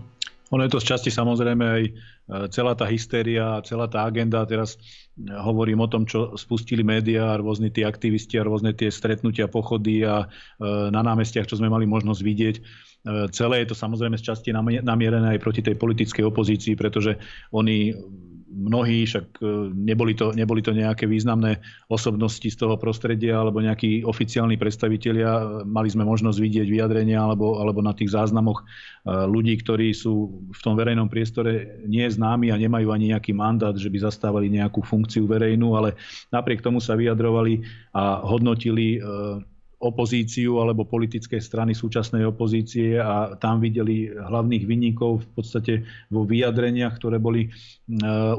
Ono 0.49 0.63
je 0.65 0.73
to 0.73 0.81
z 0.81 0.95
časti 0.95 1.11
samozrejme 1.13 1.65
aj 1.67 1.83
e, 1.85 1.91
celá 2.55 2.73
tá 2.73 2.89
hystéria, 2.89 3.61
celá 3.67 3.91
tá 3.91 4.07
agenda. 4.07 4.47
Teraz 4.49 4.79
e, 4.79 5.29
hovorím 5.29 5.85
o 5.85 5.91
tom, 5.91 6.09
čo 6.09 6.39
spustili 6.39 6.81
médiá, 6.81 7.37
rôzni 7.37 7.69
tí 7.69 7.85
aktivisti 7.85 8.41
a 8.41 8.47
rôzne 8.47 8.73
tie 8.73 8.89
stretnutia, 8.89 9.51
pochody 9.51 10.07
a 10.07 10.25
e, 10.25 10.27
na 10.89 11.03
námestiach, 11.05 11.51
čo 11.51 11.59
sme 11.59 11.69
mali 11.69 11.85
možnosť 11.85 12.23
vidieť. 12.23 12.57
Celé 13.31 13.63
je 13.63 13.71
to 13.73 13.77
samozrejme 13.79 14.19
z 14.19 14.27
časti 14.27 14.51
namierené 14.83 15.39
aj 15.39 15.41
proti 15.41 15.63
tej 15.63 15.79
politickej 15.79 16.29
opozícii, 16.29 16.75
pretože 16.75 17.15
oni 17.55 17.95
mnohí, 18.49 19.05
však 19.05 19.39
e, 19.39 19.71
neboli 19.77 20.17
to, 20.17 20.33
neboli 20.33 20.65
to 20.65 20.73
nejaké 20.73 21.05
významné 21.05 21.61
osobnosti 21.93 22.45
z 22.49 22.57
toho 22.57 22.81
prostredia 22.81 23.37
alebo 23.37 23.61
nejakí 23.61 24.03
oficiálni 24.03 24.57
predstavitelia. 24.57 25.63
Mali 25.69 25.89
sme 25.93 26.09
možnosť 26.09 26.39
vidieť 26.41 26.69
vyjadrenia 26.69 27.21
alebo, 27.21 27.61
alebo 27.61 27.85
na 27.85 27.93
tých 27.93 28.13
záznamoch 28.17 28.65
e, 28.65 28.65
ľudí, 29.29 29.61
ktorí 29.61 29.93
sú 29.93 30.45
v 30.49 30.61
tom 30.65 30.75
verejnom 30.75 31.13
priestore 31.13 31.85
nie 31.85 32.09
známi 32.09 32.49
a 32.49 32.61
nemajú 32.61 32.89
ani 32.89 33.13
nejaký 33.13 33.37
mandát, 33.37 33.77
že 33.77 33.93
by 33.93 34.09
zastávali 34.09 34.49
nejakú 34.49 34.81
funkciu 34.81 35.29
verejnú, 35.29 35.77
ale 35.77 35.95
napriek 36.33 36.65
tomu 36.65 36.81
sa 36.81 36.97
vyjadrovali 36.97 37.63
a 37.93 38.25
hodnotili 38.25 38.97
e, 38.97 39.01
opozíciu 39.79 40.59
alebo 40.59 40.83
politické 40.83 41.39
strany 41.39 41.71
súčasnej 41.71 42.27
opozície 42.27 42.99
a 42.99 43.39
tam 43.39 43.63
videli 43.63 44.11
hlavných 44.11 44.67
vinníkov 44.67 45.23
v 45.23 45.29
podstate 45.39 45.73
vo 46.11 46.27
vyjadreniach, 46.27 46.99
ktoré 46.99 47.23
boli 47.23 47.47
e, 47.47 47.49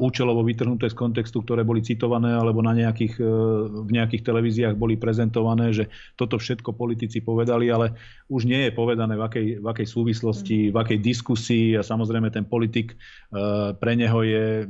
účelovo 0.04 0.44
vytrhnuté 0.44 0.92
z 0.92 1.00
kontextu, 1.00 1.40
ktoré 1.40 1.64
boli 1.64 1.80
citované 1.80 2.36
alebo 2.36 2.60
na 2.60 2.76
nejakých, 2.76 3.24
e, 3.24 3.32
v 3.72 3.90
nejakých 3.96 4.28
televíziách 4.28 4.76
boli 4.76 5.00
prezentované, 5.00 5.72
že 5.72 5.88
toto 6.20 6.36
všetko 6.36 6.76
politici 6.76 7.24
povedali, 7.24 7.72
ale 7.72 7.96
už 8.28 8.44
nie 8.44 8.68
je 8.68 8.76
povedané 8.76 9.16
v 9.16 9.24
akej, 9.24 9.48
v 9.64 9.68
akej 9.72 9.88
súvislosti, 9.88 10.76
v 10.76 10.78
akej 10.78 11.00
diskusii 11.00 11.80
a 11.80 11.88
samozrejme 11.88 12.28
ten 12.36 12.44
politik 12.44 13.00
e, 13.32 13.76
pre 13.80 13.96
neho 13.96 14.20
je 14.28 14.68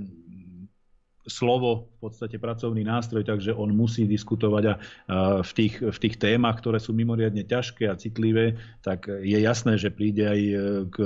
slovo 1.29 1.87
v 2.01 2.09
podstate 2.09 2.41
pracovný 2.41 2.81
nástroj, 2.83 3.23
takže 3.23 3.53
on 3.53 3.71
musí 3.71 4.09
diskutovať 4.09 4.63
a 4.65 4.73
v 5.45 5.51
tých, 5.53 5.79
v 5.79 5.97
tých 6.01 6.15
témach, 6.17 6.59
ktoré 6.59 6.81
sú 6.81 6.91
mimoriadne 6.91 7.45
ťažké 7.45 7.87
a 7.87 7.95
citlivé, 7.95 8.57
tak 8.81 9.07
je 9.07 9.37
jasné, 9.37 9.77
že 9.77 9.93
príde 9.93 10.25
aj 10.25 10.39
e, 10.41 10.53
k, 10.89 10.97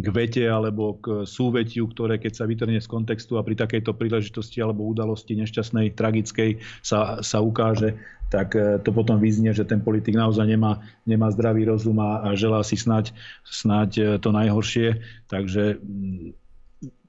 k 0.00 0.06
vete 0.10 0.44
alebo 0.48 0.96
k 0.98 1.28
súvetiu, 1.28 1.86
ktoré 1.92 2.16
keď 2.16 2.32
sa 2.32 2.48
vytrne 2.48 2.80
z 2.80 2.88
kontextu 2.88 3.36
a 3.36 3.44
pri 3.44 3.54
takejto 3.54 3.92
príležitosti 3.94 4.64
alebo 4.64 4.88
udalosti 4.88 5.36
nešťastnej, 5.36 5.92
tragickej 5.94 6.64
sa, 6.80 7.20
sa 7.20 7.38
ukáže, 7.44 8.00
tak 8.30 8.54
e, 8.54 8.78
to 8.80 8.94
potom 8.94 9.18
vyznie, 9.18 9.50
že 9.50 9.66
ten 9.66 9.82
politik 9.82 10.14
naozaj 10.14 10.46
nemá, 10.46 10.80
nemá 11.02 11.28
zdravý 11.34 11.66
rozum 11.66 11.98
a, 11.98 12.22
a 12.22 12.38
želá 12.38 12.62
si 12.62 12.78
snať, 12.78 13.12
snať 13.42 13.90
e, 13.98 14.02
to 14.22 14.30
najhoršie. 14.30 15.02
Takže 15.26 15.82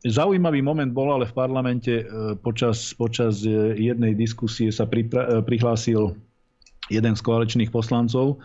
Zaujímavý 0.02 0.66
moment 0.66 0.90
bol 0.90 1.14
ale 1.14 1.30
v 1.30 1.38
parlamente 1.38 1.94
e, 2.02 2.06
počas, 2.42 2.92
počas 2.98 3.46
e, 3.46 3.78
jednej 3.78 4.18
diskusie 4.18 4.74
sa 4.74 4.90
pripra- 4.90 5.30
e, 5.30 5.46
prihlásil 5.46 6.18
jeden 6.90 7.14
z 7.16 7.22
koaličných 7.22 7.72
poslancov 7.72 8.42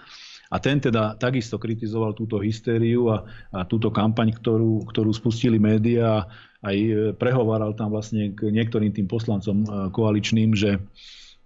a 0.53 0.63
ten 0.63 0.79
teda 0.79 1.19
takisto 1.19 1.59
kritizoval 1.59 2.15
túto 2.15 2.39
hystériu 2.39 3.11
a, 3.11 3.27
a 3.51 3.67
túto 3.67 3.91
kampaň, 3.91 4.37
ktorú, 4.37 4.87
ktorú 4.87 5.11
spustili 5.11 5.59
médiá 5.59 6.29
aj 6.63 6.77
prehováral 7.19 7.75
tam 7.75 7.91
vlastne 7.91 8.31
k 8.31 8.53
niektorým 8.55 8.95
tým 8.95 9.11
poslancom 9.11 9.91
koaličným, 9.91 10.55
že 10.55 10.79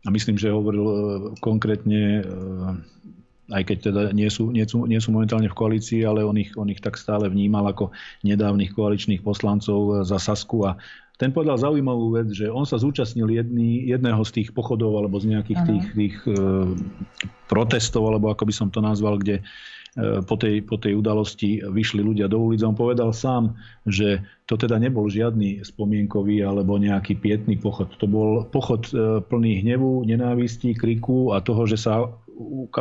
a 0.01 0.09
myslím, 0.09 0.41
že 0.41 0.53
hovoril 0.53 0.85
konkrétne 1.45 2.25
aj 3.51 3.63
keď 3.67 3.79
teda 3.91 4.03
nie 4.15 4.31
sú, 4.31 4.55
nie 4.55 4.65
sú, 4.65 4.87
nie 4.87 5.03
sú 5.03 5.11
momentálne 5.11 5.51
v 5.51 5.59
koalícii, 5.59 6.07
ale 6.07 6.23
on 6.23 6.39
ich, 6.39 6.55
on 6.55 6.71
ich 6.71 6.81
tak 6.81 6.97
stále 6.97 7.27
vnímal 7.27 7.67
ako 7.71 7.91
nedávnych 8.23 8.73
koaličných 8.73 9.27
poslancov 9.27 10.07
za 10.07 10.19
Sasku 10.23 10.65
a 10.67 10.79
ten 11.21 11.37
povedal 11.37 11.61
zaujímavú 11.61 12.17
vec, 12.17 12.33
že 12.33 12.49
on 12.49 12.65
sa 12.65 12.81
zúčastnil 12.81 13.29
jedný, 13.29 13.85
jedného 13.93 14.25
z 14.25 14.41
tých 14.41 14.49
pochodov 14.57 14.97
alebo 14.97 15.21
z 15.21 15.37
nejakých 15.37 15.61
tých, 15.69 15.87
tých 15.93 16.17
e, 16.25 16.33
protestov, 17.45 18.09
alebo 18.09 18.33
ako 18.33 18.49
by 18.49 18.55
som 18.57 18.73
to 18.73 18.81
nazval, 18.81 19.21
kde 19.21 19.37
e, 19.37 19.43
po 20.25 20.41
tej, 20.41 20.65
po 20.65 20.81
tej 20.81 20.97
udalosti 20.97 21.61
vyšli 21.61 22.01
ľudia 22.01 22.25
do 22.25 22.41
ulic. 22.41 22.65
On 22.65 22.73
povedal 22.73 23.13
sám, 23.13 23.53
že 23.85 24.25
to 24.49 24.57
teda 24.57 24.81
nebol 24.81 25.13
žiadny 25.13 25.61
spomienkový 25.61 26.41
alebo 26.41 26.81
nejaký 26.81 27.21
pietný 27.21 27.61
pochod. 27.61 27.93
To 28.01 28.09
bol 28.09 28.49
pochod 28.49 28.89
e, 28.89 29.21
plný 29.21 29.61
hnevu, 29.61 30.09
nenávistí, 30.09 30.73
kriku 30.73 31.37
a 31.37 31.45
toho, 31.45 31.69
že 31.69 31.77
sa 31.77 32.09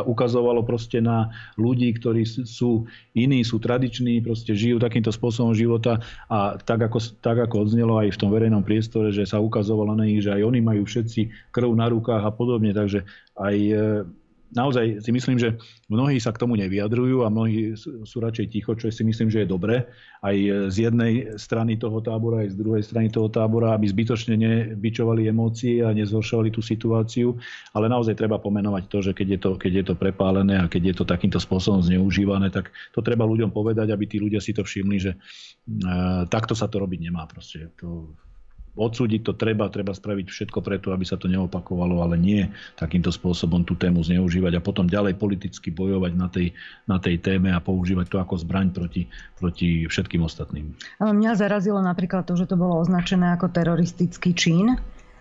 ukazovalo 0.06 0.64
proste 0.64 1.04
na 1.04 1.28
ľudí, 1.60 1.92
ktorí 1.96 2.24
sú 2.26 2.88
iní, 3.12 3.44
sú 3.44 3.60
tradiční, 3.60 4.24
proste 4.24 4.56
žijú 4.56 4.80
takýmto 4.80 5.12
spôsobom 5.12 5.52
života. 5.52 6.00
A 6.32 6.56
tak 6.56 6.88
ako, 6.88 6.98
tak 7.20 7.36
ako 7.44 7.68
odznelo 7.68 8.00
aj 8.00 8.16
v 8.16 8.20
tom 8.20 8.30
verejnom 8.32 8.64
priestore, 8.64 9.12
že 9.12 9.28
sa 9.28 9.38
ukazovalo 9.38 9.92
na 9.92 10.08
nich, 10.08 10.24
že 10.24 10.32
aj 10.32 10.42
oni 10.42 10.60
majú 10.64 10.82
všetci 10.88 11.52
krv 11.52 11.70
na 11.76 11.92
rukách 11.92 12.24
a 12.24 12.32
podobne, 12.32 12.72
takže 12.72 13.04
aj 13.36 13.56
e, 13.56 13.74
naozaj 14.50 15.02
si 15.02 15.10
myslím, 15.14 15.38
že 15.38 15.58
mnohí 15.86 16.18
sa 16.18 16.34
k 16.34 16.40
tomu 16.42 16.58
nevyjadrujú 16.58 17.22
a 17.22 17.32
mnohí 17.32 17.74
sú 17.78 18.16
radšej 18.18 18.46
ticho, 18.50 18.72
čo 18.74 18.90
si 18.90 19.02
myslím, 19.06 19.30
že 19.30 19.42
je 19.42 19.48
dobre. 19.48 19.86
Aj 20.20 20.36
z 20.68 20.76
jednej 20.90 21.38
strany 21.38 21.78
toho 21.78 22.02
tábora, 22.02 22.44
aj 22.44 22.54
z 22.54 22.56
druhej 22.58 22.82
strany 22.84 23.08
toho 23.08 23.30
tábora, 23.30 23.72
aby 23.74 23.88
zbytočne 23.88 24.34
nebyčovali 24.36 25.30
emócie 25.30 25.80
a 25.82 25.94
nezhoršovali 25.94 26.50
tú 26.50 26.60
situáciu. 26.60 27.38
Ale 27.72 27.86
naozaj 27.86 28.18
treba 28.18 28.42
pomenovať 28.42 28.84
to, 28.90 28.98
že 29.00 29.12
keď 29.14 29.26
je 29.26 29.38
to, 29.38 29.50
keď 29.56 29.72
je 29.72 29.84
to 29.90 29.94
prepálené 29.96 30.54
a 30.60 30.70
keď 30.70 30.82
je 30.92 30.94
to 31.00 31.04
takýmto 31.06 31.38
spôsobom 31.38 31.80
zneužívané, 31.82 32.50
tak 32.50 32.74
to 32.94 33.00
treba 33.00 33.26
ľuďom 33.26 33.54
povedať, 33.54 33.90
aby 33.94 34.04
tí 34.06 34.18
ľudia 34.18 34.42
si 34.42 34.54
to 34.54 34.66
všimli, 34.66 34.98
že 34.98 35.12
e, 35.14 35.18
takto 36.28 36.52
sa 36.52 36.66
to 36.66 36.78
robiť 36.82 37.00
nemá. 37.10 37.24
Proste. 37.30 37.70
To, 37.80 38.12
odsúdiť 38.78 39.20
to 39.26 39.32
treba, 39.34 39.66
treba 39.72 39.90
spraviť 39.90 40.26
všetko 40.30 40.58
preto, 40.62 40.94
aby 40.94 41.02
sa 41.02 41.18
to 41.18 41.26
neopakovalo, 41.26 42.02
ale 42.02 42.16
nie 42.16 42.46
takýmto 42.78 43.10
spôsobom 43.10 43.66
tú 43.66 43.74
tému 43.74 44.02
zneužívať 44.02 44.58
a 44.58 44.64
potom 44.64 44.86
ďalej 44.86 45.18
politicky 45.18 45.74
bojovať 45.74 46.12
na 46.14 46.28
tej, 46.30 46.54
na 46.86 46.98
tej 47.02 47.18
téme 47.18 47.50
a 47.50 47.58
používať 47.58 48.06
to 48.10 48.16
ako 48.22 48.34
zbraň 48.40 48.70
proti, 48.70 49.10
proti 49.38 49.86
všetkým 49.90 50.22
ostatným. 50.22 50.74
Ale 51.02 51.12
mňa 51.14 51.38
zarazilo 51.38 51.82
napríklad 51.82 52.26
to, 52.26 52.38
že 52.38 52.46
to 52.46 52.56
bolo 52.58 52.78
označené 52.78 53.34
ako 53.34 53.50
teroristický 53.50 54.34
čin 54.34 54.78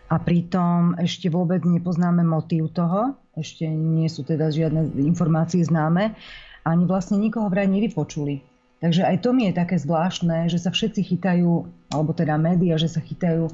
a 0.10 0.16
pritom 0.18 0.98
ešte 0.98 1.30
vôbec 1.30 1.62
nepoznáme 1.62 2.26
motív 2.26 2.74
toho, 2.74 3.14
ešte 3.38 3.70
nie 3.70 4.10
sú 4.10 4.26
teda 4.26 4.50
žiadne 4.50 4.98
informácie 5.06 5.62
známe, 5.62 6.18
ani 6.66 6.84
vlastne 6.86 7.22
nikoho 7.22 7.48
vraj 7.48 7.70
nevypočuli. 7.70 8.49
Takže 8.80 9.04
aj 9.04 9.28
to 9.28 9.36
mi 9.36 9.52
je 9.52 9.60
také 9.60 9.76
zvláštne, 9.76 10.48
že 10.48 10.56
sa 10.56 10.72
všetci 10.72 11.04
chytajú, 11.12 11.68
alebo 11.92 12.12
teda 12.16 12.40
média, 12.40 12.80
že 12.80 12.88
sa 12.88 13.04
chytajú 13.04 13.52
uh, 13.52 13.54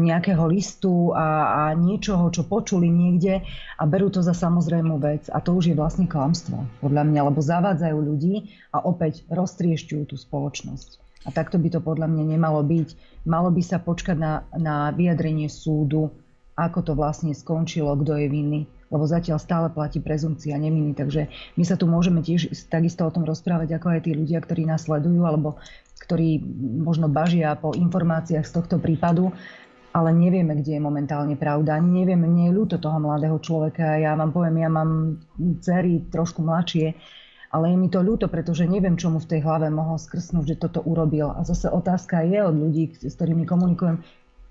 nejakého 0.00 0.40
listu 0.48 1.12
a, 1.12 1.52
a 1.52 1.62
niečoho, 1.76 2.32
čo 2.32 2.48
počuli 2.48 2.88
niekde 2.88 3.44
a 3.76 3.82
berú 3.84 4.08
to 4.08 4.24
za 4.24 4.32
samozrejmú 4.32 4.96
vec. 5.04 5.28
A 5.28 5.44
to 5.44 5.52
už 5.52 5.68
je 5.68 5.76
vlastne 5.76 6.08
klamstvo, 6.08 6.64
podľa 6.80 7.04
mňa, 7.04 7.20
lebo 7.28 7.44
zavádzajú 7.44 7.98
ľudí 8.00 8.48
a 8.72 8.80
opäť 8.88 9.28
roztriešťujú 9.28 10.04
tú 10.08 10.16
spoločnosť. 10.16 10.96
A 11.26 11.28
takto 11.28 11.60
by 11.60 11.68
to 11.68 11.84
podľa 11.84 12.08
mňa 12.08 12.24
nemalo 12.40 12.64
byť. 12.64 13.20
Malo 13.28 13.52
by 13.52 13.60
sa 13.60 13.76
počkať 13.76 14.16
na, 14.16 14.48
na 14.56 14.88
vyjadrenie 14.96 15.52
súdu, 15.52 16.08
ako 16.56 16.80
to 16.80 16.92
vlastne 16.96 17.36
skončilo, 17.36 17.92
kto 18.00 18.16
je 18.16 18.26
vinný 18.32 18.60
lebo 18.88 19.04
zatiaľ 19.04 19.38
stále 19.40 19.68
platí 19.68 20.00
prezumcia 20.00 20.56
neviny. 20.56 20.96
Takže 20.96 21.28
my 21.56 21.64
sa 21.64 21.76
tu 21.76 21.84
môžeme 21.84 22.24
tiež 22.24 22.52
takisto 22.72 23.04
o 23.04 23.12
tom 23.12 23.28
rozprávať, 23.28 23.76
ako 23.76 23.86
aj 23.92 24.00
tí 24.08 24.12
ľudia, 24.16 24.40
ktorí 24.40 24.64
nás 24.64 24.88
sledujú, 24.88 25.24
alebo 25.24 25.60
ktorí 26.08 26.40
možno 26.82 27.12
bažia 27.12 27.52
po 27.58 27.76
informáciách 27.76 28.46
z 28.48 28.52
tohto 28.54 28.80
prípadu, 28.80 29.34
ale 29.92 30.12
nevieme, 30.12 30.56
kde 30.56 30.78
je 30.78 30.82
momentálne 30.82 31.34
pravda. 31.34 31.80
Nevieme, 31.80 32.28
mne 32.28 32.52
je 32.52 32.56
ľúto 32.56 32.76
toho 32.76 33.00
mladého 33.00 33.36
človeka. 33.40 33.98
Ja 33.98 34.14
vám 34.14 34.32
poviem, 34.32 34.62
ja 34.62 34.70
mám 34.70 35.20
dcery 35.36 36.06
trošku 36.12 36.44
mladšie, 36.44 36.94
ale 37.48 37.72
je 37.72 37.76
mi 37.80 37.88
to 37.88 38.04
ľúto, 38.04 38.28
pretože 38.28 38.68
neviem, 38.68 39.00
čo 39.00 39.08
mu 39.08 39.18
v 39.18 39.30
tej 39.36 39.40
hlave 39.40 39.72
mohol 39.72 39.96
skrsnúť, 39.96 40.44
že 40.44 40.60
toto 40.60 40.84
urobil. 40.84 41.32
A 41.32 41.40
zase 41.48 41.72
otázka 41.72 42.20
je 42.28 42.38
od 42.44 42.52
ľudí, 42.52 42.92
s 43.00 43.16
ktorými 43.16 43.48
komunikujem, 43.48 44.04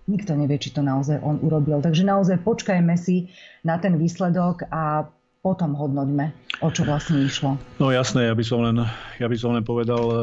nikto 0.08 0.34
nevie, 0.34 0.58
či 0.58 0.72
to 0.72 0.82
naozaj 0.82 1.20
on 1.20 1.38
urobil. 1.44 1.84
Takže 1.84 2.08
naozaj 2.08 2.42
počkajme 2.42 2.96
si 2.96 3.28
na 3.68 3.76
ten 3.78 4.00
výsledok 4.00 4.72
a 4.72 5.12
potom 5.44 5.78
hodnoťme, 5.78 6.26
o 6.64 6.70
čo 6.72 6.84
vlastne 6.84 7.24
išlo. 7.24 7.56
No 7.80 7.94
jasné, 7.94 8.28
ja 8.28 8.36
by 8.36 8.44
som 8.44 8.60
len, 8.64 8.84
ja 9.22 9.28
by 9.28 9.38
som 9.38 9.56
len 9.56 9.64
povedal 9.64 10.04
e, 10.04 10.18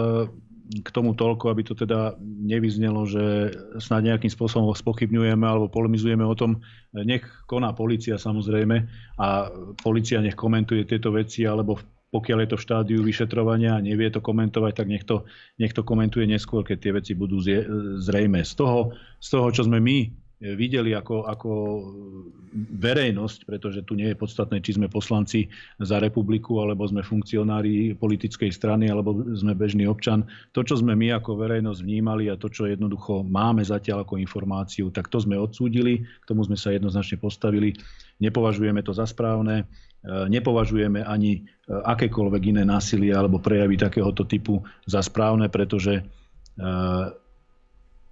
k 0.84 0.88
tomu 0.90 1.16
toľko, 1.16 1.52
aby 1.52 1.62
to 1.64 1.72
teda 1.76 2.16
nevyznelo, 2.20 3.08
že 3.08 3.54
snad 3.80 4.04
nejakým 4.04 4.32
spôsobom 4.32 4.72
spochybňujeme 4.72 5.44
alebo 5.44 5.72
polemizujeme 5.72 6.24
o 6.24 6.34
tom. 6.36 6.60
Nech 6.92 7.24
koná 7.48 7.72
policia 7.72 8.16
samozrejme 8.20 8.76
a 9.20 9.48
policia 9.80 10.20
nech 10.24 10.36
komentuje 10.36 10.84
tieto 10.84 11.12
veci 11.12 11.44
alebo 11.44 11.80
pokiaľ 12.14 12.46
je 12.46 12.48
to 12.54 12.56
v 12.62 12.66
štádiu 12.70 13.00
vyšetrovania 13.02 13.74
a 13.74 13.82
nevie 13.82 14.06
to 14.14 14.22
komentovať, 14.22 14.72
tak 14.78 14.86
nech 14.86 15.02
to, 15.02 15.26
komentuje 15.82 16.30
neskôr, 16.30 16.62
keď 16.62 16.78
tie 16.78 16.92
veci 16.94 17.12
budú 17.18 17.42
zrejme. 17.98 18.46
Z 18.46 18.54
toho, 18.54 18.94
z 19.18 19.28
toho 19.34 19.50
čo 19.50 19.66
sme 19.66 19.82
my 19.82 20.23
videli 20.52 20.92
ako, 20.92 21.24
ako 21.24 21.50
verejnosť, 22.76 23.48
pretože 23.48 23.80
tu 23.88 23.96
nie 23.96 24.12
je 24.12 24.20
podstatné, 24.20 24.60
či 24.60 24.76
sme 24.76 24.92
poslanci 24.92 25.48
za 25.80 25.96
republiku, 25.96 26.60
alebo 26.60 26.84
sme 26.84 27.00
funkcionári 27.00 27.96
politickej 27.96 28.52
strany, 28.52 28.92
alebo 28.92 29.16
sme 29.32 29.56
bežný 29.56 29.88
občan. 29.88 30.28
To, 30.52 30.60
čo 30.60 30.76
sme 30.76 30.92
my 30.92 31.16
ako 31.16 31.40
verejnosť 31.40 31.80
vnímali 31.80 32.28
a 32.28 32.36
to, 32.36 32.52
čo 32.52 32.68
jednoducho 32.68 33.24
máme 33.24 33.64
zatiaľ 33.64 34.04
ako 34.04 34.20
informáciu, 34.20 34.92
tak 34.92 35.08
to 35.08 35.16
sme 35.16 35.40
odsúdili, 35.40 36.04
k 36.04 36.28
tomu 36.28 36.44
sme 36.44 36.60
sa 36.60 36.76
jednoznačne 36.76 37.16
postavili. 37.16 37.72
Nepovažujeme 38.20 38.84
to 38.84 38.92
za 38.92 39.08
správne 39.08 39.64
E, 40.04 40.28
nepovažujeme 40.28 41.00
ani 41.00 41.40
e, 41.40 41.72
akékoľvek 41.72 42.42
iné 42.52 42.62
násilie 42.68 43.16
alebo 43.16 43.40
prejavy 43.40 43.80
takéhoto 43.80 44.28
typu 44.28 44.60
za 44.84 45.00
správne, 45.00 45.48
pretože 45.48 45.96
e, 45.96 46.02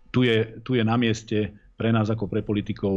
tu 0.08 0.24
je, 0.24 0.56
tu 0.64 0.72
je 0.72 0.84
na 0.88 0.96
mieste 0.96 1.52
pre 1.82 1.90
nás 1.90 2.06
ako 2.06 2.30
pre 2.30 2.46
politikov 2.46 2.94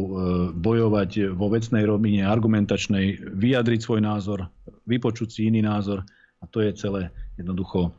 bojovať 0.54 1.34
vo 1.34 1.50
vecnej 1.50 1.90
rovine, 1.90 2.22
argumentačnej, 2.22 3.34
vyjadriť 3.34 3.82
svoj 3.82 4.06
názor, 4.06 4.46
vypočuť 4.86 5.34
si 5.34 5.50
iný 5.50 5.66
názor 5.66 6.06
a 6.38 6.46
to 6.46 6.62
je 6.62 6.70
celé 6.78 7.10
jednoducho 7.42 7.90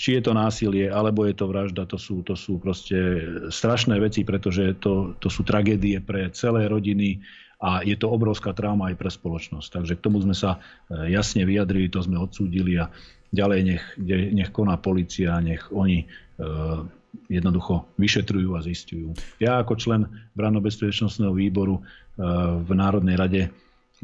či 0.00 0.16
je 0.16 0.24
to 0.24 0.32
násilie, 0.32 0.88
alebo 0.88 1.28
je 1.28 1.36
to 1.36 1.52
vražda, 1.52 1.84
to 1.84 2.00
sú, 2.00 2.24
to 2.24 2.32
sú 2.32 2.56
proste 2.56 2.96
strašné 3.52 4.00
veci, 4.00 4.24
pretože 4.24 4.72
to, 4.80 5.12
to 5.20 5.28
sú 5.28 5.44
tragédie 5.44 6.00
pre 6.00 6.32
celé 6.32 6.64
rodiny, 6.64 7.20
a 7.56 7.80
je 7.80 7.96
to 7.96 8.12
obrovská 8.12 8.52
trauma 8.52 8.92
aj 8.92 9.00
pre 9.00 9.08
spoločnosť. 9.08 9.68
Takže 9.80 9.96
k 9.96 10.04
tomu 10.04 10.20
sme 10.20 10.36
sa 10.36 10.60
e, 10.92 11.08
jasne 11.08 11.48
vyjadrili, 11.48 11.88
to 11.88 12.04
sme 12.04 12.20
odsúdili 12.20 12.76
a 12.76 12.92
ďalej 13.32 13.60
nech, 13.64 13.84
nech 14.36 14.50
koná 14.52 14.76
policia, 14.76 15.40
nech 15.40 15.64
oni 15.72 16.04
e, 16.04 16.06
jednoducho 17.26 17.88
vyšetrujú 17.96 18.54
a 18.54 18.60
zistujú. 18.62 19.16
Ja 19.42 19.58
ako 19.60 19.74
člen 19.78 20.06
Branno-bezpečnostného 20.36 21.32
výboru 21.32 21.80
e, 21.80 21.82
v 22.62 22.70
Národnej 22.72 23.16
rade 23.16 23.42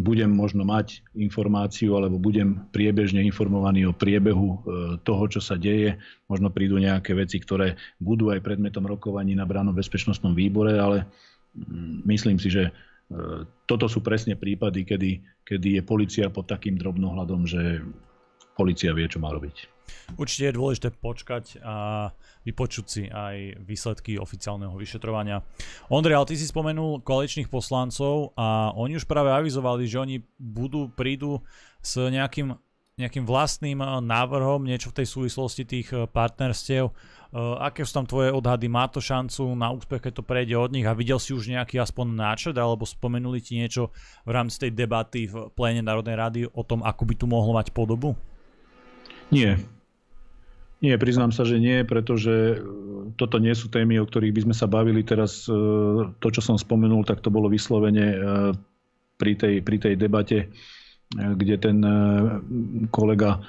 budem 0.01 0.33
možno 0.33 0.65
mať 0.65 1.05
informáciu 1.13 1.93
alebo 2.01 2.17
budem 2.17 2.65
priebežne 2.73 3.21
informovaný 3.29 3.85
o 3.85 3.93
priebehu 3.93 4.65
toho, 5.05 5.25
čo 5.29 5.37
sa 5.45 5.61
deje. 5.61 6.01
Možno 6.33 6.49
prídu 6.49 6.81
nejaké 6.81 7.13
veci, 7.13 7.37
ktoré 7.37 7.77
budú 8.01 8.33
aj 8.33 8.41
predmetom 8.41 8.89
rokovaní 8.89 9.37
na 9.37 9.45
Branno-bezpečnostnom 9.45 10.33
výbore, 10.33 10.81
ale 10.81 11.05
mm, 11.53 12.09
myslím 12.09 12.41
si, 12.41 12.49
že 12.49 12.73
toto 13.69 13.87
sú 13.89 14.01
presne 14.01 14.41
prípady, 14.41 14.89
kedy, 14.89 15.11
kedy 15.45 15.69
je 15.81 15.83
policia 15.85 16.27
pod 16.33 16.49
takým 16.49 16.81
drobnohľadom, 16.81 17.45
že 17.45 17.85
policia 18.63 18.95
vie, 18.95 19.11
čo 19.11 19.19
má 19.19 19.35
robiť. 19.35 19.67
Určite 20.15 20.49
je 20.49 20.59
dôležité 20.59 20.89
počkať 20.95 21.59
a 21.67 22.09
vypočuť 22.47 22.87
si 22.87 23.03
aj 23.11 23.59
výsledky 23.67 24.15
oficiálneho 24.17 24.73
vyšetrovania. 24.79 25.43
Ondrej, 25.91 26.17
ale 26.17 26.29
ty 26.31 26.35
si 26.39 26.47
spomenul 26.47 27.03
koaličných 27.03 27.51
poslancov 27.51 28.31
a 28.39 28.71
oni 28.79 28.99
už 28.99 29.11
práve 29.11 29.35
avizovali, 29.35 29.91
že 29.91 29.99
oni 29.99 30.17
budú, 30.39 30.87
prídu 30.95 31.43
s 31.83 31.99
nejakým 31.99 32.55
nejakým 32.93 33.25
vlastným 33.25 33.81
eh, 33.81 33.89
návrhom, 34.05 34.69
niečo 34.69 34.93
v 34.93 35.03
tej 35.03 35.07
súvislosti 35.09 35.65
tých 35.65 35.89
eh, 35.97 36.05
partnerstiev. 36.05 36.93
Eh, 36.93 37.37
aké 37.65 37.89
sú 37.89 38.03
tam 38.03 38.07
tvoje 38.07 38.29
odhady? 38.29 38.69
Má 38.69 38.85
to 38.93 39.01
šancu 39.01 39.57
na 39.57 39.73
úspech, 39.73 40.09
keď 40.09 40.13
to 40.21 40.29
prejde 40.29 40.55
od 40.55 40.71
nich? 40.71 40.85
A 40.85 40.93
videl 40.93 41.17
si 41.17 41.33
už 41.33 41.49
nejaký 41.49 41.81
aspoň 41.81 42.13
náčrt, 42.13 42.57
alebo 42.61 42.85
spomenuli 42.85 43.41
ti 43.41 43.57
niečo 43.57 43.91
v 44.29 44.31
rámci 44.31 44.69
tej 44.69 44.77
debaty 44.77 45.27
v 45.27 45.49
pléne 45.57 45.81
Národnej 45.81 46.17
rady 46.17 46.41
o 46.53 46.63
tom, 46.63 46.85
ako 46.85 47.03
by 47.09 47.15
tu 47.17 47.25
mohlo 47.25 47.57
mať 47.57 47.73
podobu? 47.73 48.13
Nie. 49.33 49.59
Nie, 50.83 50.99
priznám 50.99 51.33
sa, 51.33 51.47
že 51.47 51.63
nie, 51.63 51.87
pretože 51.87 52.61
toto 53.17 53.39
nie 53.39 53.55
sú 53.55 53.71
témy, 53.71 54.03
o 54.03 54.07
ktorých 54.07 54.35
by 54.35 54.41
sme 54.51 54.55
sa 54.55 54.67
bavili 54.67 55.07
teraz. 55.07 55.47
To, 56.19 56.29
čo 56.29 56.43
som 56.43 56.59
spomenul, 56.59 57.07
tak 57.07 57.23
to 57.23 57.31
bolo 57.31 57.47
vyslovene 57.47 58.19
pri 59.15 59.33
tej, 59.39 59.63
pri 59.63 59.77
tej 59.79 59.95
debate 59.95 60.51
kde 61.17 61.57
ten 61.61 61.79
e, 61.85 61.95
kolega 62.89 63.39
e, 63.39 63.41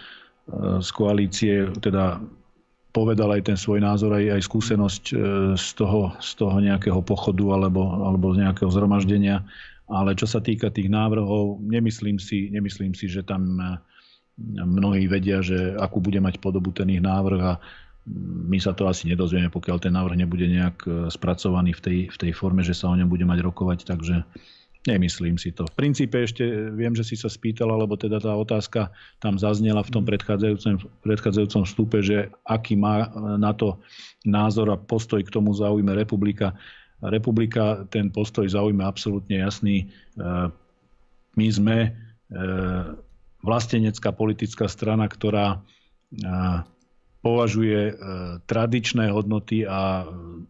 z 0.83 0.89
koalície 0.91 1.71
teda 1.79 2.19
povedal 2.93 3.33
aj 3.33 3.49
ten 3.49 3.57
svoj 3.57 3.81
názor, 3.81 4.13
aj, 4.13 4.37
aj 4.37 4.41
skúsenosť 4.45 5.03
e, 5.11 5.15
z 5.57 5.67
toho, 5.79 6.13
z 6.19 6.31
toho 6.37 6.57
nejakého 6.59 7.01
pochodu 7.01 7.45
alebo, 7.55 7.81
alebo 8.03 8.35
z 8.35 8.45
nejakého 8.45 8.69
zhromaždenia. 8.69 9.41
Ale 9.91 10.15
čo 10.15 10.25
sa 10.25 10.39
týka 10.39 10.71
tých 10.71 10.87
návrhov, 10.87 11.59
nemyslím 11.59 12.17
si, 12.17 12.47
nemyslím 12.49 12.95
si, 12.95 13.11
že 13.11 13.19
tam 13.19 13.59
mnohí 14.39 15.05
vedia, 15.05 15.41
že 15.45 15.77
akú 15.77 16.01
bude 16.01 16.17
mať 16.17 16.41
podobu 16.41 16.73
ten 16.73 16.89
ich 16.89 17.03
návrh 17.03 17.41
a 17.41 17.53
my 18.43 18.59
sa 18.59 18.75
to 18.75 18.89
asi 18.89 19.07
nedozvieme, 19.07 19.47
pokiaľ 19.47 19.77
ten 19.79 19.95
návrh 19.95 20.19
nebude 20.19 20.43
nejak 20.43 21.07
spracovaný 21.07 21.71
v 21.71 21.81
tej, 21.81 21.99
v 22.11 22.17
tej 22.19 22.31
forme, 22.35 22.59
že 22.59 22.75
sa 22.75 22.91
o 22.91 22.97
ňom 22.99 23.07
bude 23.07 23.23
mať 23.23 23.39
rokovať. 23.39 23.87
Takže 23.87 24.27
Nemyslím 24.83 25.39
si 25.39 25.55
to. 25.55 25.63
V 25.63 25.79
princípe 25.79 26.19
ešte 26.19 26.43
viem, 26.75 26.91
že 26.91 27.07
si 27.07 27.15
sa 27.15 27.31
spýtal, 27.31 27.71
alebo 27.71 27.95
teda 27.95 28.19
tá 28.19 28.35
otázka 28.35 28.91
tam 29.23 29.39
zaznela 29.39 29.79
v 29.79 29.95
tom 29.95 30.03
predchádzajúcom, 30.03 31.07
predchádzajúcom 31.07 31.63
vstupe, 31.63 32.03
že 32.03 32.27
aký 32.43 32.75
má 32.75 33.07
na 33.39 33.55
to 33.55 33.79
názor 34.27 34.75
a 34.75 34.75
postoj 34.75 35.23
k 35.23 35.31
tomu 35.31 35.55
zaujme 35.55 35.95
republika. 35.95 36.51
Republika 36.99 37.87
ten 37.87 38.11
postoj 38.11 38.43
zaujme 38.43 38.83
absolútne 38.83 39.39
jasný. 39.39 39.87
E, 39.87 40.21
my 41.39 41.47
sme 41.47 41.77
e, 41.87 41.89
vlastenecká 43.43 44.15
politická 44.15 44.71
strana, 44.71 45.05
ktorá 45.11 45.61
považuje 47.23 47.81
e, 47.89 47.93
tradičné 48.43 49.07
hodnoty 49.07 49.63
a 49.63 50.03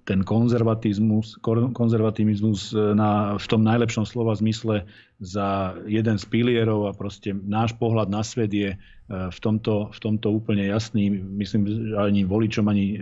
ten 0.10 0.25
konzervatizmus, 0.25 1.38
konzervativizmus 1.77 2.73
e, 2.73 2.97
na, 2.97 3.38
v 3.38 3.45
tom 3.45 3.62
najlepšom 3.62 4.10
slova 4.10 4.34
zmysle 4.34 4.89
za 5.21 5.77
jeden 5.86 6.17
z 6.17 6.25
pilierov 6.25 6.89
a 6.89 6.97
proste 6.97 7.38
náš 7.45 7.77
pohľad 7.77 8.10
na 8.10 8.25
svet 8.25 8.49
je 8.49 8.73
e, 8.73 8.77
v 9.08 9.38
tomto, 9.38 9.93
v 9.93 9.99
tomto 10.01 10.34
úplne 10.34 10.65
jasný. 10.65 11.13
Myslím, 11.13 11.69
že 11.69 11.93
ani 11.93 12.25
voličom, 12.25 12.65
ani 12.65 12.97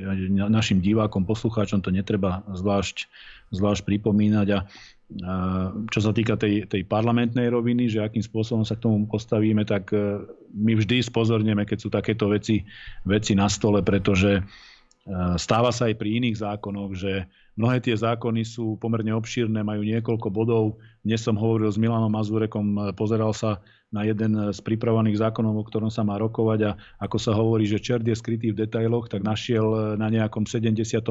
našim 0.52 0.84
divákom, 0.84 1.24
poslucháčom 1.24 1.80
to 1.80 1.96
netreba 1.96 2.44
zvlášť, 2.52 3.08
zvlášť 3.56 3.88
pripomínať 3.88 4.48
a 4.52 4.60
čo 5.92 6.00
sa 6.00 6.12
týka 6.16 6.40
tej, 6.40 6.72
tej 6.72 6.88
parlamentnej 6.88 7.52
roviny, 7.52 7.92
že 7.92 8.00
akým 8.00 8.24
spôsobom 8.24 8.64
sa 8.64 8.80
k 8.80 8.88
tomu 8.88 9.04
postavíme, 9.12 9.68
tak 9.68 9.92
e, 9.92 10.24
my 10.56 10.72
vždy 10.80 11.04
spozorneme, 11.04 11.68
keď 11.68 11.78
sú 11.84 11.90
takéto 11.92 12.32
veci, 12.32 12.64
veci 13.04 13.36
na 13.36 13.52
stole, 13.52 13.84
pretože 13.84 14.40
e, 14.40 14.44
stáva 15.36 15.76
sa 15.76 15.92
aj 15.92 16.00
pri 16.00 16.10
iných 16.24 16.40
zákonoch, 16.40 16.96
že 16.96 17.28
mnohé 17.60 17.84
tie 17.84 17.96
zákony 17.96 18.48
sú 18.48 18.80
pomerne 18.80 19.12
obšírne, 19.16 19.64
majú 19.64 19.84
niekoľko 19.84 20.28
bodov. 20.32 20.80
Dnes 21.04 21.24
som 21.24 21.36
hovoril 21.36 21.68
s 21.72 21.82
Milanom 21.82 22.12
Mazurekom, 22.14 22.96
pozeral 22.96 23.34
sa 23.34 23.60
na 23.92 24.08
jeden 24.08 24.32
z 24.56 24.60
pripravovaných 24.64 25.20
zákonov, 25.20 25.60
o 25.60 25.68
ktorom 25.68 25.92
sa 25.92 26.08
má 26.08 26.16
rokovať 26.16 26.60
a 26.64 26.72
ako 27.04 27.18
sa 27.20 27.36
hovorí, 27.36 27.68
že 27.68 27.84
čert 27.84 28.08
je 28.08 28.16
skrytý 28.16 28.56
v 28.56 28.64
detailoch, 28.64 29.12
tak 29.12 29.20
našiel 29.20 30.00
na 30.00 30.08
nejakom 30.08 30.48
72. 30.48 31.04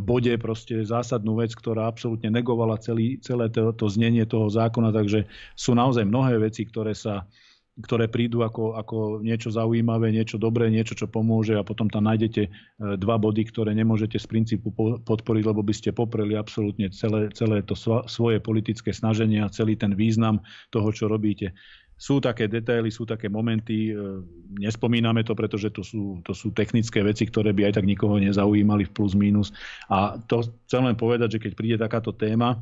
bode 0.00 0.32
proste 0.40 0.80
zásadnú 0.88 1.36
vec, 1.36 1.52
ktorá 1.52 1.84
absolútne 1.84 2.32
negovala 2.32 2.80
celý, 2.80 3.20
celé 3.20 3.52
to, 3.52 3.76
to 3.76 3.92
znenie 3.92 4.24
toho 4.24 4.48
zákona, 4.48 4.88
takže 4.88 5.28
sú 5.52 5.76
naozaj 5.76 6.08
mnohé 6.08 6.40
veci, 6.40 6.64
ktoré 6.64 6.96
sa 6.96 7.28
ktoré 7.76 8.08
prídu 8.08 8.40
ako, 8.40 8.80
ako 8.80 8.96
niečo 9.20 9.52
zaujímavé, 9.52 10.08
niečo 10.08 10.40
dobré, 10.40 10.72
niečo, 10.72 10.96
čo 10.96 11.12
pomôže 11.12 11.52
a 11.52 11.66
potom 11.66 11.92
tam 11.92 12.08
nájdete 12.08 12.42
e, 12.48 12.50
dva 12.96 13.20
body, 13.20 13.44
ktoré 13.44 13.76
nemôžete 13.76 14.16
z 14.16 14.26
princípu 14.26 14.72
podporiť, 15.04 15.44
lebo 15.44 15.60
by 15.60 15.74
ste 15.76 15.92
popreli 15.92 16.40
absolútne 16.40 16.88
celé, 16.88 17.28
celé 17.36 17.60
to 17.60 17.76
svoje 18.08 18.40
politické 18.40 18.96
snaženie 18.96 19.44
a 19.44 19.52
celý 19.52 19.76
ten 19.76 19.92
význam 19.92 20.40
toho, 20.72 20.88
čo 20.88 21.04
robíte. 21.04 21.52
Sú 22.00 22.20
také 22.20 22.48
detaily, 22.48 22.88
sú 22.88 23.04
také 23.04 23.28
momenty, 23.28 23.92
e, 23.92 24.24
nespomíname 24.56 25.20
to, 25.20 25.36
pretože 25.36 25.68
to 25.68 25.84
sú, 25.84 26.24
to 26.24 26.32
sú 26.32 26.56
technické 26.56 27.04
veci, 27.04 27.28
ktoré 27.28 27.52
by 27.52 27.68
aj 27.68 27.80
tak 27.80 27.84
nikoho 27.84 28.16
nezaujímali 28.16 28.88
v 28.88 28.94
plus 28.96 29.12
minus. 29.12 29.52
A 29.92 30.16
to 30.16 30.48
chcem 30.64 30.80
len 30.80 30.96
povedať, 30.96 31.36
že 31.36 31.42
keď 31.44 31.52
príde 31.52 31.76
takáto 31.76 32.16
téma, 32.16 32.56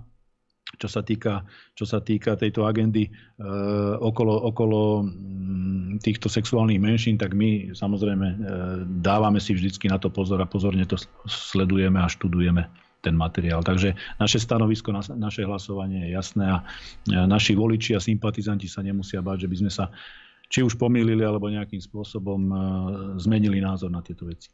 čo 0.79 0.89
sa 0.91 1.05
týka, 1.05 1.45
čo 1.77 1.85
sa 1.87 2.03
týka 2.03 2.35
tejto 2.35 2.67
agendy 2.67 3.07
e, 3.07 3.11
okolo, 4.01 4.35
okolo 4.51 5.07
mm, 5.07 6.03
týchto 6.03 6.27
sexuálnych 6.27 6.83
menšín, 6.83 7.21
tak 7.21 7.37
my 7.37 7.77
samozrejme 7.77 8.27
e, 8.27 8.37
dávame 9.05 9.39
si 9.39 9.55
vždycky 9.55 9.87
na 9.87 10.01
to 10.01 10.11
pozor 10.11 10.41
a 10.43 10.51
pozorne 10.51 10.83
to 10.89 10.99
sledujeme 11.29 12.01
a 12.01 12.11
študujeme 12.11 12.67
ten 13.05 13.15
materiál. 13.15 13.61
Takže 13.61 13.93
naše 14.17 14.41
stanovisko, 14.41 14.91
na, 14.91 15.05
naše 15.15 15.45
hlasovanie 15.45 16.09
je 16.09 16.17
jasné 16.17 16.45
a 16.49 16.59
e, 17.07 17.15
naši 17.15 17.53
voliči 17.53 17.95
a 17.95 18.01
sympatizanti 18.03 18.67
sa 18.67 18.81
nemusia 18.81 19.21
báť, 19.21 19.47
že 19.47 19.51
by 19.53 19.57
sme 19.61 19.71
sa 19.71 19.93
či 20.49 20.65
už 20.65 20.81
pomýlili 20.81 21.21
alebo 21.21 21.53
nejakým 21.53 21.81
spôsobom 21.81 22.41
e, 22.41 22.55
zmenili 23.21 23.61
názor 23.61 23.93
na 23.93 24.01
tieto 24.01 24.25
veci. 24.25 24.49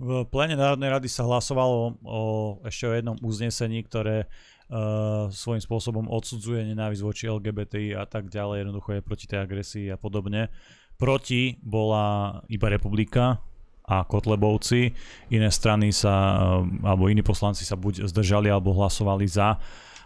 V 0.00 0.24
plene 0.32 0.56
Národnej 0.56 0.88
rady 0.88 1.08
sa 1.12 1.28
hlasovalo 1.28 2.00
o 2.00 2.20
ešte 2.64 2.88
o 2.88 2.96
jednom 2.96 3.16
uznesení, 3.20 3.84
ktoré 3.84 4.32
svojím 5.34 5.62
spôsobom 5.62 6.06
odsudzuje 6.06 6.62
nenávisť 6.70 7.02
voči 7.02 7.26
LGBTI 7.26 7.98
a 7.98 8.06
tak 8.06 8.30
ďalej, 8.30 8.62
jednoducho 8.62 8.90
je 8.94 9.02
proti 9.02 9.26
tej 9.26 9.38
agresii 9.42 9.86
a 9.90 9.98
podobne. 9.98 10.46
Proti 10.94 11.58
bola 11.58 12.38
iba 12.46 12.70
republika 12.70 13.42
a 13.90 14.06
Kotlebovci, 14.06 14.94
iné 15.34 15.50
strany 15.50 15.90
sa, 15.90 16.38
uh, 16.38 16.86
alebo 16.86 17.10
iní 17.10 17.26
poslanci 17.26 17.66
sa 17.66 17.74
buď 17.74 18.06
zdržali, 18.06 18.46
alebo 18.46 18.70
hlasovali 18.70 19.26
za. 19.26 19.58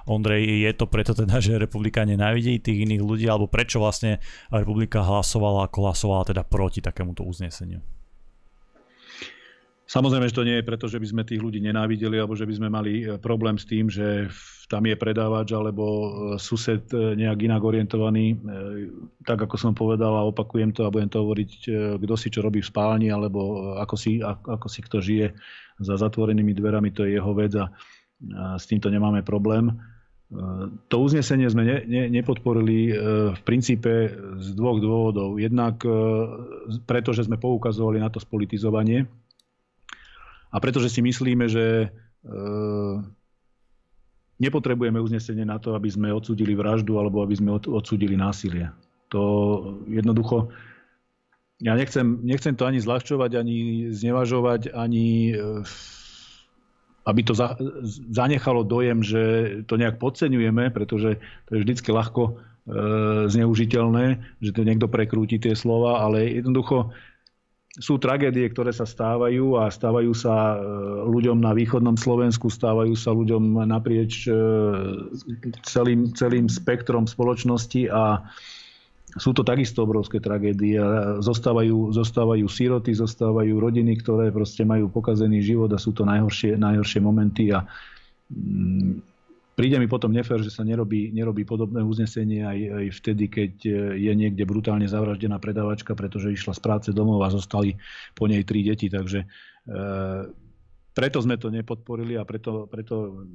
Ondrej, 0.04 0.68
je 0.68 0.72
to 0.76 0.84
preto 0.88 1.12
teda, 1.16 1.40
že 1.40 1.56
republika 1.56 2.04
nenávidí 2.04 2.60
tých 2.60 2.84
iných 2.88 3.02
ľudí, 3.04 3.24
alebo 3.28 3.48
prečo 3.48 3.80
vlastne 3.80 4.20
republika 4.52 5.00
hlasovala, 5.04 5.68
ako 5.68 5.78
hlasovala 5.88 6.28
teda 6.28 6.42
proti 6.44 6.80
takémuto 6.84 7.24
uzneseniu? 7.24 7.80
Samozrejme, 9.94 10.26
že 10.26 10.34
to 10.34 10.42
nie 10.42 10.58
je 10.58 10.66
preto, 10.66 10.90
že 10.90 10.98
by 10.98 11.06
sme 11.06 11.22
tých 11.22 11.38
ľudí 11.38 11.62
nenávideli 11.62 12.18
alebo 12.18 12.34
že 12.34 12.50
by 12.50 12.54
sme 12.58 12.66
mali 12.66 13.06
e, 13.06 13.14
problém 13.14 13.54
s 13.54 13.62
tým, 13.62 13.86
že 13.86 14.26
tam 14.66 14.90
je 14.90 14.98
predávač 14.98 15.54
alebo 15.54 15.84
e, 15.86 16.08
sused 16.42 16.90
e, 16.90 17.14
nejak 17.14 17.38
inak 17.46 17.62
orientovaný. 17.62 18.34
Tak 19.22 19.46
ako 19.46 19.54
som 19.54 19.70
povedal 19.70 20.18
a 20.18 20.26
opakujem 20.26 20.74
to 20.74 20.82
a 20.82 20.90
budem 20.90 21.06
to 21.06 21.22
hovoriť, 21.22 21.50
kto 22.02 22.14
si 22.18 22.26
čo 22.34 22.42
robí 22.42 22.58
v 22.58 22.66
spálni 22.74 23.14
alebo 23.14 23.70
ako 23.78 23.94
si, 23.94 24.18
ako 24.18 24.66
si 24.66 24.82
kto 24.82 24.98
žije 24.98 25.30
za 25.78 25.94
zatvorenými 25.94 26.50
dverami, 26.50 26.90
to 26.90 27.06
je 27.06 27.14
jeho 27.14 27.30
vec 27.30 27.54
a 27.54 27.70
s 28.58 28.66
týmto 28.66 28.90
nemáme 28.90 29.22
problém. 29.22 29.78
To 30.90 30.96
uznesenie 30.98 31.46
sme 31.46 31.62
ne, 31.62 31.78
ne, 31.86 32.02
nepodporili 32.10 32.90
v 33.30 33.40
princípe 33.46 34.10
z 34.42 34.48
dvoch 34.58 34.82
dôvodov. 34.82 35.38
Jednak 35.38 35.82
preto, 36.86 37.10
že 37.14 37.26
sme 37.26 37.38
poukazovali 37.38 38.02
na 38.02 38.10
to 38.10 38.18
spolitizovanie, 38.18 39.06
a 40.54 40.56
pretože 40.62 40.86
si 40.94 41.02
myslíme, 41.02 41.50
že 41.50 41.66
e, 41.82 41.88
nepotrebujeme 44.38 45.02
uznesenie 45.02 45.42
na 45.42 45.58
to, 45.58 45.74
aby 45.74 45.90
sme 45.90 46.14
odsudili 46.14 46.54
vraždu 46.54 46.94
alebo 46.94 47.26
aby 47.26 47.34
sme 47.34 47.58
odsudili 47.58 48.14
násilie. 48.14 48.70
To 49.10 49.22
jednoducho, 49.90 50.54
ja 51.58 51.74
nechcem, 51.74 52.22
nechcem 52.22 52.54
to 52.54 52.70
ani 52.70 52.78
zľahčovať, 52.78 53.30
ani 53.34 53.56
znevažovať, 53.90 54.70
ani 54.70 55.34
e, 55.34 55.62
aby 57.04 57.20
to 57.26 57.34
za, 57.34 57.58
zanechalo 58.14 58.62
dojem, 58.62 59.02
že 59.02 59.22
to 59.66 59.74
nejak 59.74 59.98
podceňujeme, 59.98 60.70
pretože 60.70 61.18
to 61.50 61.58
je 61.58 61.62
vždycky 61.66 61.90
ľahko 61.90 62.22
e, 62.30 62.32
zneužiteľné, 63.26 64.38
že 64.38 64.50
to 64.54 64.62
niekto 64.62 64.86
prekrúti 64.86 65.42
tie 65.42 65.58
slova, 65.58 66.00
ale 66.00 66.30
jednoducho 66.30 66.94
sú 67.74 67.98
tragédie, 67.98 68.46
ktoré 68.54 68.70
sa 68.70 68.86
stávajú 68.86 69.58
a 69.58 69.66
stávajú 69.66 70.14
sa 70.14 70.54
ľuďom 71.10 71.42
na 71.42 71.50
východnom 71.50 71.98
Slovensku, 71.98 72.46
stávajú 72.46 72.94
sa 72.94 73.10
ľuďom 73.10 73.66
naprieč 73.66 74.30
celým, 75.66 76.14
celým 76.14 76.46
spektrom 76.46 77.10
spoločnosti 77.10 77.90
a 77.90 78.22
sú 79.14 79.30
to 79.30 79.46
takisto 79.46 79.86
obrovské 79.86 80.18
tragédie. 80.18 80.78
Zostávajú, 81.22 81.94
zostávajú 81.94 82.46
síroty, 82.50 82.94
zostávajú 82.94 83.54
rodiny, 83.58 83.98
ktoré 84.02 84.34
proste 84.34 84.66
majú 84.66 84.90
pokazený 84.90 85.42
život 85.42 85.70
a 85.70 85.78
sú 85.78 85.94
to 85.94 86.02
najhoršie, 86.02 86.58
najhoršie 86.58 86.98
momenty. 87.02 87.54
A 87.54 87.62
mm, 88.30 89.13
príde 89.54 89.78
mi 89.78 89.86
potom 89.86 90.10
nefér, 90.10 90.42
že 90.42 90.50
sa 90.50 90.66
nerobí, 90.66 91.14
nerobí 91.14 91.46
podobné 91.46 91.80
uznesenie 91.80 92.42
aj, 92.42 92.58
aj 92.74 92.86
vtedy, 93.00 93.24
keď 93.30 93.52
je 93.94 94.12
niekde 94.12 94.42
brutálne 94.42 94.86
zavraždená 94.86 95.38
predavačka, 95.38 95.94
pretože 95.94 96.34
išla 96.34 96.52
z 96.54 96.60
práce 96.60 96.88
domov 96.90 97.22
a 97.22 97.30
zostali 97.30 97.78
po 98.18 98.26
nej 98.26 98.42
tri 98.42 98.66
deti. 98.66 98.90
Takže 98.90 99.22
e, 99.22 99.26
preto 100.94 101.18
sme 101.22 101.38
to 101.38 101.50
nepodporili 101.50 102.18
a 102.18 102.26
preto, 102.26 102.66
preto 102.70 103.26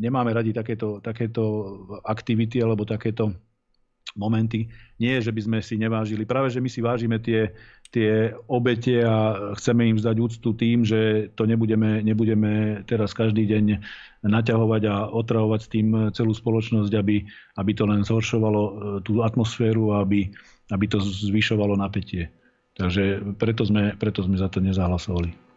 nemáme 0.00 0.32
radi 0.32 0.52
takéto, 0.52 1.00
takéto 1.04 1.44
aktivity 2.04 2.60
alebo 2.60 2.88
takéto 2.88 3.32
momenty. 4.18 4.70
Nie, 4.98 5.22
že 5.22 5.30
by 5.30 5.40
sme 5.40 5.58
si 5.62 5.78
nevážili. 5.78 6.26
Práve, 6.26 6.50
že 6.50 6.62
my 6.62 6.68
si 6.70 6.80
vážime 6.82 7.22
tie, 7.22 7.54
tie 7.90 8.34
obete 8.46 9.02
a 9.02 9.34
chceme 9.58 9.90
im 9.90 9.98
zdať 9.98 10.16
úctu 10.18 10.50
tým, 10.54 10.86
že 10.86 11.30
to 11.34 11.46
nebudeme, 11.46 12.02
nebudeme 12.02 12.82
teraz 12.86 13.14
každý 13.14 13.46
deň 13.46 13.64
naťahovať 14.26 14.82
a 14.86 14.94
otravovať 15.10 15.60
s 15.60 15.68
tým 15.68 15.86
celú 16.14 16.32
spoločnosť, 16.34 16.92
aby, 16.94 17.26
aby 17.58 17.72
to 17.74 17.84
len 17.86 18.06
zhoršovalo 18.06 18.62
e, 18.62 18.72
tú 19.02 19.24
atmosféru 19.26 19.96
a 19.96 20.06
aby, 20.06 20.30
aby 20.70 20.84
to 20.86 21.02
zvyšovalo 21.02 21.74
napätie. 21.74 22.30
Takže 22.78 23.34
preto 23.36 23.66
sme, 23.66 23.98
preto 23.98 24.22
sme 24.22 24.38
za 24.38 24.46
to 24.46 24.62
nezahlasovali. 24.62 25.49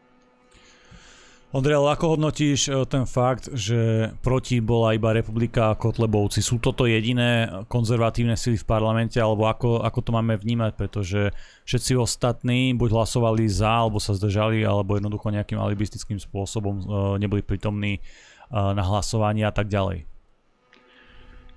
Ondrej, 1.53 1.85
ako 1.85 2.17
hodnotíš 2.17 2.65
e, 2.65 2.81
ten 2.89 3.05
fakt, 3.05 3.53
že 3.53 4.09
proti 4.25 4.57
bola 4.57 4.97
iba 4.97 5.13
Republika 5.13 5.69
a 5.69 5.77
Kotlebovci? 5.77 6.41
Sú 6.41 6.57
toto 6.57 6.89
jediné 6.89 7.45
konzervatívne 7.69 8.33
sily 8.33 8.57
v 8.57 8.65
parlamente, 8.65 9.21
alebo 9.21 9.45
ako, 9.45 9.85
ako 9.85 9.99
to 10.01 10.09
máme 10.17 10.33
vnímať? 10.33 10.73
Pretože 10.73 11.29
všetci 11.69 11.93
ostatní 11.93 12.73
buď 12.73 12.97
hlasovali 12.97 13.45
za, 13.45 13.85
alebo 13.85 14.01
sa 14.01 14.17
zdržali, 14.17 14.65
alebo 14.65 14.97
jednoducho 14.97 15.29
nejakým 15.29 15.61
alibistickým 15.61 16.17
spôsobom 16.17 16.73
e, 16.73 16.83
neboli 17.21 17.45
prítomní 17.45 18.01
e, 18.01 18.01
na 18.49 18.81
hlasovaní 18.81 19.45
a 19.45 19.53
tak 19.53 19.69
ďalej. 19.69 20.09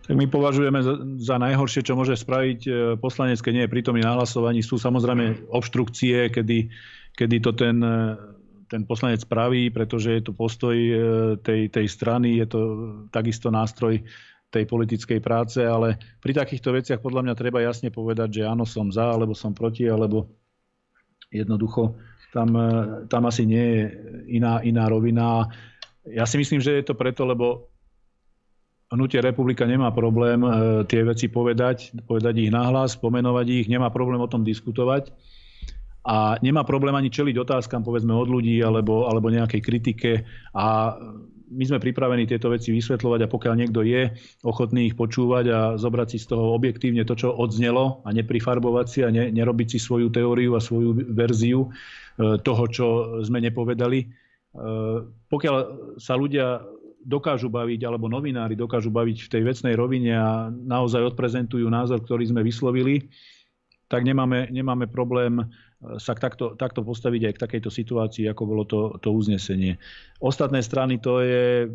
Tak 0.04 0.12
my 0.12 0.28
považujeme 0.28 0.76
za, 0.84 0.92
za 1.24 1.40
najhoršie, 1.40 1.80
čo 1.80 1.96
môže 1.96 2.20
spraviť 2.20 2.68
poslanec, 3.00 3.40
keď 3.40 3.52
nie 3.56 3.64
je 3.64 3.72
prítomný 3.72 4.04
na 4.04 4.12
hlasovaní. 4.12 4.60
Sú 4.60 4.76
samozrejme 4.76 5.48
obštrukcie, 5.48 6.28
kedy, 6.30 6.68
kedy 7.16 7.36
to 7.40 7.56
ten 7.56 7.80
ten 8.66 8.82
poslanec 8.84 9.22
praví, 9.24 9.70
pretože 9.70 10.12
je 10.18 10.22
to 10.22 10.32
postoj 10.34 10.74
e, 10.74 10.94
tej, 11.40 11.70
tej 11.70 11.86
strany, 11.86 12.42
je 12.42 12.46
to 12.50 12.60
takisto 13.14 13.50
nástroj 13.50 14.02
tej 14.50 14.64
politickej 14.66 15.18
práce, 15.18 15.58
ale 15.58 15.98
pri 16.22 16.32
takýchto 16.34 16.70
veciach 16.70 17.02
podľa 17.02 17.26
mňa 17.26 17.34
treba 17.34 17.62
jasne 17.62 17.90
povedať, 17.90 18.42
že 18.42 18.42
áno, 18.46 18.62
som 18.62 18.90
za, 18.90 19.10
alebo 19.10 19.34
som 19.34 19.50
proti, 19.50 19.86
alebo 19.86 20.30
jednoducho 21.30 21.98
tam, 22.34 22.48
e, 22.54 22.70
tam 23.06 23.22
asi 23.26 23.46
nie 23.46 23.66
je 23.66 23.82
iná, 24.38 24.62
iná 24.62 24.90
rovina. 24.90 25.50
Ja 26.06 26.26
si 26.26 26.38
myslím, 26.38 26.62
že 26.62 26.78
je 26.78 26.84
to 26.86 26.94
preto, 26.98 27.26
lebo 27.26 27.70
Hnutie 28.86 29.18
republika 29.18 29.66
nemá 29.66 29.90
problém 29.90 30.46
e, 30.46 30.50
tie 30.86 31.02
veci 31.02 31.26
povedať, 31.26 31.90
povedať 32.06 32.38
ich 32.38 32.54
nahlas, 32.54 32.94
pomenovať 32.94 33.46
ich, 33.50 33.66
nemá 33.66 33.90
problém 33.90 34.22
o 34.22 34.30
tom 34.30 34.46
diskutovať 34.46 35.10
a 36.06 36.38
nemá 36.38 36.62
problém 36.62 36.94
ani 36.94 37.10
čeliť 37.10 37.34
otázkam 37.34 37.82
povedzme 37.82 38.14
od 38.14 38.30
ľudí 38.30 38.62
alebo, 38.62 39.10
alebo 39.10 39.26
nejakej 39.26 39.58
kritike 39.58 40.12
a 40.54 40.94
my 41.46 41.64
sme 41.66 41.78
pripravení 41.78 42.26
tieto 42.26 42.50
veci 42.50 42.74
vysvetľovať 42.74 43.20
a 43.22 43.30
pokiaľ 43.30 43.54
niekto 43.54 43.86
je 43.86 44.10
ochotný 44.42 44.90
ich 44.90 44.98
počúvať 44.98 45.44
a 45.50 45.58
zobrať 45.78 46.08
si 46.14 46.18
z 46.18 46.34
toho 46.34 46.54
objektívne 46.58 47.06
to, 47.06 47.14
čo 47.14 47.30
odznelo 47.30 48.02
a 48.02 48.10
neprifarbovať 48.10 48.86
si 48.86 49.00
a 49.06 49.10
ne, 49.14 49.30
nerobiť 49.30 49.76
si 49.76 49.78
svoju 49.78 50.10
teóriu 50.10 50.58
a 50.58 50.60
svoju 50.62 51.14
verziu 51.14 51.66
e, 51.66 52.38
toho, 52.42 52.64
čo 52.66 52.86
sme 53.22 53.38
nepovedali. 53.38 53.98
E, 54.02 54.06
pokiaľ 55.30 55.54
sa 56.02 56.18
ľudia 56.18 56.66
dokážu 57.06 57.46
baviť, 57.46 57.86
alebo 57.86 58.10
novinári 58.10 58.58
dokážu 58.58 58.90
baviť 58.90 59.30
v 59.30 59.30
tej 59.30 59.42
vecnej 59.46 59.74
rovine 59.78 60.18
a 60.18 60.50
naozaj 60.50 61.14
odprezentujú 61.14 61.70
názor, 61.70 62.02
ktorý 62.02 62.26
sme 62.26 62.42
vyslovili, 62.42 63.06
tak 63.86 64.02
nemáme, 64.02 64.50
nemáme 64.50 64.90
problém 64.90 65.46
sa 66.00 66.16
takto, 66.16 66.56
takto 66.56 66.80
postaviť 66.80 67.22
aj 67.28 67.32
k 67.36 67.42
takejto 67.42 67.70
situácii, 67.70 68.24
ako 68.32 68.42
bolo 68.48 68.64
to, 68.64 68.96
to 69.00 69.12
uznesenie. 69.12 69.76
Ostatné 70.18 70.64
strany 70.64 70.96
to 70.98 71.20
je 71.20 71.68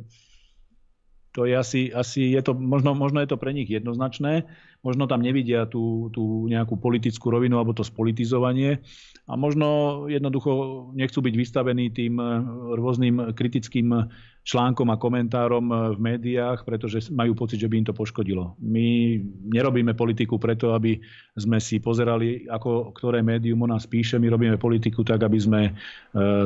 to 1.31 1.47
je 1.47 1.55
asi, 1.55 1.81
asi 1.95 2.35
je 2.35 2.41
to, 2.43 2.51
možno, 2.51 2.91
možno 2.91 3.23
je 3.23 3.31
to 3.31 3.39
pre 3.39 3.55
nich 3.55 3.71
jednoznačné, 3.71 4.43
možno 4.82 5.06
tam 5.06 5.22
nevidia 5.22 5.70
tú, 5.70 6.10
tú 6.10 6.50
nejakú 6.50 6.78
politickú 6.78 7.30
rovinu 7.30 7.62
alebo 7.62 7.78
to 7.78 7.86
spolitizovanie 7.86 8.82
a 9.30 9.34
možno 9.38 10.04
jednoducho 10.10 10.52
nechcú 10.98 11.22
byť 11.22 11.34
vystavení 11.38 11.94
tým 11.94 12.17
eh, 12.17 12.28
rôznym 12.76 13.38
kritickým 13.38 14.10
článkom 14.41 14.89
a 14.89 14.98
komentárom 14.98 15.65
eh, 15.70 15.78
v 15.94 16.00
médiách, 16.02 16.65
pretože 16.65 17.13
majú 17.13 17.38
pocit, 17.38 17.62
že 17.62 17.70
by 17.70 17.86
im 17.86 17.88
to 17.88 17.94
poškodilo. 17.94 18.58
My 18.58 19.22
nerobíme 19.54 19.94
politiku 19.94 20.41
preto, 20.41 20.74
aby 20.74 20.98
sme 21.38 21.62
si 21.62 21.78
pozerali, 21.78 22.50
ako 22.50 22.91
ktoré 22.98 23.22
médium 23.22 23.62
o 23.62 23.70
nás 23.70 23.86
píše. 23.86 24.17
My 24.17 24.34
robíme 24.34 24.58
politiku 24.58 25.06
tak, 25.06 25.22
aby 25.22 25.38
sme 25.38 25.62
eh, 25.70 25.74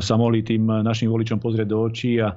sa 0.04 0.16
mohli 0.20 0.44
tým 0.44 0.68
našim 0.84 1.08
voličom 1.08 1.40
pozrieť 1.40 1.68
do 1.72 1.80
očí 1.82 2.20
a 2.20 2.36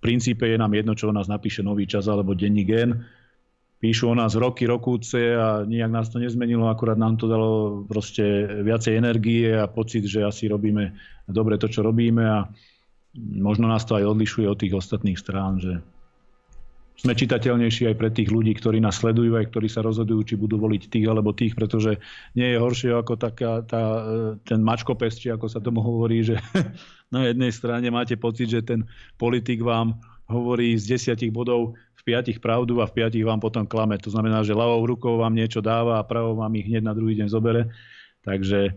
princípe 0.00 0.48
je 0.48 0.56
nám 0.56 0.72
jedno, 0.72 0.96
čo 0.96 1.12
o 1.12 1.16
nás 1.16 1.28
napíše 1.28 1.60
Nový 1.60 1.84
čas 1.84 2.08
alebo 2.08 2.32
Denní 2.32 2.64
gen. 2.64 3.04
Píšu 3.76 4.08
o 4.08 4.16
nás 4.16 4.32
roky, 4.32 4.64
rokúce 4.64 5.36
a 5.36 5.60
nijak 5.68 5.92
nás 5.92 6.08
to 6.08 6.16
nezmenilo, 6.16 6.72
akurát 6.72 6.96
nám 6.96 7.20
to 7.20 7.28
dalo 7.28 7.84
proste 7.84 8.24
viacej 8.64 8.96
energie 8.96 9.52
a 9.52 9.68
pocit, 9.68 10.08
že 10.08 10.24
asi 10.24 10.48
robíme 10.48 10.96
dobre 11.28 11.60
to, 11.60 11.68
čo 11.68 11.84
robíme 11.84 12.24
a 12.24 12.48
možno 13.20 13.68
nás 13.68 13.84
to 13.84 14.00
aj 14.00 14.16
odlišuje 14.16 14.48
od 14.48 14.56
tých 14.56 14.74
ostatných 14.80 15.20
strán, 15.20 15.60
že 15.60 15.84
sme 16.96 17.12
čitateľnejší 17.12 17.92
aj 17.92 17.96
pre 18.00 18.08
tých 18.08 18.32
ľudí, 18.32 18.56
ktorí 18.56 18.80
nás 18.80 18.96
sledujú, 18.96 19.36
aj 19.36 19.52
ktorí 19.52 19.68
sa 19.68 19.84
rozhodujú, 19.84 20.20
či 20.24 20.34
budú 20.40 20.56
voliť 20.56 20.88
tých 20.88 21.06
alebo 21.06 21.36
tých, 21.36 21.52
pretože 21.52 22.00
nie 22.32 22.56
je 22.56 22.56
horšie 22.56 22.96
ako 22.96 23.20
taká, 23.20 23.60
tá, 23.68 23.82
ten 24.48 24.64
mačkopes, 24.64 25.20
či 25.20 25.28
ako 25.28 25.52
sa 25.52 25.60
tomu 25.60 25.84
hovorí, 25.84 26.24
že 26.24 26.40
na 27.14 27.28
jednej 27.28 27.52
strane 27.52 27.92
máte 27.92 28.16
pocit, 28.16 28.48
že 28.48 28.64
ten 28.64 28.88
politik 29.20 29.60
vám 29.60 30.00
hovorí 30.26 30.72
z 30.80 30.96
desiatich 30.96 31.30
bodov 31.30 31.76
piatich 32.06 32.38
pravdu 32.38 32.78
a 32.78 32.86
v 32.86 33.02
piatich 33.02 33.26
vám 33.26 33.42
potom 33.42 33.66
klame. 33.66 33.98
To 33.98 34.14
znamená, 34.14 34.46
že 34.46 34.54
ľavou 34.54 34.86
rukou 34.86 35.18
vám 35.18 35.34
niečo 35.34 35.58
dáva 35.58 35.98
a 35.98 36.06
pravou 36.06 36.38
vám 36.38 36.54
ich 36.54 36.70
hneď 36.70 36.86
na 36.86 36.94
druhý 36.94 37.18
deň 37.18 37.26
zobere. 37.26 37.74
Takže 38.22 38.70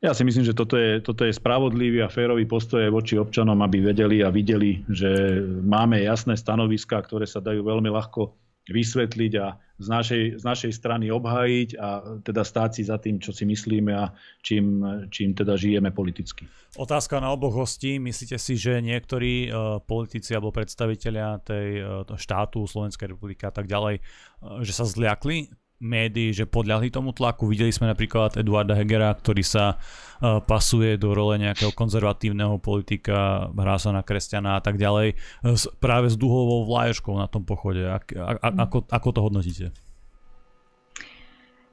ja 0.00 0.12
si 0.12 0.24
myslím, 0.24 0.44
že 0.44 0.56
toto 0.56 0.76
je, 0.76 1.00
toto 1.00 1.24
je 1.24 1.32
spravodlivý 1.32 2.04
a 2.04 2.12
férový 2.12 2.44
postoj 2.44 2.84
voči 2.92 3.16
občanom, 3.16 3.56
aby 3.64 3.80
vedeli 3.80 4.20
a 4.20 4.32
videli, 4.32 4.84
že 4.92 5.40
máme 5.64 6.00
jasné 6.04 6.36
stanoviská, 6.36 7.00
ktoré 7.04 7.24
sa 7.24 7.40
dajú 7.40 7.64
veľmi 7.64 7.88
ľahko 7.88 8.36
vysvetliť 8.68 9.32
a 9.40 9.56
z 9.80 9.88
našej, 9.88 10.24
z 10.36 10.44
našej 10.44 10.72
strany 10.76 11.08
obhájiť 11.08 11.68
a 11.80 11.88
teda 12.20 12.44
stáť 12.44 12.70
si 12.76 12.82
za 12.84 13.00
tým, 13.00 13.16
čo 13.16 13.32
si 13.32 13.48
myslíme 13.48 13.96
a 13.96 14.12
čím, 14.44 14.84
čím 15.08 15.32
teda 15.32 15.56
žijeme 15.56 15.88
politicky. 15.88 16.44
Otázka 16.76 17.18
na 17.18 17.32
oboch 17.32 17.56
hostí. 17.56 17.96
Myslíte 17.96 18.36
si, 18.36 18.60
že 18.60 18.84
niektorí 18.84 19.48
uh, 19.48 19.80
politici 19.80 20.36
alebo 20.36 20.52
predstavitelia 20.52 21.40
tej 21.40 21.68
uh, 21.80 22.04
štátu, 22.12 22.68
Slovenskej 22.68 23.16
republiky 23.16 23.48
a 23.48 23.52
tak 23.56 23.66
ďalej, 23.66 23.98
uh, 23.98 24.60
že 24.60 24.76
sa 24.76 24.84
zliakli 24.84 25.48
médií, 25.80 26.36
že 26.36 26.44
podľahli 26.44 26.92
tomu 26.92 27.16
tlaku. 27.16 27.48
Videli 27.48 27.72
sme 27.72 27.88
napríklad 27.88 28.36
Eduarda 28.36 28.76
Hegera, 28.76 29.16
ktorý 29.16 29.40
sa 29.40 29.80
uh, 29.80 30.38
pasuje 30.44 31.00
do 31.00 31.16
role 31.16 31.40
nejakého 31.40 31.72
konzervatívneho 31.72 32.60
politika, 32.60 33.48
hrá 33.48 33.80
sa 33.80 33.90
na 33.90 34.04
kresťana 34.04 34.60
a 34.60 34.62
tak 34.62 34.76
ďalej, 34.76 35.16
s, 35.42 35.64
práve 35.80 36.12
s 36.12 36.20
duhovou 36.20 36.68
vlaješkou 36.68 37.16
na 37.16 37.26
tom 37.26 37.48
pochode. 37.48 37.80
Ak, 37.80 38.12
a, 38.12 38.36
a, 38.36 38.48
ako, 38.68 38.84
ako 38.92 39.08
to 39.10 39.20
hodnotíte? 39.24 39.66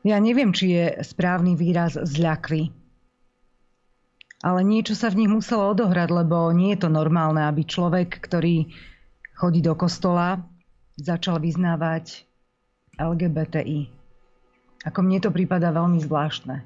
Ja 0.08 0.24
neviem, 0.24 0.56
či 0.56 0.72
je 0.72 0.86
správny 1.04 1.60
výraz 1.60 2.00
zľakli. 2.00 2.72
Ale 4.40 4.64
niečo 4.64 4.96
sa 4.96 5.12
v 5.12 5.26
nich 5.26 5.32
muselo 5.34 5.76
odohrať, 5.76 6.14
lebo 6.14 6.48
nie 6.56 6.78
je 6.78 6.88
to 6.88 6.90
normálne, 6.94 7.44
aby 7.44 7.68
človek, 7.68 8.24
ktorý 8.24 8.72
chodí 9.36 9.60
do 9.60 9.76
kostola, 9.76 10.40
začal 10.96 11.42
vyznávať 11.42 12.24
LGBTI. 13.02 13.97
Ako 14.86 15.02
mne 15.02 15.18
to 15.24 15.34
prípada 15.34 15.74
veľmi 15.74 15.98
zvláštne. 16.04 16.62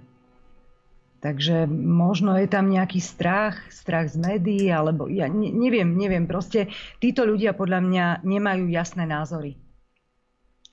Takže 1.22 1.70
možno 1.70 2.34
je 2.34 2.49
tam 2.49 2.74
nejaký 2.74 2.97
strach, 2.97 3.62
strach 3.70 4.09
z 4.09 4.18
médií, 4.18 4.74
alebo 4.74 5.05
ja 5.05 5.30
ne, 5.30 5.53
neviem, 5.53 5.93
neviem. 5.93 6.26
Proste 6.26 6.74
títo 6.97 7.30
ľudia 7.30 7.53
podľa 7.53 7.80
mňa 7.86 8.05
nemajú 8.26 8.66
jasné 8.74 9.05
názory. 9.05 9.53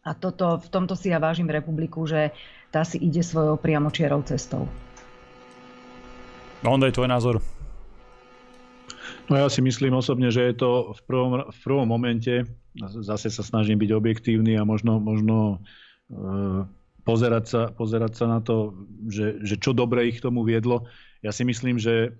A 0.08 0.16
toto, 0.16 0.56
v 0.56 0.68
tomto 0.72 0.96
si 0.96 1.12
ja 1.12 1.20
vážim 1.20 1.52
republiku, 1.52 2.08
že 2.08 2.32
tá 2.72 2.80
si 2.80 2.96
ide 2.96 3.20
svojou 3.20 3.60
priamočiarou 3.60 4.24
cestou. 4.24 4.64
Ondrej, 6.64 6.96
tvoj 6.96 7.12
názor? 7.12 7.36
No 9.28 9.36
ja 9.36 9.52
si 9.52 9.60
myslím 9.60 10.00
osobne, 10.00 10.32
že 10.32 10.48
je 10.48 10.54
to 10.56 10.96
v 10.96 11.00
prvom, 11.04 11.32
v 11.52 11.58
prvom 11.60 11.84
momente, 11.84 12.48
zase 13.04 13.28
sa 13.28 13.44
snažím 13.44 13.76
byť 13.76 13.90
objektívny 13.92 14.56
a 14.56 14.64
možno, 14.64 14.96
možno 14.96 15.60
e, 16.08 16.16
pozerať, 17.08 17.44
sa, 17.48 17.62
pozerať 17.72 18.12
sa 18.20 18.26
na 18.28 18.44
to, 18.44 18.76
že, 19.08 19.40
že 19.40 19.56
čo 19.56 19.72
dobre 19.72 20.12
ich 20.12 20.20
tomu 20.20 20.44
viedlo. 20.44 20.84
Ja 21.24 21.32
si 21.32 21.48
myslím, 21.48 21.80
že 21.80 22.12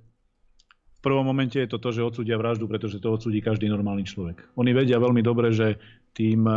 v 0.97 1.01
prvom 1.05 1.29
momente 1.29 1.61
je 1.61 1.69
to 1.69 1.77
to, 1.77 1.93
že 1.93 2.01
odsúdia 2.01 2.41
vraždu, 2.41 2.65
pretože 2.65 2.97
to 2.97 3.13
odsúdi 3.13 3.45
každý 3.45 3.69
normálny 3.69 4.09
človek. 4.09 4.41
Oni 4.57 4.73
vedia 4.73 4.97
veľmi 4.97 5.21
dobre, 5.21 5.53
že 5.53 5.77
tým, 6.17 6.49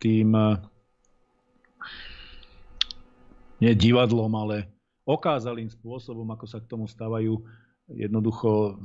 tým 0.00 0.28
nie 3.60 3.72
divadlom, 3.76 4.32
ale 4.32 4.72
okázalým 5.04 5.68
spôsobom, 5.68 6.24
ako 6.32 6.48
sa 6.48 6.64
k 6.64 6.66
tomu 6.66 6.88
stávajú, 6.88 7.44
jednoducho 7.92 8.80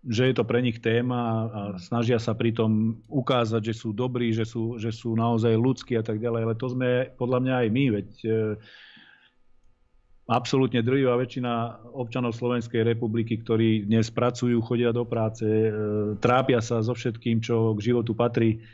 že 0.00 0.32
je 0.32 0.34
to 0.34 0.48
pre 0.48 0.64
nich 0.64 0.80
téma 0.80 1.20
a 1.52 1.60
snažia 1.76 2.16
sa 2.16 2.32
pritom 2.32 3.04
ukázať, 3.04 3.60
že 3.60 3.74
sú 3.76 3.92
dobrí, 3.92 4.32
že 4.32 4.48
sú, 4.48 4.80
že 4.80 4.88
sú 4.88 5.12
naozaj 5.12 5.52
ľudskí 5.52 5.92
a 6.00 6.04
tak 6.04 6.16
ďalej. 6.24 6.40
Ale 6.48 6.54
to 6.56 6.66
sme 6.72 7.12
podľa 7.20 7.38
mňa 7.44 7.54
aj 7.60 7.68
my, 7.68 7.84
veď 7.92 8.08
e, 8.24 8.30
absolútne 10.24 10.80
drvivá 10.80 11.20
väčšina 11.20 11.84
občanov 11.92 12.32
Slovenskej 12.32 12.80
republiky, 12.80 13.44
ktorí 13.44 13.84
dnes 13.84 14.08
pracujú, 14.08 14.56
chodia 14.64 14.88
do 14.88 15.04
práce, 15.04 15.44
e, 15.44 15.68
trápia 16.16 16.64
sa 16.64 16.80
so 16.80 16.96
všetkým, 16.96 17.44
čo 17.44 17.76
k 17.76 17.92
životu 17.92 18.16
patrí, 18.16 18.64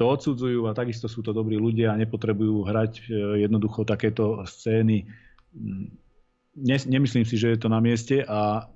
to 0.00 0.08
odsudzujú 0.08 0.72
a 0.72 0.72
takisto 0.72 1.04
sú 1.04 1.20
to 1.20 1.36
dobrí 1.36 1.60
ľudia 1.60 1.92
a 1.92 2.00
nepotrebujú 2.00 2.64
hrať 2.64 2.92
e, 2.96 3.00
jednoducho 3.44 3.84
takéto 3.84 4.40
scény. 4.48 5.04
Nemyslím 6.88 7.28
si, 7.28 7.36
že 7.36 7.52
je 7.52 7.58
to 7.60 7.68
na 7.68 7.76
mieste 7.84 8.24
a 8.24 8.71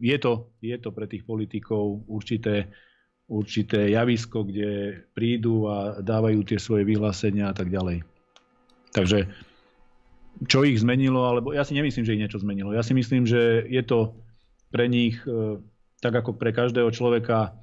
je 0.00 0.16
to, 0.18 0.54
je 0.62 0.76
to 0.78 0.90
pre 0.94 1.06
tých 1.10 1.26
politikov 1.26 2.06
určité, 2.06 2.70
určité 3.28 3.90
javisko, 3.92 4.46
kde 4.46 5.02
prídu 5.12 5.68
a 5.68 6.00
dávajú 6.00 6.40
tie 6.46 6.58
svoje 6.58 6.86
vyhlásenia 6.88 7.50
a 7.50 7.54
tak 7.54 7.68
ďalej. 7.68 8.06
Takže 8.94 9.28
čo 10.46 10.62
ich 10.62 10.78
zmenilo, 10.78 11.26
alebo 11.26 11.50
ja 11.50 11.66
si 11.66 11.74
nemyslím, 11.74 12.06
že 12.06 12.14
ich 12.14 12.22
niečo 12.22 12.38
zmenilo. 12.38 12.70
Ja 12.70 12.86
si 12.86 12.94
myslím, 12.94 13.26
že 13.26 13.66
je 13.66 13.82
to 13.82 14.14
pre 14.70 14.86
nich, 14.86 15.18
e, 15.26 15.58
tak 15.98 16.14
ako 16.14 16.38
pre 16.38 16.54
každého 16.54 16.94
človeka, 16.94 17.58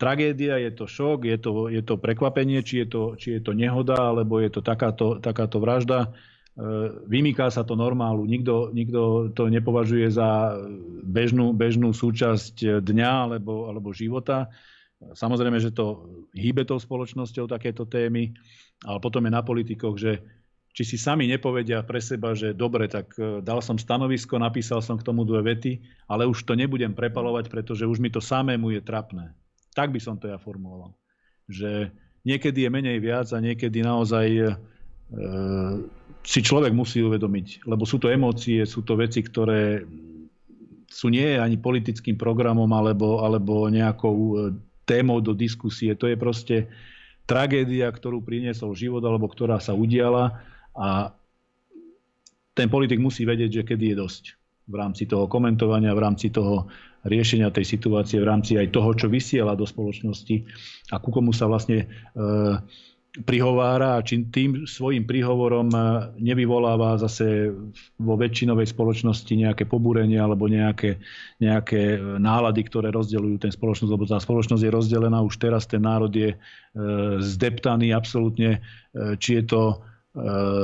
tragédia, 0.00 0.56
je 0.58 0.72
to 0.72 0.88
šok, 0.88 1.28
je 1.28 1.38
to, 1.38 1.68
je 1.68 1.82
to 1.84 2.00
prekvapenie, 2.00 2.64
či 2.64 2.82
je 2.82 2.86
to, 2.88 3.02
či 3.20 3.38
je 3.38 3.40
to 3.44 3.52
nehoda, 3.52 4.00
alebo 4.00 4.40
je 4.40 4.50
to 4.50 4.64
takáto, 4.64 5.20
takáto 5.20 5.60
vražda. 5.60 6.10
E, 6.60 6.64
vymýka 7.08 7.48
sa 7.48 7.64
to 7.64 7.72
normálu. 7.72 8.28
Nikto, 8.28 8.68
nikto 8.76 9.32
to 9.32 9.48
nepovažuje 9.48 10.12
za 10.12 10.60
bežnú, 11.00 11.56
bežnú 11.56 11.96
súčasť 11.96 12.84
dňa 12.84 13.12
alebo, 13.24 13.72
alebo 13.72 13.96
života. 13.96 14.52
Samozrejme, 15.00 15.56
že 15.56 15.72
to 15.72 16.04
hýbe 16.36 16.68
tou 16.68 16.76
spoločnosťou 16.76 17.48
takéto 17.48 17.88
témy, 17.88 18.36
ale 18.84 19.00
potom 19.00 19.24
je 19.24 19.32
na 19.32 19.40
politikoch, 19.40 19.96
že 19.96 20.20
či 20.70 20.84
si 20.84 20.96
sami 21.00 21.26
nepovedia 21.26 21.82
pre 21.82 21.98
seba, 21.98 22.36
že 22.36 22.52
dobre, 22.52 22.86
tak 22.86 23.16
e, 23.16 23.40
dal 23.40 23.64
som 23.64 23.80
stanovisko, 23.80 24.36
napísal 24.36 24.84
som 24.84 25.00
k 25.00 25.06
tomu 25.08 25.24
dve 25.24 25.56
vety, 25.56 25.80
ale 26.06 26.28
už 26.28 26.44
to 26.44 26.52
nebudem 26.52 26.92
prepalovať, 26.92 27.48
pretože 27.48 27.88
už 27.88 27.98
mi 27.98 28.12
to 28.12 28.20
samému 28.20 28.76
je 28.76 28.84
trapné. 28.84 29.32
Tak 29.72 29.90
by 29.90 29.98
som 29.98 30.20
to 30.20 30.28
ja 30.28 30.36
formuloval. 30.36 30.92
Že 31.48 31.90
niekedy 32.22 32.68
je 32.68 32.70
menej 32.70 32.98
viac 33.00 33.32
a 33.32 33.40
niekedy 33.40 33.80
naozaj 33.80 34.26
e, 34.28 34.44
si 36.20 36.40
človek 36.44 36.70
musí 36.70 37.02
uvedomiť, 37.02 37.66
lebo 37.66 37.82
sú 37.82 37.98
to 37.98 38.12
emócie, 38.12 38.62
sú 38.62 38.86
to 38.86 38.94
veci, 38.94 39.24
ktoré 39.24 39.82
sú 40.90 41.06
nie 41.08 41.38
ani 41.38 41.56
politickým 41.56 42.18
programom 42.18 42.68
alebo, 42.74 43.22
alebo 43.22 43.70
nejakou 43.70 44.16
e, 44.18 44.34
témou 44.82 45.22
do 45.22 45.32
diskusie. 45.38 45.94
To 45.94 46.10
je 46.10 46.18
proste 46.18 46.66
tragédia, 47.30 47.86
ktorú 47.86 48.26
priniesol 48.26 48.74
život 48.74 49.00
alebo 49.06 49.30
ktorá 49.30 49.62
sa 49.62 49.70
udiala 49.70 50.42
a 50.74 51.14
ten 52.58 52.66
politik 52.66 52.98
musí 52.98 53.22
vedieť, 53.22 53.62
že 53.62 53.66
kedy 53.70 53.94
je 53.94 53.96
dosť 54.02 54.24
v 54.66 54.74
rámci 54.74 55.06
toho 55.06 55.30
komentovania, 55.30 55.94
v 55.94 56.02
rámci 56.02 56.34
toho 56.34 56.66
riešenia 57.06 57.54
tej 57.54 57.64
situácie, 57.64 58.18
v 58.18 58.28
rámci 58.28 58.58
aj 58.58 58.74
toho, 58.74 58.90
čo 58.92 59.06
vysiela 59.06 59.54
do 59.54 59.64
spoločnosti 59.64 60.42
a 60.90 60.98
ku 60.98 61.14
komu 61.14 61.30
sa 61.30 61.46
vlastne 61.46 61.86
e, 61.86 62.18
prihovára 63.10 63.98
a 63.98 64.04
či 64.06 64.22
tým 64.30 64.70
svojim 64.70 65.02
príhovorom 65.02 65.66
e, 65.74 65.78
nevyvoláva 66.22 66.94
zase 67.02 67.50
vo 67.98 68.14
väčšinovej 68.14 68.70
spoločnosti 68.70 69.34
nejaké 69.34 69.66
pobúrenie 69.66 70.14
alebo 70.14 70.46
nejaké, 70.46 71.02
nejaké 71.42 71.98
nálady, 71.98 72.62
ktoré 72.70 72.94
rozdeľujú 72.94 73.36
ten 73.42 73.50
spoločnosť, 73.50 73.90
lebo 73.90 74.06
tá 74.06 74.22
spoločnosť 74.22 74.62
je 74.62 74.70
rozdelená, 74.70 75.18
už 75.26 75.42
teraz 75.42 75.66
ten 75.66 75.82
národ 75.82 76.14
je 76.14 76.34
e, 76.34 76.38
zdeptaný 77.18 77.90
absolútne, 77.90 78.62
či 79.18 79.38
je 79.38 79.44
to 79.46 79.62
Eh, 79.70 79.78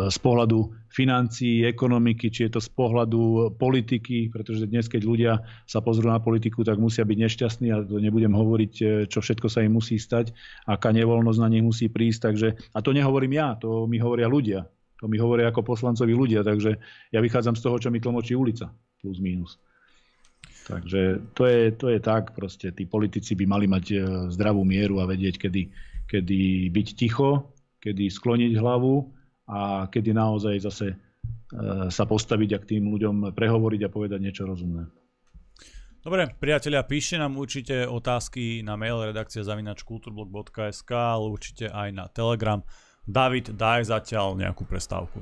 z 0.06 0.18
pohľadu 0.20 0.86
financií, 0.96 1.68
ekonomiky, 1.68 2.32
či 2.32 2.48
je 2.48 2.56
to 2.56 2.60
z 2.64 2.72
pohľadu 2.72 3.52
politiky, 3.60 4.32
pretože 4.32 4.64
dnes, 4.64 4.88
keď 4.88 5.02
ľudia 5.04 5.32
sa 5.68 5.84
pozrú 5.84 6.08
na 6.08 6.16
politiku, 6.16 6.64
tak 6.64 6.80
musia 6.80 7.04
byť 7.04 7.18
nešťastní 7.20 7.68
a 7.68 7.84
to 7.84 8.00
nebudem 8.00 8.32
hovoriť, 8.32 8.72
eh, 8.80 8.88
čo 9.04 9.20
všetko 9.20 9.52
sa 9.52 9.60
im 9.60 9.76
musí 9.76 10.00
stať, 10.00 10.32
aká 10.64 10.96
nevoľnosť 10.96 11.40
na 11.44 11.52
nich 11.52 11.60
musí 11.60 11.92
prísť. 11.92 12.32
Takže, 12.32 12.48
a 12.72 12.78
to 12.80 12.96
nehovorím 12.96 13.36
ja, 13.36 13.60
to 13.60 13.84
mi 13.84 14.00
hovoria 14.00 14.24
ľudia. 14.24 14.64
To 15.04 15.12
mi 15.12 15.20
hovoria 15.20 15.52
ako 15.52 15.76
poslancovi 15.76 16.16
ľudia, 16.16 16.40
takže 16.40 16.80
ja 17.12 17.20
vychádzam 17.20 17.52
z 17.52 17.62
toho, 17.68 17.76
čo 17.76 17.92
mi 17.92 18.00
tlmočí 18.00 18.32
ulica, 18.32 18.72
plus 19.04 19.20
minus. 19.20 19.60
Takže 20.64 21.30
to 21.36 21.44
je, 21.44 21.76
to 21.76 21.92
je 21.92 22.00
tak, 22.00 22.32
proste 22.32 22.72
tí 22.72 22.88
politici 22.88 23.36
by 23.36 23.44
mali 23.44 23.68
mať 23.68 23.84
eh, 23.92 24.00
zdravú 24.32 24.64
mieru 24.64 25.04
a 25.04 25.04
vedieť, 25.04 25.36
kedy, 25.36 25.62
kedy 26.08 26.72
byť 26.72 26.88
ticho, 26.96 27.52
kedy 27.84 28.08
skloniť 28.08 28.56
hlavu 28.56 29.15
a 29.46 29.86
kedy 29.86 30.10
naozaj 30.10 30.58
zase 30.62 30.86
e, 30.92 30.96
sa 31.90 32.04
postaviť 32.04 32.50
a 32.54 32.58
k 32.58 32.68
tým 32.76 32.90
ľuďom 32.90 33.30
prehovoriť 33.30 33.80
a 33.86 33.92
povedať 33.92 34.18
niečo 34.22 34.44
rozumné. 34.46 34.90
Dobre, 36.06 36.30
priatelia, 36.38 36.86
píšte 36.86 37.18
nám 37.18 37.34
určite 37.34 37.82
otázky 37.82 38.62
na 38.62 38.78
mail 38.78 39.10
redakcia 39.10 39.42
zavinačkulturblog.sk, 39.42 40.90
ale 40.94 41.26
určite 41.26 41.66
aj 41.66 41.88
na 41.90 42.06
Telegram. 42.06 42.62
David, 43.02 43.58
daj 43.58 43.90
zatiaľ 43.90 44.38
nejakú 44.38 44.62
prestávku. 44.66 45.18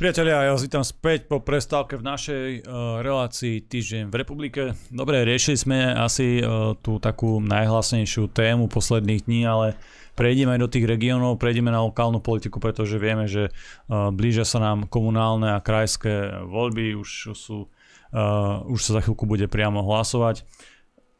Priatelia, 0.00 0.48
ja 0.48 0.56
vás 0.56 0.64
vítam 0.64 0.80
späť 0.80 1.28
po 1.28 1.44
prestávke 1.44 1.92
v 1.92 2.00
našej 2.00 2.64
uh, 2.64 3.04
relácii 3.04 3.60
Týždeň 3.68 4.08
v 4.08 4.14
republike. 4.16 4.72
Dobre, 4.88 5.28
riešili 5.28 5.60
sme 5.60 5.92
asi 5.92 6.40
uh, 6.40 6.72
tú 6.80 6.96
takú 6.96 7.36
najhlasnejšiu 7.44 8.32
tému 8.32 8.72
posledných 8.72 9.28
dní, 9.28 9.44
ale 9.44 9.76
prejdeme 10.16 10.56
aj 10.56 10.60
do 10.64 10.72
tých 10.72 10.88
regiónov, 10.88 11.36
prejdeme 11.36 11.68
na 11.68 11.84
lokálnu 11.84 12.24
politiku, 12.24 12.64
pretože 12.64 12.96
vieme, 12.96 13.28
že 13.28 13.52
uh, 13.52 14.08
blížia 14.08 14.48
sa 14.48 14.56
nám 14.64 14.88
komunálne 14.88 15.52
a 15.52 15.60
krajské 15.60 16.48
voľby, 16.48 16.96
už, 16.96 17.36
sú, 17.36 17.68
uh, 17.68 18.64
už 18.72 18.80
sa 18.80 18.96
za 18.96 19.00
chvíľku 19.04 19.28
bude 19.28 19.52
priamo 19.52 19.84
hlasovať. 19.84 20.48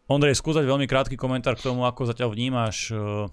Ondrej, 0.09 0.41
skúsať 0.41 0.65
veľmi 0.65 0.89
krátky 0.89 1.21
komentár 1.21 1.61
k 1.61 1.69
tomu, 1.69 1.85
ako 1.85 2.09
zatiaľ 2.09 2.33
vnímaš 2.33 2.97
uh, 2.97 3.29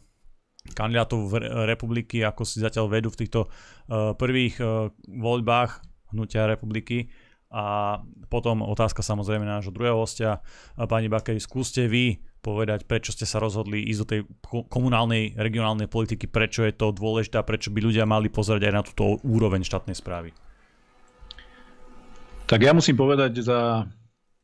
kandidátov 0.75 1.31
republiky, 1.67 2.23
ako 2.23 2.43
si 2.43 2.63
zatiaľ 2.63 2.91
vedú 2.91 3.13
v 3.13 3.19
týchto 3.23 3.47
uh, 3.47 4.15
prvých 4.15 4.55
uh, 4.59 4.91
voľbách 5.07 5.83
hnutia 6.15 6.47
republiky. 6.47 7.11
A 7.47 7.95
potom 8.27 8.59
otázka 8.59 8.99
samozrejme 8.99 9.47
nášho 9.47 9.71
druhého 9.71 9.95
hostia. 9.95 10.43
Pani 10.75 11.07
Bakeri, 11.07 11.39
skúste 11.39 11.87
vy 11.87 12.19
povedať, 12.43 12.83
prečo 12.83 13.15
ste 13.15 13.23
sa 13.23 13.39
rozhodli 13.39 13.87
ísť 13.87 13.99
do 14.03 14.07
tej 14.07 14.21
komunálnej, 14.67 15.31
regionálnej 15.35 15.87
politiky, 15.87 16.27
prečo 16.27 16.67
je 16.67 16.75
to 16.75 16.91
dôležité 16.91 17.39
a 17.39 17.47
prečo 17.47 17.71
by 17.71 17.79
ľudia 17.79 18.03
mali 18.03 18.27
pozerať 18.27 18.67
aj 18.67 18.73
na 18.75 18.83
túto 18.83 19.03
úroveň 19.23 19.63
štátnej 19.63 19.95
správy. 19.95 20.35
Tak 22.47 22.59
ja 22.63 22.75
musím 22.75 22.99
povedať 22.99 23.43
za 23.43 23.87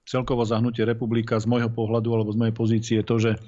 celkovo 0.03 0.43
zahnutie 0.43 0.83
republika 0.83 1.39
z 1.39 1.47
môjho 1.47 1.71
pohľadu 1.71 2.07
alebo 2.11 2.31
z 2.31 2.39
mojej 2.39 2.55
pozície 2.55 2.99
to, 3.03 3.19
že 3.19 3.39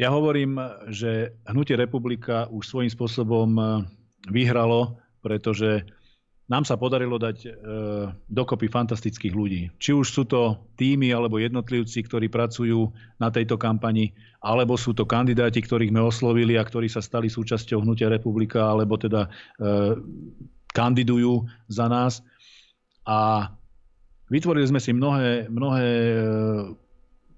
ja 0.00 0.08
hovorím, 0.08 0.56
že 0.88 1.36
hnutie 1.44 1.76
republika 1.76 2.48
už 2.48 2.64
svojím 2.64 2.88
spôsobom 2.88 3.48
e, 3.52 3.62
vyhralo, 4.32 4.96
pretože 5.20 5.84
nám 6.48 6.64
sa 6.64 6.80
podarilo 6.80 7.20
dať 7.20 7.36
e, 7.44 7.48
dokopy 8.32 8.72
fantastických 8.72 9.36
ľudí. 9.36 9.68
Či 9.76 9.92
už 9.92 10.08
sú 10.08 10.24
to 10.24 10.56
týmy 10.80 11.12
alebo 11.12 11.36
jednotlivci, 11.36 12.00
ktorí 12.08 12.32
pracujú 12.32 12.88
na 13.20 13.28
tejto 13.28 13.60
kampani, 13.60 14.16
alebo 14.40 14.80
sú 14.80 14.96
to 14.96 15.04
kandidáti, 15.04 15.60
ktorých 15.60 15.92
sme 15.92 16.00
oslovili 16.00 16.56
a 16.56 16.64
ktorí 16.64 16.88
sa 16.88 17.04
stali 17.04 17.28
súčasťou 17.28 17.84
hnutia 17.84 18.08
republika, 18.08 18.72
alebo 18.72 18.96
teda 18.96 19.28
e, 19.28 19.30
kandidujú 20.72 21.44
za 21.68 21.92
nás. 21.92 22.24
A 23.04 23.52
vytvorili 24.32 24.64
sme 24.64 24.80
si 24.80 24.96
mnohé, 24.96 25.52
mnohé 25.52 25.88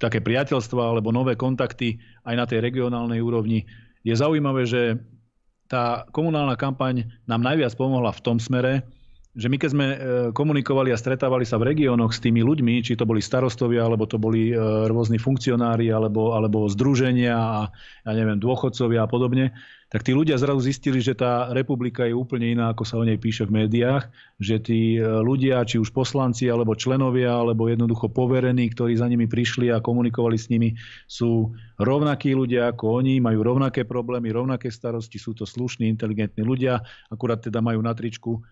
také 0.03 0.18
priateľstva 0.18 0.82
alebo 0.82 1.14
nové 1.14 1.38
kontakty 1.38 2.03
aj 2.26 2.34
na 2.34 2.44
tej 2.50 2.59
regionálnej 2.59 3.22
úrovni. 3.22 3.62
Je 4.03 4.11
zaujímavé, 4.18 4.66
že 4.66 4.98
tá 5.70 6.03
komunálna 6.11 6.59
kampaň 6.59 7.07
nám 7.30 7.46
najviac 7.46 7.78
pomohla 7.78 8.11
v 8.11 8.24
tom 8.26 8.42
smere, 8.42 8.82
že 9.32 9.48
my 9.48 9.56
keď 9.56 9.70
sme 9.72 9.86
e, 9.88 9.96
komunikovali 10.36 10.92
a 10.92 11.00
stretávali 11.00 11.48
sa 11.48 11.56
v 11.56 11.72
regiónoch 11.72 12.12
s 12.12 12.20
tými 12.20 12.44
ľuďmi, 12.44 12.84
či 12.84 13.00
to 13.00 13.08
boli 13.08 13.24
starostovia, 13.24 13.88
alebo 13.88 14.04
to 14.04 14.20
boli 14.20 14.52
e, 14.52 14.56
rôzni 14.92 15.16
funkcionári, 15.16 15.88
alebo, 15.88 16.36
alebo 16.36 16.68
združenia 16.68 17.32
a 17.32 17.60
ja 18.04 18.12
neviem, 18.12 18.36
dôchodcovia 18.36 19.00
a 19.00 19.08
podobne, 19.08 19.56
tak 19.92 20.08
tí 20.08 20.16
ľudia 20.16 20.40
zrazu 20.40 20.64
zistili, 20.64 21.04
že 21.04 21.12
tá 21.12 21.52
republika 21.52 22.08
je 22.08 22.16
úplne 22.16 22.48
iná, 22.48 22.72
ako 22.72 22.84
sa 22.84 22.96
o 22.96 23.04
nej 23.04 23.20
píše 23.20 23.44
v 23.44 23.64
médiách, 23.64 24.08
že 24.36 24.56
tí 24.60 24.96
e, 24.96 25.00
ľudia, 25.00 25.64
či 25.64 25.80
už 25.80 25.96
poslanci, 25.96 26.52
alebo 26.52 26.76
členovia, 26.76 27.32
alebo 27.32 27.72
jednoducho 27.72 28.12
poverení, 28.12 28.68
ktorí 28.68 29.00
za 29.00 29.08
nimi 29.08 29.28
prišli 29.28 29.72
a 29.72 29.84
komunikovali 29.84 30.36
s 30.36 30.52
nimi, 30.52 30.76
sú 31.08 31.56
rovnakí 31.80 32.36
ľudia 32.36 32.72
ako 32.72 33.00
oni, 33.00 33.20
majú 33.20 33.40
rovnaké 33.40 33.88
problémy, 33.88 34.28
rovnaké 34.28 34.68
starosti, 34.68 35.16
sú 35.16 35.32
to 35.32 35.48
slušní, 35.48 35.88
inteligentní 35.88 36.44
ľudia, 36.44 36.84
akurát 37.08 37.40
teda 37.40 37.60
majú 37.60 37.84
na 37.84 37.96
tričku 37.96 38.44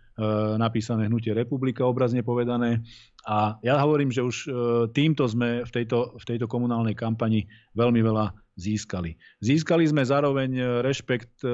napísané 0.60 1.08
hnutie 1.08 1.32
republika, 1.32 1.88
obrazne 1.88 2.20
povedané. 2.20 2.84
A 3.24 3.56
ja 3.60 3.76
hovorím, 3.80 4.08
že 4.12 4.24
už 4.24 4.36
e, 4.44 4.48
týmto 4.96 5.28
sme 5.28 5.64
v 5.64 5.70
tejto, 5.70 6.16
v 6.16 6.24
tejto 6.24 6.48
komunálnej 6.48 6.96
kampani 6.96 7.44
veľmi 7.76 8.00
veľa 8.00 8.32
získali. 8.60 9.16
Získali 9.40 9.88
sme 9.88 10.04
zároveň 10.04 10.50
e, 10.56 10.62
rešpekt 10.84 11.44
e, 11.44 11.48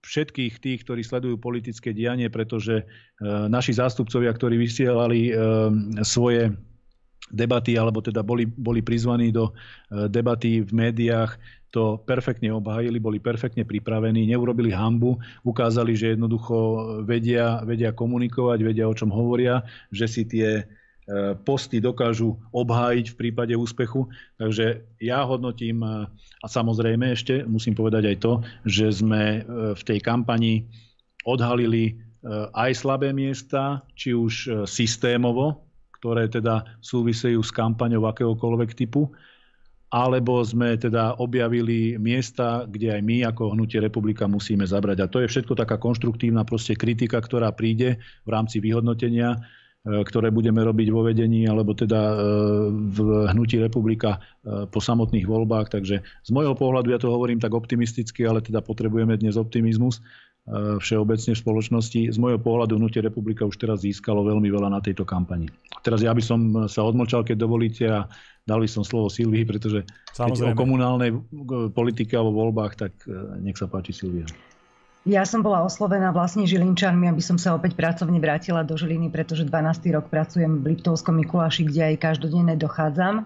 všetkých 0.00 0.54
tých, 0.64 0.80
ktorí 0.88 1.04
sledujú 1.04 1.36
politické 1.36 1.92
dianie, 1.92 2.32
pretože 2.32 2.80
e, 2.80 2.84
naši 3.48 3.76
zástupcovia, 3.76 4.32
ktorí 4.32 4.56
vysielali 4.56 5.32
svoje 6.00 6.56
debaty, 7.30 7.76
alebo 7.76 8.00
teda 8.00 8.24
boli, 8.24 8.48
boli 8.48 8.80
prizvaní 8.80 9.30
do 9.30 9.52
debaty 9.92 10.64
v 10.66 10.72
médiách, 10.72 11.36
to 11.70 12.02
perfektne 12.02 12.50
obhájili, 12.50 12.98
boli 12.98 13.18
perfektne 13.22 13.62
pripravení, 13.62 14.26
neurobili 14.26 14.74
hambu, 14.74 15.18
ukázali, 15.46 15.94
že 15.94 16.18
jednoducho 16.18 16.56
vedia, 17.06 17.62
vedia 17.62 17.94
komunikovať, 17.94 18.58
vedia, 18.62 18.90
o 18.90 18.94
čom 18.94 19.14
hovoria, 19.14 19.62
že 19.94 20.06
si 20.10 20.22
tie 20.26 20.66
E, 21.10 21.34
posty 21.34 21.82
dokážu 21.82 22.38
obhájiť 22.54 23.06
v 23.10 23.18
prípade 23.18 23.54
úspechu. 23.58 24.06
Takže 24.38 24.86
ja 25.02 25.26
hodnotím, 25.26 25.82
e, 25.82 26.06
a 26.38 26.46
samozrejme 26.46 27.10
ešte 27.10 27.42
musím 27.50 27.74
povedať 27.74 28.14
aj 28.14 28.16
to, 28.22 28.32
že 28.62 29.02
sme 29.02 29.22
e, 29.22 29.74
v 29.74 29.82
tej 29.82 29.98
kampani 29.98 30.70
odhalili 31.26 31.98
aj 32.52 32.84
slabé 32.84 33.16
miesta, 33.16 33.80
či 33.96 34.12
už 34.12 34.68
systémovo, 34.68 35.64
ktoré 35.96 36.28
teda 36.28 36.68
súvisejú 36.84 37.40
s 37.40 37.48
kampaňou 37.48 38.04
akéhokoľvek 38.12 38.76
typu, 38.76 39.08
alebo 39.90 40.46
sme 40.46 40.78
teda 40.78 41.18
objavili 41.18 41.98
miesta, 41.98 42.62
kde 42.64 42.94
aj 42.94 43.02
my 43.02 43.16
ako 43.26 43.58
Hnutie 43.58 43.82
republika 43.82 44.30
musíme 44.30 44.62
zabrať. 44.62 44.98
A 45.02 45.10
to 45.10 45.18
je 45.22 45.30
všetko 45.30 45.58
taká 45.58 45.82
konštruktívna 45.82 46.46
proste 46.46 46.78
kritika, 46.78 47.18
ktorá 47.18 47.50
príde 47.50 47.98
v 48.22 48.28
rámci 48.30 48.62
vyhodnotenia 48.62 49.42
E, 49.80 50.04
ktoré 50.04 50.28
budeme 50.28 50.60
robiť 50.60 50.92
vo 50.92 51.08
vedení 51.08 51.48
alebo 51.48 51.72
teda 51.72 51.96
e, 51.96 52.16
v 52.68 52.98
hnutí 53.32 53.56
republika 53.56 54.20
e, 54.44 54.68
po 54.68 54.76
samotných 54.76 55.24
voľbách. 55.24 55.72
Takže 55.72 56.04
z 56.04 56.30
môjho 56.36 56.52
pohľadu, 56.52 56.92
ja 56.92 57.00
to 57.00 57.08
hovorím 57.08 57.40
tak 57.40 57.56
optimisticky, 57.56 58.28
ale 58.28 58.44
teda 58.44 58.60
potrebujeme 58.60 59.16
dnes 59.16 59.40
optimizmus 59.40 60.04
všeobecne 60.80 61.32
v 61.36 61.42
spoločnosti. 61.42 62.00
Z 62.10 62.18
môjho 62.18 62.40
pohľadu 62.40 62.80
hnutie 62.80 63.04
republika 63.04 63.46
už 63.46 63.60
teraz 63.60 63.84
získalo 63.84 64.24
veľmi 64.24 64.48
veľa 64.50 64.72
na 64.72 64.80
tejto 64.80 65.04
kampani. 65.06 65.46
Teraz 65.84 66.02
ja 66.02 66.10
by 66.10 66.22
som 66.24 66.40
sa 66.66 66.82
odmlčal, 66.82 67.22
keď 67.22 67.36
dovolíte 67.38 67.84
a 67.86 68.08
dal 68.48 68.58
by 68.64 68.68
som 68.68 68.82
slovo 68.82 69.06
Silvii, 69.12 69.46
pretože 69.46 69.86
keď 70.16 70.50
o 70.50 70.58
komunálnej 70.58 71.14
politike 71.70 72.18
alebo 72.18 72.40
voľbách, 72.48 72.72
tak 72.74 72.92
nech 73.38 73.60
sa 73.60 73.70
páči 73.70 73.94
Silvia. 73.94 74.26
Ja 75.08 75.24
som 75.24 75.40
bola 75.40 75.64
oslovená 75.64 76.12
vlastne 76.12 76.44
Žilinčanmi, 76.44 77.08
aby 77.08 77.24
som 77.24 77.40
sa 77.40 77.56
opäť 77.56 77.72
pracovne 77.72 78.20
vrátila 78.20 78.60
do 78.60 78.76
Žiliny, 78.76 79.08
pretože 79.08 79.48
12. 79.48 79.96
rok 79.96 80.12
pracujem 80.12 80.60
v 80.60 80.76
Liptovskom 80.76 81.16
Mikuláši, 81.16 81.64
kde 81.64 81.94
aj 81.94 82.04
každodenne 82.04 82.52
dochádzam. 82.60 83.24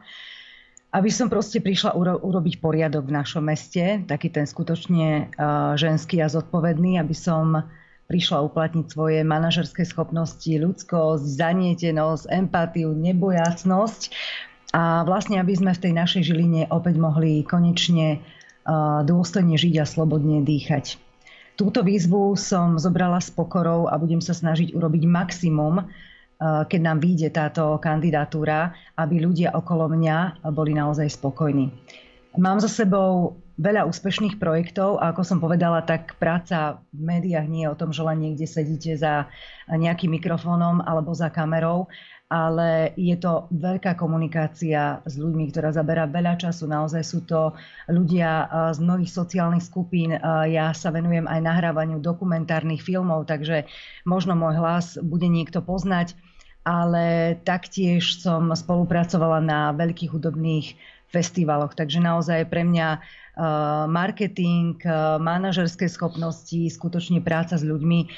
Aby 0.95 1.11
som 1.11 1.27
proste 1.27 1.59
prišla 1.59 1.99
uro- 1.99 2.23
urobiť 2.23 2.63
poriadok 2.63 3.11
v 3.11 3.17
našom 3.19 3.43
meste, 3.51 4.07
taký 4.07 4.31
ten 4.31 4.47
skutočne 4.47 5.35
uh, 5.35 5.75
ženský 5.75 6.23
a 6.23 6.31
zodpovedný, 6.31 7.03
aby 7.03 7.11
som 7.11 7.67
prišla 8.07 8.47
uplatniť 8.47 8.87
svoje 8.87 9.27
manažerské 9.27 9.83
schopnosti, 9.83 10.47
ľudskosť, 10.47 11.25
zanietenosť, 11.25 12.31
empatiu, 12.31 12.95
nebojacnosť 12.95 14.03
a 14.71 15.03
vlastne, 15.03 15.43
aby 15.43 15.55
sme 15.59 15.75
v 15.75 15.83
tej 15.83 15.93
našej 15.99 16.23
Žiline 16.31 16.71
opäť 16.71 16.95
mohli 17.03 17.43
konečne 17.43 18.23
uh, 18.23 19.03
dôstojne 19.03 19.59
žiť 19.59 19.75
a 19.83 19.87
slobodne 19.91 20.47
dýchať. 20.47 21.03
Túto 21.59 21.83
výzvu 21.83 22.39
som 22.39 22.79
zobrala 22.79 23.19
s 23.19 23.35
pokorou 23.35 23.91
a 23.91 23.99
budem 23.99 24.23
sa 24.23 24.35
snažiť 24.35 24.75
urobiť 24.75 25.03
maximum, 25.11 25.87
keď 26.43 26.80
nám 26.82 26.99
vyjde 27.01 27.30
táto 27.30 27.78
kandidatúra, 27.78 28.74
aby 28.99 29.22
ľudia 29.22 29.55
okolo 29.55 29.89
mňa 29.89 30.45
boli 30.51 30.74
naozaj 30.74 31.09
spokojní. 31.14 31.70
Mám 32.35 32.59
za 32.59 32.66
sebou 32.66 33.39
veľa 33.55 33.87
úspešných 33.87 34.43
projektov 34.43 34.99
a 34.99 35.14
ako 35.14 35.22
som 35.22 35.39
povedala, 35.39 35.87
tak 35.87 36.18
práca 36.18 36.82
v 36.91 37.01
médiách 37.07 37.47
nie 37.47 37.62
je 37.62 37.70
o 37.70 37.78
tom, 37.78 37.95
že 37.95 38.03
len 38.03 38.18
niekde 38.18 38.51
sedíte 38.51 38.99
za 38.99 39.30
nejakým 39.70 40.11
mikrofónom 40.18 40.82
alebo 40.82 41.14
za 41.14 41.30
kamerou, 41.30 41.87
ale 42.35 42.91
je 42.99 43.14
to 43.14 43.47
veľká 43.55 43.95
komunikácia 43.95 44.99
s 45.07 45.14
ľuďmi, 45.14 45.55
ktorá 45.55 45.70
zaberá 45.70 46.11
veľa 46.11 46.35
času. 46.35 46.66
Naozaj 46.66 47.03
sú 47.07 47.22
to 47.22 47.55
ľudia 47.87 48.51
z 48.74 48.82
mnohých 48.82 49.07
sociálnych 49.07 49.62
skupín. 49.62 50.18
Ja 50.51 50.74
sa 50.74 50.91
venujem 50.91 51.30
aj 51.30 51.39
nahrávaniu 51.47 52.03
dokumentárnych 52.03 52.82
filmov, 52.82 53.30
takže 53.30 53.70
možno 54.03 54.35
môj 54.35 54.59
hlas 54.59 54.99
bude 54.99 55.30
niekto 55.30 55.62
poznať, 55.62 56.18
ale 56.66 57.39
taktiež 57.47 58.18
som 58.18 58.51
spolupracovala 58.51 59.39
na 59.39 59.70
veľkých 59.70 60.11
hudobných 60.11 60.74
festivaloch. 61.14 61.78
Takže 61.78 62.03
naozaj 62.03 62.51
pre 62.51 62.66
mňa 62.66 62.99
marketing, 63.87 64.82
manažerské 65.22 65.87
schopnosti, 65.87 66.66
skutočne 66.66 67.22
práca 67.22 67.55
s 67.55 67.62
ľuďmi. 67.62 68.11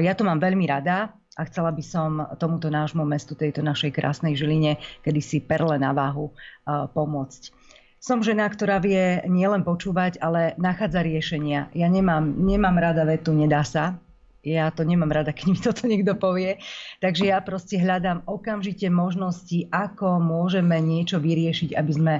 Ja 0.00 0.16
to 0.16 0.24
mám 0.24 0.40
veľmi 0.40 0.64
rada 0.64 1.12
a 1.38 1.46
chcela 1.46 1.70
by 1.70 1.84
som 1.86 2.26
tomuto 2.42 2.66
nášmu 2.66 3.06
mestu, 3.06 3.38
tejto 3.38 3.62
našej 3.62 3.94
krásnej 3.94 4.34
Žiline, 4.34 4.82
kedy 5.06 5.20
si 5.22 5.38
perle 5.38 5.78
na 5.78 5.94
váhu 5.94 6.34
pomôcť. 6.66 7.54
Som 8.02 8.26
žena, 8.26 8.50
ktorá 8.50 8.82
vie 8.82 9.22
nielen 9.30 9.62
počúvať, 9.62 10.18
ale 10.18 10.58
nachádza 10.58 11.06
riešenia. 11.06 11.70
Ja 11.78 11.86
nemám, 11.86 12.26
nemám 12.42 12.74
rada 12.78 13.06
vetu, 13.06 13.30
nedá 13.34 13.62
sa. 13.62 13.98
Ja 14.46 14.70
to 14.70 14.86
nemám 14.86 15.10
rada, 15.10 15.34
keď 15.34 15.46
mi 15.50 15.58
toto 15.58 15.86
niekto 15.86 16.14
povie. 16.14 16.62
Takže 17.02 17.30
ja 17.30 17.42
proste 17.42 17.78
hľadám 17.78 18.22
okamžite 18.26 18.86
možnosti, 18.86 19.66
ako 19.70 20.22
môžeme 20.22 20.78
niečo 20.78 21.18
vyriešiť, 21.18 21.74
aby 21.74 21.92
sme 21.94 22.14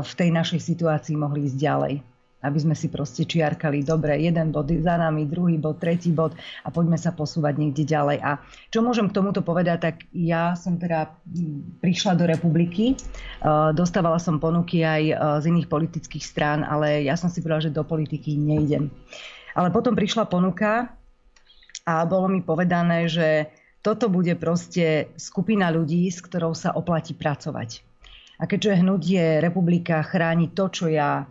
v 0.00 0.12
tej 0.16 0.30
našej 0.32 0.60
situácii 0.64 1.16
mohli 1.16 1.48
ísť 1.48 1.56
ďalej 1.60 1.94
aby 2.46 2.58
sme 2.62 2.74
si 2.78 2.86
proste 2.86 3.26
čiarkali, 3.26 3.82
dobre, 3.82 4.16
jeden 4.22 4.54
bod 4.54 4.70
za 4.70 4.94
nami, 4.96 5.26
druhý 5.26 5.58
bod, 5.58 5.82
tretí 5.82 6.14
bod 6.14 6.32
a 6.62 6.68
poďme 6.70 6.94
sa 6.94 7.10
posúvať 7.10 7.58
niekde 7.58 7.82
ďalej. 7.82 8.18
A 8.22 8.38
čo 8.70 8.80
môžem 8.80 9.10
k 9.10 9.16
tomuto 9.18 9.42
povedať, 9.42 9.78
tak 9.82 9.96
ja 10.14 10.54
som 10.54 10.78
teda 10.78 11.10
prišla 11.82 12.14
do 12.14 12.24
republiky, 12.30 12.94
e, 12.94 12.96
dostávala 13.74 14.22
som 14.22 14.38
ponuky 14.38 14.86
aj 14.86 15.02
e, 15.02 15.14
z 15.42 15.44
iných 15.50 15.68
politických 15.68 16.24
strán, 16.24 16.62
ale 16.62 17.02
ja 17.02 17.18
som 17.18 17.26
si 17.26 17.42
povedala, 17.42 17.66
že 17.66 17.74
do 17.74 17.82
politiky 17.82 18.38
nejdem. 18.38 18.88
Ale 19.58 19.74
potom 19.74 19.98
prišla 19.98 20.30
ponuka 20.30 20.94
a 21.86 21.94
bolo 22.06 22.30
mi 22.30 22.40
povedané, 22.42 23.10
že 23.10 23.50
toto 23.80 24.10
bude 24.10 24.34
proste 24.34 25.14
skupina 25.14 25.70
ľudí, 25.70 26.10
s 26.10 26.18
ktorou 26.18 26.58
sa 26.58 26.74
oplatí 26.74 27.14
pracovať. 27.14 27.86
A 28.36 28.44
keďže 28.44 28.84
hnutie 28.84 29.38
republika 29.40 30.02
chráni 30.04 30.52
to, 30.52 30.68
čo 30.68 30.90
ja 30.92 31.24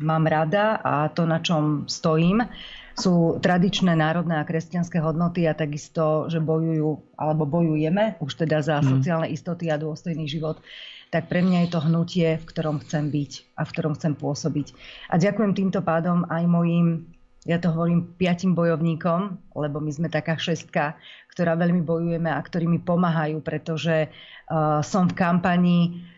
mám 0.00 0.24
rada 0.24 0.80
a 0.80 1.08
to, 1.12 1.28
na 1.28 1.42
čom 1.42 1.84
stojím, 1.88 2.44
sú 2.92 3.40
tradičné 3.40 3.96
národné 3.96 4.36
a 4.36 4.44
kresťanské 4.44 5.00
hodnoty 5.00 5.48
a 5.48 5.56
takisto, 5.56 6.28
že 6.28 6.44
bojujú, 6.44 7.16
alebo 7.16 7.48
bojujeme 7.48 8.20
už 8.20 8.44
teda 8.44 8.60
za 8.60 8.84
mm. 8.84 8.84
sociálne 8.84 9.28
istoty 9.32 9.72
a 9.72 9.80
dôstojný 9.80 10.28
život, 10.28 10.60
tak 11.08 11.28
pre 11.28 11.40
mňa 11.44 11.68
je 11.68 11.70
to 11.72 11.80
hnutie, 11.84 12.28
v 12.40 12.44
ktorom 12.48 12.80
chcem 12.84 13.08
byť 13.08 13.56
a 13.56 13.64
v 13.64 13.72
ktorom 13.72 13.92
chcem 13.96 14.12
pôsobiť. 14.16 14.76
A 15.12 15.16
ďakujem 15.16 15.52
týmto 15.56 15.80
pádom 15.80 16.28
aj 16.28 16.44
mojim, 16.44 17.08
ja 17.48 17.58
to 17.58 17.72
hovorím, 17.72 18.12
piatim 18.16 18.52
bojovníkom, 18.52 19.40
lebo 19.56 19.80
my 19.80 19.90
sme 19.92 20.08
taká 20.12 20.36
šestka, 20.36 20.96
ktorá 21.32 21.56
veľmi 21.56 21.80
bojujeme 21.84 22.28
a 22.28 22.40
ktorí 22.40 22.68
mi 22.68 22.80
pomáhajú, 22.80 23.40
pretože 23.40 24.08
uh, 24.08 24.80
som 24.84 25.08
v 25.08 25.16
kampani 25.16 25.78
Eh, 25.80 26.11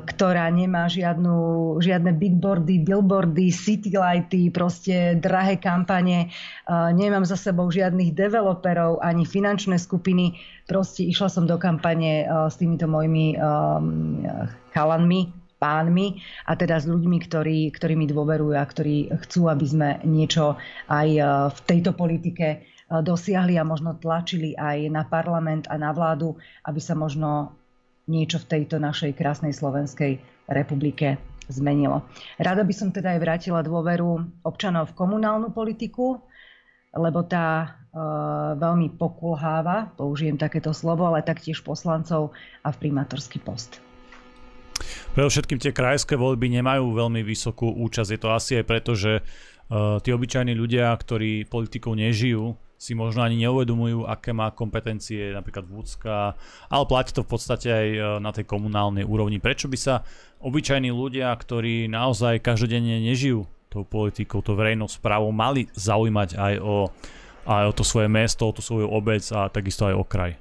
ktorá 0.00 0.48
nemá 0.48 0.88
žiadnu, 0.88 1.76
žiadne 1.84 2.16
bigboardy, 2.16 2.80
billboardy, 2.80 3.52
citylighty, 3.52 4.48
proste 4.48 5.20
drahé 5.20 5.60
kampane. 5.60 6.32
Eh, 6.32 6.90
nemám 6.96 7.28
za 7.28 7.36
sebou 7.36 7.68
žiadnych 7.68 8.16
developerov 8.16 9.04
ani 9.04 9.28
finančné 9.28 9.76
skupiny. 9.76 10.40
Proste 10.64 11.04
išla 11.04 11.28
som 11.28 11.44
do 11.44 11.60
kampane 11.60 12.24
eh, 12.24 12.26
s 12.48 12.56
týmito 12.56 12.88
mojimi 12.88 13.36
chalanmi, 14.72 15.20
pánmi 15.60 16.16
a 16.48 16.56
teda 16.56 16.80
s 16.80 16.88
ľuďmi, 16.88 17.18
ktorí, 17.28 17.68
ktorí 17.76 17.92
mi 18.00 18.08
dôverujú 18.08 18.56
a 18.56 18.64
ktorí 18.64 19.12
chcú, 19.28 19.52
aby 19.52 19.66
sme 19.68 19.88
niečo 20.08 20.56
aj 20.88 21.08
v 21.52 21.58
tejto 21.68 21.92
politike 21.92 22.64
dosiahli 22.88 23.60
a 23.60 23.68
možno 23.68 23.94
tlačili 24.00 24.56
aj 24.56 24.88
na 24.88 25.04
parlament 25.04 25.68
a 25.68 25.76
na 25.76 25.92
vládu, 25.92 26.40
aby 26.64 26.80
sa 26.80 26.96
možno 26.96 27.59
niečo 28.08 28.40
v 28.40 28.48
tejto 28.56 28.80
našej 28.80 29.12
krásnej 29.18 29.52
Slovenskej 29.52 30.22
republike 30.48 31.20
zmenilo. 31.50 32.06
Rada 32.38 32.62
by 32.62 32.74
som 32.74 32.94
teda 32.94 33.18
aj 33.18 33.20
vrátila 33.20 33.60
dôveru 33.60 34.42
občanov 34.46 34.94
v 34.94 34.96
komunálnu 34.96 35.50
politiku, 35.50 36.22
lebo 36.94 37.26
tá 37.26 37.46
e, 37.62 37.68
veľmi 38.58 38.94
pokulháva, 38.98 39.94
použijem 39.98 40.38
takéto 40.38 40.70
slovo, 40.70 41.06
ale 41.10 41.26
taktiež 41.26 41.62
poslancov 41.62 42.34
a 42.62 42.68
v 42.70 42.76
primátorský 42.86 43.42
post. 43.42 43.82
Predovšetkým 45.14 45.58
tie 45.58 45.74
krajské 45.74 46.14
voľby 46.14 46.50
nemajú 46.62 46.94
veľmi 46.94 47.20
vysokú 47.26 47.68
účasť. 47.68 48.10
Je 48.14 48.20
to 48.22 48.28
asi 48.30 48.52
aj 48.62 48.64
preto, 48.64 48.94
že 48.96 49.20
uh, 49.20 50.00
tí 50.00 50.14
obyčajní 50.14 50.56
ľudia, 50.56 50.88
ktorí 50.96 51.44
politikou 51.50 51.92
nežijú, 51.92 52.56
si 52.80 52.96
možno 52.96 53.20
ani 53.20 53.36
neuvedomujú, 53.44 54.08
aké 54.08 54.32
má 54.32 54.48
kompetencie 54.56 55.36
napríklad 55.36 55.68
Vúcka, 55.68 56.32
ale 56.72 56.84
platí 56.88 57.12
to 57.12 57.20
v 57.20 57.36
podstate 57.36 57.68
aj 57.68 57.88
e, 57.92 58.00
na 58.24 58.32
tej 58.32 58.48
komunálnej 58.48 59.04
úrovni. 59.04 59.36
Prečo 59.36 59.68
by 59.68 59.76
sa 59.76 60.00
obyčajní 60.40 60.88
ľudia, 60.88 61.28
ktorí 61.36 61.92
naozaj 61.92 62.40
každodenne 62.40 63.04
nežijú 63.04 63.44
tou 63.68 63.84
politikou, 63.84 64.40
tou 64.40 64.56
verejnou 64.56 64.88
správou, 64.88 65.28
mali 65.28 65.68
zaujímať 65.76 66.40
aj 66.40 66.54
o, 66.64 66.88
aj 67.44 67.64
o 67.68 67.72
to 67.76 67.84
svoje 67.84 68.08
mesto, 68.08 68.48
o 68.48 68.56
tú 68.56 68.64
svoju 68.64 68.88
obec 68.88 69.28
a 69.28 69.52
takisto 69.52 69.84
aj 69.84 69.94
o 70.00 70.04
kraj? 70.08 70.32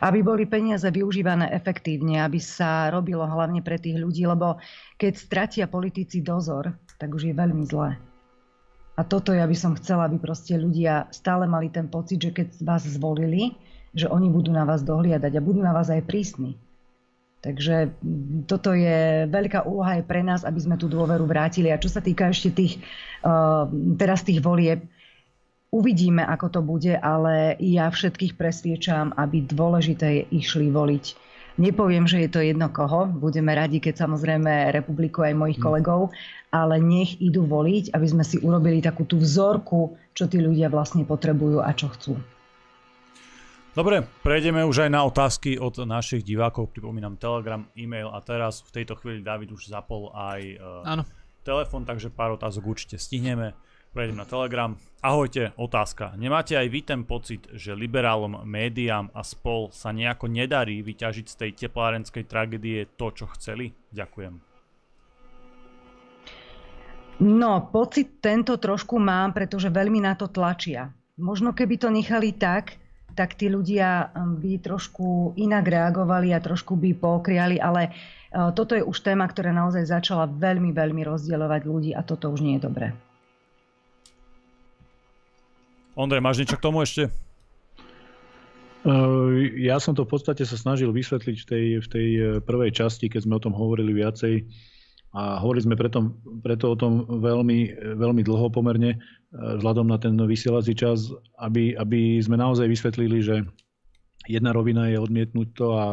Aby 0.00 0.24
boli 0.24 0.48
peniaze 0.48 0.88
využívané 0.88 1.52
efektívne, 1.52 2.24
aby 2.24 2.40
sa 2.40 2.88
robilo 2.88 3.28
hlavne 3.28 3.60
pre 3.60 3.76
tých 3.76 4.00
ľudí, 4.00 4.24
lebo 4.24 4.56
keď 4.96 5.12
stratia 5.14 5.64
politici 5.68 6.24
dozor, 6.24 6.72
tak 6.96 7.12
už 7.12 7.28
je 7.28 7.34
veľmi 7.36 7.62
zlé. 7.68 8.07
A 8.98 9.06
toto 9.06 9.30
ja 9.30 9.46
by 9.46 9.54
som 9.54 9.78
chcela, 9.78 10.10
aby 10.10 10.18
proste 10.18 10.58
ľudia 10.58 11.06
stále 11.14 11.46
mali 11.46 11.70
ten 11.70 11.86
pocit, 11.86 12.18
že 12.18 12.34
keď 12.34 12.58
vás 12.66 12.82
zvolili, 12.82 13.54
že 13.94 14.10
oni 14.10 14.26
budú 14.26 14.50
na 14.50 14.66
vás 14.66 14.82
dohliadať 14.82 15.38
a 15.38 15.44
budú 15.44 15.62
na 15.62 15.70
vás 15.70 15.86
aj 15.86 16.02
prísni. 16.02 16.58
Takže 17.38 17.94
toto 18.50 18.74
je 18.74 19.30
veľká 19.30 19.62
úloha 19.62 20.02
aj 20.02 20.04
pre 20.10 20.26
nás, 20.26 20.42
aby 20.42 20.58
sme 20.58 20.74
tú 20.74 20.90
dôveru 20.90 21.22
vrátili. 21.22 21.70
A 21.70 21.78
čo 21.78 21.86
sa 21.86 22.02
týka 22.02 22.26
ešte 22.26 22.50
tých, 22.50 22.82
uh, 23.22 23.70
teraz 23.94 24.26
tých 24.26 24.42
volieb, 24.42 24.82
uvidíme, 25.70 26.26
ako 26.26 26.58
to 26.58 26.60
bude, 26.66 26.98
ale 26.98 27.54
ja 27.62 27.86
všetkých 27.86 28.34
presviečam, 28.34 29.14
aby 29.14 29.46
dôležité 29.46 30.06
je 30.10 30.22
išli 30.42 30.74
voliť 30.74 31.27
Nepoviem, 31.58 32.06
že 32.06 32.22
je 32.22 32.30
to 32.30 32.38
jedno 32.38 32.70
koho, 32.70 33.10
budeme 33.10 33.50
radi, 33.50 33.82
keď 33.82 34.06
samozrejme 34.06 34.70
republiku 34.70 35.26
aj 35.26 35.34
mojich 35.34 35.58
hm. 35.58 35.64
kolegov, 35.66 36.00
ale 36.54 36.78
nech 36.78 37.18
idú 37.18 37.42
voliť, 37.44 37.90
aby 37.92 38.06
sme 38.06 38.22
si 38.22 38.38
urobili 38.38 38.78
takú 38.78 39.02
tú 39.02 39.18
vzorku, 39.18 39.98
čo 40.14 40.30
tí 40.30 40.38
ľudia 40.38 40.70
vlastne 40.70 41.02
potrebujú 41.02 41.58
a 41.58 41.74
čo 41.74 41.90
chcú. 41.90 42.14
Dobre, 43.78 44.02
prejdeme 44.26 44.66
už 44.66 44.86
aj 44.86 44.90
na 44.90 45.06
otázky 45.06 45.54
od 45.54 45.86
našich 45.86 46.26
divákov. 46.26 46.74
Pripomínam 46.74 47.14
Telegram, 47.14 47.62
e-mail 47.78 48.10
a 48.10 48.18
teraz 48.22 48.64
v 48.66 48.82
tejto 48.82 48.98
chvíli 48.98 49.22
David 49.22 49.54
už 49.54 49.70
zapol 49.70 50.10
aj 50.14 50.40
uh, 50.58 51.06
telefon, 51.46 51.86
takže 51.86 52.10
pár 52.10 52.34
otázok 52.34 52.74
určite 52.74 52.98
stihneme. 52.98 53.54
Prejdem 53.88 54.20
na 54.20 54.28
Telegram. 54.28 54.76
Ahojte, 55.00 55.56
otázka. 55.56 56.12
Nemáte 56.20 56.52
aj 56.52 56.68
vy 56.68 56.80
ten 56.84 57.02
pocit, 57.08 57.48
že 57.56 57.72
liberálom, 57.72 58.44
médiám 58.44 59.08
a 59.16 59.24
spol 59.24 59.72
sa 59.72 59.96
nejako 59.96 60.28
nedarí 60.28 60.84
vyťažiť 60.84 61.26
z 61.26 61.34
tej 61.34 61.50
teplárenskej 61.66 62.28
tragédie 62.28 62.84
to, 63.00 63.08
čo 63.16 63.24
chceli? 63.38 63.72
Ďakujem. 63.94 64.34
No, 67.18 67.66
pocit 67.72 68.22
tento 68.22 68.60
trošku 68.60 69.00
mám, 69.00 69.34
pretože 69.34 69.72
veľmi 69.72 70.04
na 70.04 70.14
to 70.14 70.30
tlačia. 70.30 70.92
Možno 71.18 71.50
keby 71.50 71.74
to 71.80 71.88
nechali 71.90 72.36
tak, 72.36 72.78
tak 73.18 73.34
tí 73.34 73.50
ľudia 73.50 74.14
um, 74.14 74.38
by 74.38 74.62
trošku 74.62 75.34
inak 75.34 75.66
reagovali 75.66 76.30
a 76.30 76.38
trošku 76.38 76.78
by 76.78 76.94
pokriali, 76.94 77.58
ale 77.58 77.90
uh, 77.90 78.54
toto 78.54 78.78
je 78.78 78.86
už 78.86 79.02
téma, 79.02 79.26
ktorá 79.26 79.50
naozaj 79.50 79.90
začala 79.90 80.30
veľmi, 80.30 80.70
veľmi 80.70 81.02
rozdielovať 81.02 81.62
ľudí 81.66 81.90
a 81.96 82.06
toto 82.06 82.30
už 82.30 82.46
nie 82.46 82.60
je 82.60 82.66
dobré. 82.70 82.94
Ondrej, 85.98 86.22
máš 86.22 86.38
niečo 86.38 86.54
k 86.54 86.62
tomu 86.62 86.86
ešte? 86.86 87.10
Ja 89.58 89.82
som 89.82 89.98
to 89.98 90.06
v 90.06 90.14
podstate 90.14 90.46
sa 90.46 90.54
snažil 90.54 90.94
vysvetliť 90.94 91.36
v 91.42 91.46
tej, 91.50 91.64
v 91.82 91.88
tej 91.90 92.08
e, 92.14 92.22
prvej 92.38 92.70
časti, 92.70 93.10
keď 93.10 93.26
sme 93.26 93.34
o 93.34 93.42
tom 93.42 93.50
hovorili 93.50 93.90
viacej. 93.90 94.46
A 95.18 95.42
hovorili 95.42 95.66
sme 95.66 95.74
preto, 95.74 96.14
preto 96.46 96.70
o 96.70 96.78
tom 96.78 97.02
veľmi, 97.02 97.74
veľmi 97.98 98.22
dlho 98.22 98.46
pomerne, 98.54 98.94
e, 98.94 98.98
vzhľadom 99.34 99.90
na 99.90 99.98
ten 99.98 100.14
vysielací 100.14 100.78
čas, 100.78 101.10
aby, 101.42 101.74
aby 101.74 102.22
sme 102.22 102.38
naozaj 102.38 102.70
vysvetlili, 102.70 103.18
že 103.18 103.42
jedna 104.30 104.54
rovina 104.54 104.86
je 104.86 105.02
odmietnúť 105.02 105.48
to 105.58 105.66
a 105.74 105.84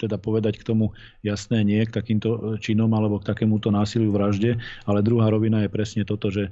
teda 0.00 0.16
povedať 0.16 0.56
k 0.56 0.66
tomu 0.72 0.96
jasné 1.20 1.60
nie 1.68 1.84
k 1.84 1.92
takýmto 1.92 2.56
činom 2.64 2.88
alebo 2.96 3.20
k 3.20 3.28
takémuto 3.28 3.68
násiliu 3.68 4.08
vražde, 4.08 4.56
ale 4.88 5.04
druhá 5.04 5.28
rovina 5.28 5.68
je 5.68 5.74
presne 5.74 6.08
toto, 6.08 6.32
že 6.32 6.48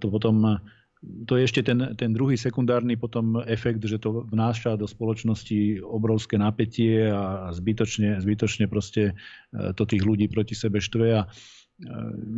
to 0.00 0.10
potom 0.10 0.58
to 1.00 1.38
je 1.38 1.46
ešte 1.46 1.62
ten, 1.62 1.94
ten 1.94 2.10
druhý 2.10 2.34
sekundárny 2.34 2.98
potom 2.98 3.38
efekt, 3.46 3.78
že 3.86 4.02
to 4.02 4.26
vnáša 4.26 4.74
do 4.74 4.90
spoločnosti 4.90 5.78
obrovské 5.86 6.34
napätie 6.34 7.06
a 7.06 7.54
zbytočne, 7.54 8.18
zbytočne 8.18 8.66
proste 8.66 9.14
e, 9.54 9.72
to 9.78 9.86
tých 9.86 10.02
ľudí 10.02 10.26
proti 10.26 10.58
sebe 10.58 10.82
štve 10.82 11.06
a 11.14 11.22
e, 11.22 11.28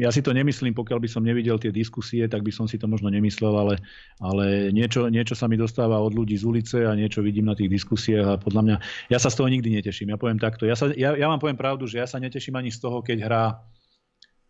ja 0.05 0.13
si 0.13 0.21
to 0.21 0.37
nemyslím, 0.37 0.77
pokiaľ 0.77 0.99
by 1.01 1.09
som 1.09 1.25
nevidel 1.25 1.57
tie 1.57 1.73
diskusie, 1.73 2.29
tak 2.29 2.45
by 2.45 2.53
som 2.53 2.69
si 2.69 2.77
to 2.77 2.85
možno 2.85 3.09
nemyslel, 3.09 3.57
ale, 3.57 3.75
ale 4.21 4.69
niečo, 4.77 5.09
niečo 5.09 5.33
sa 5.33 5.49
mi 5.49 5.57
dostáva 5.57 5.97
od 5.97 6.13
ľudí 6.13 6.37
z 6.37 6.45
ulice 6.45 6.79
a 6.85 6.93
niečo 6.93 7.25
vidím 7.25 7.49
na 7.49 7.57
tých 7.57 7.73
diskusiách 7.73 8.29
a 8.29 8.37
podľa 8.37 8.63
mňa, 8.63 8.77
ja 9.09 9.17
sa 9.17 9.33
z 9.33 9.41
toho 9.41 9.49
nikdy 9.49 9.73
neteším. 9.81 10.13
Ja 10.13 10.21
poviem 10.21 10.37
takto, 10.37 10.69
ja, 10.69 10.77
sa, 10.77 10.93
ja, 10.93 11.17
ja 11.17 11.27
vám 11.33 11.41
poviem 11.41 11.57
pravdu, 11.57 11.89
že 11.89 11.97
ja 11.97 12.05
sa 12.05 12.21
neteším 12.21 12.61
ani 12.61 12.69
z 12.69 12.85
toho, 12.85 13.01
keď 13.01 13.19
hrá 13.25 13.45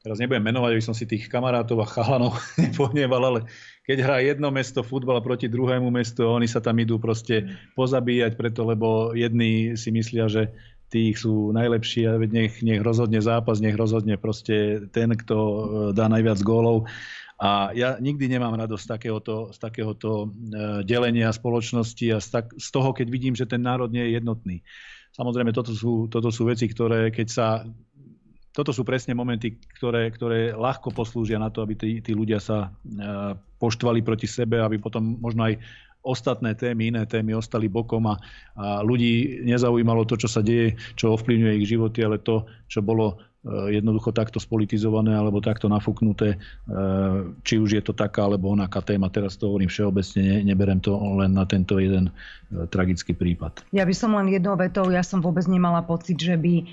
teraz 0.01 0.17
nebudem 0.17 0.41
menovať, 0.41 0.71
aby 0.73 0.85
som 0.85 0.97
si 0.97 1.05
tých 1.05 1.29
kamarátov 1.29 1.85
a 1.85 1.87
chalanov 1.87 2.41
nepohneval, 2.65 3.23
ale 3.23 3.41
keď 3.85 3.99
hrá 4.05 4.17
jedno 4.21 4.53
mesto 4.53 4.85
futbal 4.85 5.19
proti 5.25 5.49
druhému 5.49 5.89
mestu, 5.89 6.29
oni 6.29 6.47
sa 6.47 6.61
tam 6.61 6.77
idú 6.79 7.01
proste 7.01 7.49
pozabíjať 7.75 8.37
preto, 8.37 8.63
lebo 8.69 9.17
jedni 9.17 9.75
si 9.75 9.89
myslia, 9.91 10.29
že 10.29 10.53
tí 10.91 11.15
sú 11.15 11.55
najlepší 11.55 12.11
a 12.11 12.19
nech, 12.19 12.61
nech 12.67 12.83
rozhodne 12.83 13.23
zápas, 13.23 13.63
nech 13.63 13.79
rozhodne 13.79 14.19
proste 14.19 14.91
ten, 14.91 15.15
kto 15.15 15.37
e, 15.39 15.63
dá 15.95 16.11
najviac 16.11 16.43
gólov. 16.43 16.91
A 17.41 17.73
ja 17.73 17.97
nikdy 17.97 18.29
nemám 18.29 18.59
radosť 18.59 18.85
z 18.85 18.91
takéhoto, 18.91 19.35
z 19.55 19.59
takéhoto 19.63 20.11
e, 20.27 20.29
delenia 20.85 21.31
spoločnosti 21.31 22.07
a 22.11 22.19
z, 22.19 22.29
tak, 22.29 22.53
z 22.59 22.69
toho, 22.69 22.91
keď 22.91 23.07
vidím, 23.07 23.39
že 23.39 23.47
ten 23.47 23.63
národ 23.63 23.89
nie 23.89 24.03
je 24.11 24.19
jednotný. 24.19 24.57
Samozrejme, 25.15 25.55
toto 25.55 25.73
sú, 25.73 26.11
toto 26.11 26.29
sú 26.35 26.47
veci, 26.47 26.71
ktoré 26.71 27.11
keď 27.15 27.29
sa 27.31 27.47
toto 28.61 28.77
sú 28.77 28.85
presne 28.85 29.17
momenty, 29.17 29.57
ktoré, 29.81 30.13
ktoré 30.13 30.53
ľahko 30.53 30.93
poslúžia 30.93 31.41
na 31.41 31.49
to, 31.49 31.65
aby 31.65 31.73
tí, 31.73 31.91
tí 32.05 32.13
ľudia 32.13 32.37
sa 32.37 32.69
e, 32.69 33.33
poštvali 33.57 34.05
proti 34.05 34.29
sebe, 34.29 34.61
aby 34.61 34.77
potom 34.77 35.17
možno 35.17 35.49
aj 35.49 35.57
ostatné 36.05 36.53
témy, 36.53 36.93
iné 36.93 37.09
témy 37.09 37.33
ostali 37.37 37.73
bokom 37.73 38.05
a, 38.09 38.21
a 38.57 38.85
ľudí 38.85 39.45
nezaujímalo 39.49 40.05
to, 40.05 40.21
čo 40.21 40.29
sa 40.29 40.45
deje, 40.45 40.77
čo 40.97 41.17
ovplyvňuje 41.17 41.57
ich 41.61 41.69
životy, 41.73 42.05
ale 42.05 42.21
to, 42.21 42.45
čo 42.69 42.85
bolo 42.85 43.17
e, 43.17 43.81
jednoducho 43.81 44.13
takto 44.13 44.37
spolitizované 44.37 45.17
alebo 45.17 45.41
takto 45.41 45.73
nafúknuté, 45.73 46.37
e, 46.37 46.39
či 47.41 47.57
už 47.57 47.81
je 47.81 47.83
to 47.85 47.97
taká 47.97 48.29
alebo 48.29 48.53
onaká 48.53 48.85
téma. 48.85 49.09
Teraz 49.09 49.41
to 49.41 49.49
hovorím 49.49 49.73
všeobecne, 49.73 50.21
ne, 50.21 50.37
neberem 50.53 50.85
to 50.85 50.93
len 51.17 51.33
na 51.33 51.49
tento 51.49 51.81
jeden 51.81 52.13
tragický 52.69 53.17
prípad. 53.17 53.65
Ja 53.73 53.89
by 53.89 53.95
som 53.97 54.13
len 54.13 54.29
jednou 54.29 54.61
vetou, 54.61 54.93
ja 54.93 55.01
som 55.01 55.25
vôbec 55.25 55.49
nemala 55.49 55.81
pocit, 55.81 56.21
že 56.21 56.37
by 56.37 56.69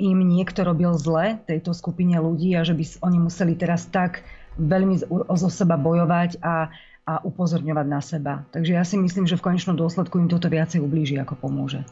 im 0.00 0.18
niekto 0.24 0.66
robil 0.66 0.92
zle, 0.98 1.38
tejto 1.46 1.76
skupine 1.76 2.18
ľudí 2.18 2.56
a 2.58 2.66
že 2.66 2.74
by 2.74 2.84
oni 3.06 3.18
museli 3.22 3.54
teraz 3.54 3.86
tak 3.86 4.26
veľmi 4.58 5.02
zo 5.34 5.50
seba 5.50 5.74
bojovať 5.78 6.42
a, 6.42 6.70
a 7.06 7.12
upozorňovať 7.22 7.86
na 7.86 8.00
seba. 8.00 8.34
Takže 8.54 8.72
ja 8.74 8.84
si 8.86 8.98
myslím, 8.98 9.26
že 9.26 9.38
v 9.38 9.46
konečnom 9.50 9.74
dôsledku 9.78 10.18
im 10.18 10.30
toto 10.30 10.46
viacej 10.46 10.82
ublíži, 10.82 11.18
ako 11.18 11.38
pomôže. 11.38 11.82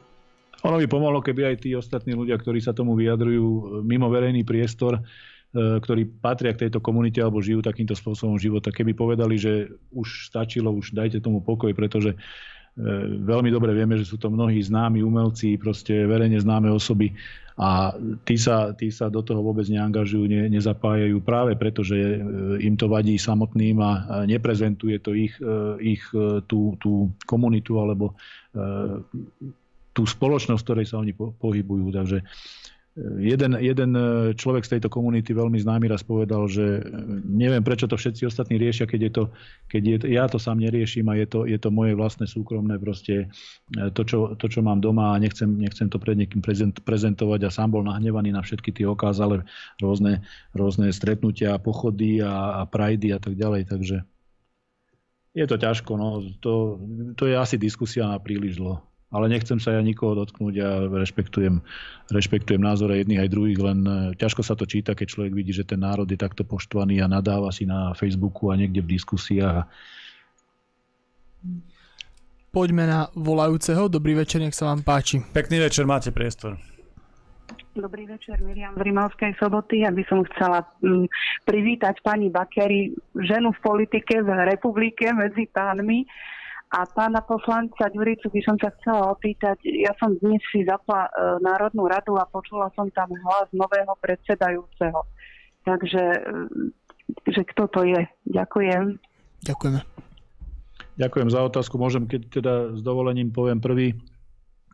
Ono 0.62 0.78
by 0.78 0.86
pomohlo, 0.86 1.18
keby 1.18 1.54
aj 1.54 1.66
tí 1.66 1.74
ostatní 1.74 2.14
ľudia, 2.14 2.38
ktorí 2.38 2.62
sa 2.62 2.70
tomu 2.70 2.94
vyjadrujú 2.94 3.82
mimo 3.82 4.06
verejný 4.06 4.46
priestor, 4.46 5.02
e, 5.02 5.02
ktorí 5.82 6.22
patria 6.22 6.54
k 6.54 6.66
tejto 6.66 6.78
komunite 6.78 7.18
alebo 7.18 7.42
žijú 7.42 7.66
takýmto 7.66 7.98
spôsobom 7.98 8.38
života, 8.38 8.70
keby 8.70 8.94
povedali, 8.94 9.42
že 9.42 9.74
už 9.90 10.30
stačilo, 10.30 10.70
už 10.70 10.94
dajte 10.94 11.18
tomu 11.18 11.42
pokoj, 11.42 11.74
pretože 11.74 12.14
E, 12.72 12.80
veľmi 13.20 13.52
dobre 13.52 13.76
vieme, 13.76 14.00
že 14.00 14.08
sú 14.08 14.16
to 14.16 14.32
mnohí 14.32 14.56
známi 14.56 15.04
umelci, 15.04 15.60
proste 15.60 16.08
verejne 16.08 16.40
známe 16.40 16.72
osoby 16.72 17.12
a 17.58 17.92
tí 18.24 18.40
sa, 18.40 18.72
tí 18.72 18.88
sa 18.88 19.12
do 19.12 19.20
toho 19.20 19.44
vôbec 19.44 19.68
neangažujú, 19.68 20.24
ne, 20.24 20.48
nezapájajú 20.48 21.20
práve 21.20 21.52
preto, 21.56 21.84
že 21.84 21.96
e, 21.96 22.16
im 22.64 22.74
to 22.80 22.88
vadí 22.88 23.20
samotným 23.20 23.76
a 23.80 23.90
neprezentuje 24.24 24.96
to 25.04 25.12
ich, 25.12 25.36
e, 25.36 25.76
ich 25.96 26.02
tú, 26.48 26.76
tú 26.80 27.12
komunitu 27.28 27.76
alebo 27.80 28.16
tú 29.92 30.02
spoločnosť, 30.08 30.60
v 30.60 30.66
ktorej 30.66 30.86
sa 30.88 31.00
oni 31.00 31.12
pohybujú. 31.16 31.92
Takže 31.92 32.24
jeden, 33.00 33.56
jeden 33.56 33.90
človek 34.36 34.68
z 34.68 34.76
tejto 34.76 34.92
komunity 34.92 35.32
veľmi 35.32 35.56
známy 35.56 35.88
raz 35.88 36.04
povedal, 36.04 36.44
že 36.44 36.84
neviem 37.24 37.64
prečo 37.64 37.88
to 37.88 37.96
všetci 37.96 38.28
ostatní 38.28 38.60
riešia, 38.60 38.84
keď 38.84 39.00
je 39.00 39.12
to, 39.12 39.24
keď 39.72 39.82
je, 39.82 39.96
ja 40.12 40.28
to 40.28 40.36
sám 40.36 40.60
neriešim 40.60 41.08
a 41.08 41.16
je 41.16 41.24
to, 41.24 41.48
je 41.48 41.56
to 41.56 41.72
moje 41.72 41.96
vlastné 41.96 42.28
súkromné 42.28 42.76
proste 42.76 43.32
to, 43.96 44.02
čo, 44.04 44.36
to, 44.36 44.44
čo 44.44 44.60
mám 44.60 44.84
doma 44.84 45.16
a 45.16 45.20
nechcem, 45.20 45.48
nechcem 45.56 45.88
to 45.88 45.96
pred 45.96 46.20
niekým 46.20 46.44
prezent, 46.44 46.76
prezentovať 46.84 47.48
a 47.48 47.54
sám 47.54 47.72
bol 47.72 47.82
nahnevaný 47.84 48.36
na 48.36 48.44
všetky 48.44 48.76
tie 48.76 48.84
okázale 48.84 49.48
rôzne, 49.80 50.20
rôzne 50.52 50.92
stretnutia, 50.92 51.56
pochody 51.56 52.20
a, 52.20 52.60
a 52.60 52.68
prajdy 52.68 53.16
a 53.16 53.18
tak 53.18 53.40
ďalej, 53.40 53.72
takže 53.72 54.04
je 55.32 55.48
to 55.48 55.56
ťažko, 55.56 55.96
no. 55.96 56.20
To, 56.44 56.76
to 57.16 57.24
je 57.24 57.40
asi 57.40 57.56
diskusia 57.56 58.04
na 58.04 58.20
príliš 58.20 58.60
dlho. 58.60 58.84
Ale 59.12 59.28
nechcem 59.28 59.60
sa 59.60 59.76
ja 59.76 59.84
nikoho 59.84 60.16
dotknúť 60.16 60.54
a 60.64 60.68
rešpektujem, 60.88 61.60
rešpektujem 62.08 62.64
názore 62.64 62.96
jedných 62.96 63.28
aj 63.28 63.32
druhých, 63.32 63.60
len 63.60 63.78
e, 63.84 63.92
ťažko 64.16 64.40
sa 64.40 64.56
to 64.56 64.64
číta, 64.64 64.96
keď 64.96 65.06
človek 65.12 65.32
vidí, 65.36 65.52
že 65.52 65.68
ten 65.68 65.84
národ 65.84 66.08
je 66.08 66.16
takto 66.16 66.48
poštvaný 66.48 67.04
a 67.04 67.12
nadáva 67.12 67.52
si 67.52 67.68
na 67.68 67.92
Facebooku 67.92 68.48
a 68.48 68.56
niekde 68.56 68.80
v 68.80 68.96
diskusiách. 68.96 69.68
Poďme 72.52 72.84
na 72.88 73.00
volajúceho. 73.12 73.88
Dobrý 73.92 74.16
večer, 74.16 74.40
nech 74.40 74.56
sa 74.56 74.72
vám 74.72 74.84
páči. 74.84 75.20
Pekný 75.20 75.60
večer, 75.60 75.84
máte 75.84 76.08
priestor. 76.08 76.56
Dobrý 77.72 78.04
večer, 78.04 78.36
Miriam 78.44 78.76
z 78.76 78.84
Rimavskej 78.84 79.32
soboty. 79.40 79.80
Ja 79.80 79.88
by 79.88 80.04
som 80.04 80.20
chcela 80.28 80.60
m, 80.84 81.04
mm, 81.04 81.06
privítať 81.48 82.04
pani 82.04 82.28
Bakery, 82.28 82.92
ženu 83.16 83.56
v 83.56 83.60
politike 83.64 84.20
v 84.20 84.28
republike 84.44 85.08
medzi 85.16 85.48
pánmi. 85.48 86.04
A 86.72 86.88
pána 86.88 87.20
poslanca 87.20 87.92
Ďuricu 87.92 88.32
by 88.32 88.40
som 88.48 88.56
sa 88.56 88.72
chcela 88.80 89.12
opýtať, 89.12 89.60
ja 89.68 89.92
som 90.00 90.16
dnes 90.24 90.40
si 90.48 90.64
zapla 90.64 91.04
e, 91.04 91.10
Národnú 91.44 91.84
radu 91.84 92.16
a 92.16 92.24
počula 92.24 92.72
som 92.72 92.88
tam 92.96 93.12
hlas 93.12 93.52
nového 93.52 93.92
predsedajúceho. 94.00 95.04
Takže 95.68 96.02
e, 96.16 96.20
že 97.28 97.42
kto 97.52 97.68
to 97.68 97.84
je? 97.84 98.00
Ďakujem. 98.24 98.96
Ďakujeme. 99.44 99.80
Ďakujem 100.96 101.28
za 101.28 101.40
otázku. 101.44 101.76
Môžem, 101.76 102.08
keď 102.08 102.20
teda 102.32 102.54
s 102.72 102.80
dovolením 102.80 103.28
poviem 103.28 103.60
prvý 103.60 103.92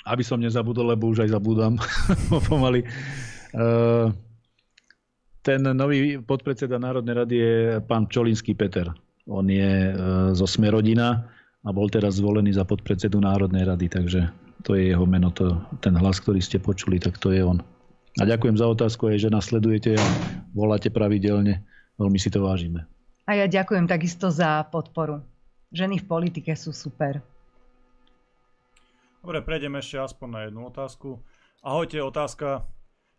aby 0.08 0.22
som 0.24 0.40
nezabudol, 0.40 0.96
lebo 0.96 1.12
už 1.12 1.28
aj 1.28 1.30
zabúdam 1.36 1.76
pomaly. 2.48 2.84
Uh, 3.52 4.12
ten 5.44 5.60
nový 5.76 6.20
podpredseda 6.20 6.80
Národnej 6.80 7.14
rady 7.14 7.36
je 7.36 7.54
pán 7.84 8.08
Čolinský 8.08 8.56
Peter. 8.56 8.88
On 9.28 9.44
je 9.44 9.92
uh, 9.92 10.32
zo 10.32 10.48
Smerodina 10.48 11.28
a 11.68 11.70
bol 11.70 11.92
teraz 11.92 12.16
zvolený 12.16 12.56
za 12.56 12.64
podpredsedu 12.64 13.20
Národnej 13.20 13.68
rady, 13.68 13.92
takže 13.92 14.32
to 14.64 14.72
je 14.72 14.96
jeho 14.96 15.04
meno, 15.04 15.28
to, 15.28 15.60
ten 15.84 15.92
hlas, 15.92 16.16
ktorý 16.16 16.40
ste 16.40 16.56
počuli, 16.56 16.96
tak 16.96 17.20
to 17.20 17.28
je 17.28 17.44
on. 17.44 17.60
A 18.18 18.24
ďakujem 18.24 18.56
za 18.56 18.66
otázku 18.66 19.12
aj, 19.12 19.28
že 19.28 19.28
nasledujete 19.28 20.00
a 20.00 20.06
voláte 20.56 20.88
pravidelne. 20.88 21.62
Veľmi 22.00 22.16
si 22.16 22.32
to 22.32 22.40
vážime. 22.40 22.88
A 23.28 23.36
ja 23.36 23.46
ďakujem 23.46 23.84
takisto 23.84 24.32
za 24.32 24.64
podporu. 24.72 25.20
Ženy 25.68 26.00
v 26.00 26.08
politike 26.08 26.56
sú 26.56 26.72
super. 26.72 27.20
Dobre, 29.20 29.44
prejdeme 29.44 29.84
ešte 29.84 30.00
aspoň 30.00 30.28
na 30.32 30.40
jednu 30.48 30.64
otázku. 30.72 31.20
Ahojte, 31.60 32.00
otázka. 32.00 32.64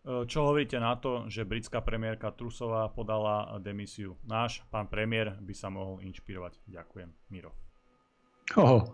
E, 0.02 0.26
čo 0.26 0.50
hovoríte 0.50 0.82
na 0.82 0.98
to, 0.98 1.30
že 1.30 1.46
britská 1.46 1.86
premiérka 1.86 2.34
Trusová 2.34 2.90
podala 2.90 3.62
demisiu? 3.62 4.18
Náš 4.26 4.66
pán 4.74 4.90
premiér 4.90 5.38
by 5.38 5.54
sa 5.54 5.70
mohol 5.70 6.02
inšpirovať. 6.02 6.58
Ďakujem. 6.66 7.14
Miro. 7.30 7.69
Oh, 8.58 8.88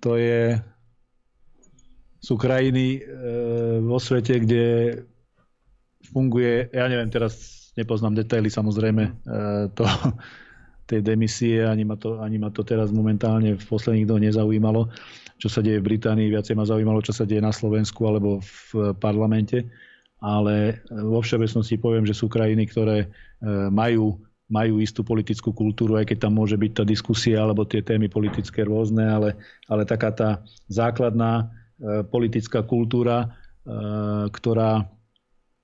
to 0.00 0.16
je... 0.16 0.56
Sú 2.22 2.38
krajiny 2.38 3.02
e, 3.02 3.80
vo 3.82 3.98
svete, 3.98 4.38
kde 4.38 4.64
funguje, 6.14 6.70
ja 6.70 6.86
neviem, 6.86 7.10
teraz 7.10 7.66
nepoznám 7.74 8.14
detaily 8.14 8.46
samozrejme 8.46 9.04
e, 9.10 9.12
to, 9.74 9.82
tej 10.86 11.02
demisie, 11.02 11.66
ani 11.66 11.82
ma, 11.82 11.98
to, 11.98 12.22
ani 12.22 12.38
ma 12.38 12.54
to 12.54 12.62
teraz 12.62 12.94
momentálne 12.94 13.58
v 13.58 13.64
posledných 13.66 14.06
dňoch 14.06 14.22
nezaujímalo 14.22 14.86
čo 15.42 15.50
sa 15.50 15.58
deje 15.58 15.82
v 15.82 15.90
Británii, 15.90 16.30
viacej 16.30 16.54
ma 16.54 16.62
zaujímalo, 16.62 17.02
čo 17.02 17.10
sa 17.10 17.26
deje 17.26 17.42
na 17.42 17.50
Slovensku 17.50 18.06
alebo 18.06 18.38
v 18.38 18.94
parlamente. 19.02 19.66
Ale 20.22 20.86
vo 20.86 21.18
všeobecnosti 21.18 21.82
poviem, 21.82 22.06
že 22.06 22.14
sú 22.14 22.30
krajiny, 22.30 22.70
ktoré 22.70 22.98
e, 23.02 23.06
majú, 23.74 24.22
majú 24.52 24.84
istú 24.84 25.00
politickú 25.00 25.56
kultúru, 25.56 25.96
aj 25.96 26.12
keď 26.12 26.28
tam 26.28 26.36
môže 26.36 26.60
byť 26.60 26.72
tá 26.76 26.84
diskusia 26.84 27.40
alebo 27.40 27.64
tie 27.64 27.80
témy 27.80 28.12
politické 28.12 28.68
rôzne, 28.68 29.00
ale, 29.00 29.40
ale 29.72 29.88
taká 29.88 30.12
tá 30.12 30.30
základná 30.68 31.48
e, 31.80 32.04
politická 32.04 32.60
kultúra, 32.60 33.32
e, 33.64 34.28
ktorá 34.28 34.84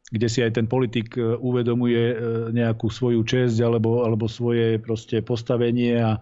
kde 0.09 0.25
si 0.25 0.41
aj 0.41 0.57
ten 0.57 0.65
politik 0.65 1.21
uvedomuje 1.21 2.17
nejakú 2.57 2.89
svoju 2.89 3.21
česť 3.29 3.61
alebo, 3.61 4.09
alebo 4.09 4.25
svoje 4.25 4.81
proste 4.81 5.21
postavenie 5.21 6.01
a 6.01 6.17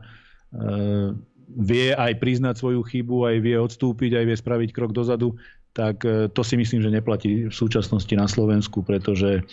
vie 1.46 1.94
aj 1.94 2.18
priznať 2.18 2.58
svoju 2.58 2.82
chybu, 2.82 3.30
aj 3.30 3.36
vie 3.38 3.56
odstúpiť, 3.56 4.18
aj 4.18 4.24
vie 4.26 4.36
spraviť 4.36 4.70
krok 4.74 4.90
dozadu, 4.90 5.38
tak 5.76 6.02
e, 6.08 6.32
to 6.32 6.40
si 6.40 6.56
myslím, 6.56 6.80
že 6.82 6.90
neplatí 6.90 7.30
v 7.48 7.54
súčasnosti 7.54 8.12
na 8.16 8.26
Slovensku, 8.26 8.82
pretože 8.82 9.44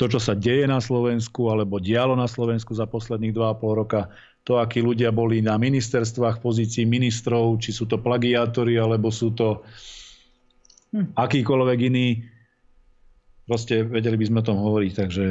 to, 0.00 0.08
čo 0.08 0.16
sa 0.16 0.32
deje 0.32 0.64
na 0.64 0.80
Slovensku 0.80 1.52
alebo 1.52 1.76
dialo 1.76 2.16
na 2.16 2.24
Slovensku 2.24 2.72
za 2.72 2.88
posledných 2.88 3.36
2,5 3.36 3.80
roka, 3.84 4.08
to, 4.48 4.56
akí 4.56 4.80
ľudia 4.80 5.12
boli 5.12 5.44
na 5.44 5.60
ministerstvách 5.60 6.40
pozícii 6.40 6.88
ministrov, 6.88 7.60
či 7.60 7.76
sú 7.76 7.84
to 7.84 8.00
plagiátori, 8.00 8.80
alebo 8.80 9.12
sú 9.12 9.36
to 9.36 9.60
hm. 10.96 11.12
akýkoľvek 11.20 11.78
iný, 11.92 12.24
proste 13.44 13.84
vedeli 13.84 14.16
by 14.16 14.24
sme 14.24 14.40
o 14.40 14.48
tom 14.48 14.58
hovoriť. 14.64 14.92
Takže 14.96 15.26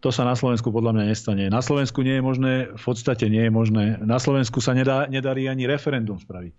to 0.00 0.08
sa 0.08 0.24
na 0.24 0.32
Slovensku 0.32 0.72
podľa 0.72 0.96
mňa 0.96 1.04
nestane. 1.12 1.44
Na 1.52 1.60
Slovensku 1.60 2.00
nie 2.00 2.16
je 2.16 2.24
možné, 2.24 2.52
v 2.72 2.84
podstate 2.88 3.28
nie 3.28 3.44
je 3.44 3.52
možné. 3.52 4.00
Na 4.00 4.16
Slovensku 4.16 4.64
sa 4.64 4.72
nedá, 4.72 5.04
nedarí 5.12 5.44
ani 5.44 5.68
referendum 5.68 6.16
spraviť. 6.16 6.52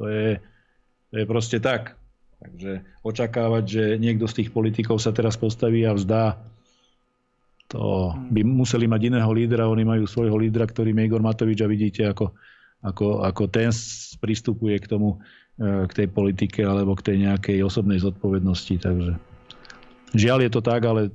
To 0.00 0.08
je, 0.08 0.40
to 1.12 1.14
je 1.20 1.24
proste 1.28 1.60
tak. 1.60 2.00
Takže 2.40 2.80
očakávať, 3.04 3.64
že 3.68 3.84
niekto 4.00 4.24
z 4.24 4.40
tých 4.40 4.50
politikov 4.56 4.96
sa 4.96 5.12
teraz 5.12 5.36
postaví 5.36 5.84
a 5.84 5.92
vzdá, 5.92 6.40
to 7.70 8.10
by 8.34 8.42
museli 8.42 8.90
mať 8.90 9.14
iného 9.14 9.30
lídra. 9.30 9.70
Oni 9.70 9.86
majú 9.86 10.02
svojho 10.02 10.34
lídra, 10.34 10.66
ktorým 10.66 10.98
je 10.98 11.06
Igor 11.06 11.22
Matovič 11.22 11.62
a 11.62 11.70
vidíte, 11.70 12.02
ako, 12.10 12.34
ako, 12.82 13.22
ako 13.22 13.42
ten 13.46 13.70
pristupuje 14.18 14.82
k 14.82 14.90
tomu, 14.90 15.22
e, 15.54 15.86
k 15.86 15.92
tej 16.02 16.08
politike 16.10 16.66
alebo 16.66 16.98
k 16.98 17.14
tej 17.14 17.16
nejakej 17.30 17.62
osobnej 17.62 18.02
zodpovednosti. 18.02 18.74
Takže 18.74 19.12
žiaľ 20.18 20.38
je 20.42 20.50
to 20.50 20.60
tak, 20.66 20.82
ale 20.82 21.14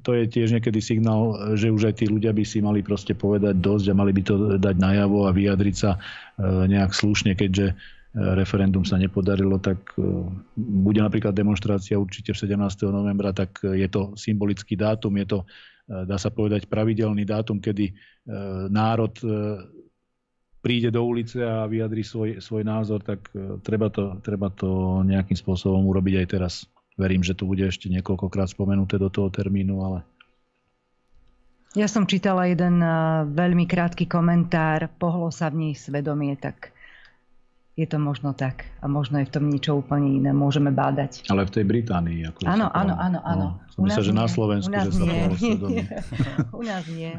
to 0.00 0.16
je 0.16 0.24
tiež 0.32 0.56
niekedy 0.56 0.80
signál, 0.80 1.52
že 1.60 1.68
už 1.68 1.92
aj 1.92 1.94
tí 2.00 2.08
ľudia 2.08 2.32
by 2.32 2.44
si 2.44 2.64
mali 2.64 2.80
proste 2.80 3.12
povedať 3.12 3.60
dosť 3.60 3.92
a 3.92 3.98
mali 3.98 4.16
by 4.16 4.22
to 4.24 4.34
dať 4.56 4.76
najavo 4.80 5.28
a 5.28 5.36
vyjadriť 5.36 5.76
sa 5.76 5.96
e, 5.96 6.72
nejak 6.72 6.96
slušne, 6.96 7.36
keďže 7.36 7.68
e, 7.68 7.74
referendum 8.16 8.88
sa 8.88 8.96
nepodarilo, 8.96 9.60
tak 9.60 9.92
bude 10.56 11.04
napríklad 11.04 11.36
demonstrácia 11.36 12.00
určite 12.00 12.32
17. 12.32 12.56
novembra, 12.88 13.36
tak 13.36 13.60
je 13.60 13.88
to 13.92 14.16
symbolický 14.16 14.72
dátum, 14.72 15.20
je 15.20 15.28
to, 15.28 15.38
dá 15.86 16.16
sa 16.16 16.30
povedať, 16.30 16.70
pravidelný 16.70 17.26
dátum, 17.26 17.58
kedy 17.58 17.92
národ 18.70 19.12
príde 20.62 20.94
do 20.94 21.02
ulice 21.02 21.42
a 21.42 21.66
vyjadri 21.66 22.06
svoj, 22.06 22.38
svoj 22.38 22.62
názor, 22.62 23.02
tak 23.02 23.26
treba 23.66 23.90
to, 23.90 24.22
treba 24.22 24.46
to 24.46 25.02
nejakým 25.02 25.34
spôsobom 25.34 25.82
urobiť 25.90 26.22
aj 26.22 26.26
teraz. 26.30 26.54
Verím, 26.94 27.24
že 27.24 27.34
to 27.34 27.48
bude 27.48 27.64
ešte 27.64 27.90
niekoľkokrát 27.90 28.52
spomenuté 28.52 29.00
do 29.00 29.10
toho 29.10 29.32
termínu, 29.32 29.80
ale... 29.82 29.98
Ja 31.72 31.88
som 31.88 32.04
čítala 32.04 32.52
jeden 32.52 32.84
veľmi 33.32 33.64
krátky 33.64 34.04
komentár, 34.04 34.92
pohlo 35.00 35.32
sa 35.32 35.48
v 35.48 35.66
nej 35.66 35.74
svedomie, 35.74 36.36
tak 36.36 36.76
je 37.72 37.86
to 37.88 37.96
možno 37.96 38.36
tak. 38.36 38.68
A 38.80 38.88
možno 38.88 39.20
je 39.20 39.28
v 39.28 39.32
tom 39.32 39.44
niečo 39.48 39.80
úplne 39.80 40.20
iné. 40.20 40.30
Môžeme 40.36 40.68
bádať. 40.68 41.24
Ale 41.32 41.48
v 41.48 41.52
tej 41.56 41.64
Británii. 41.64 42.28
Ako 42.28 42.38
áno, 42.44 42.68
áno, 42.68 42.94
áno, 43.00 43.18
áno. 43.24 43.46
No, 43.78 43.88
myslím, 43.88 44.04
že 44.04 44.14
na 44.14 44.26
Slovensku, 44.28 44.68
u 44.68 44.76
nás 44.76 44.86
že 44.88 44.92
sa 44.92 45.04
nie. 45.08 45.84
u 46.60 46.62
nás 46.62 46.84
nie. 46.92 47.12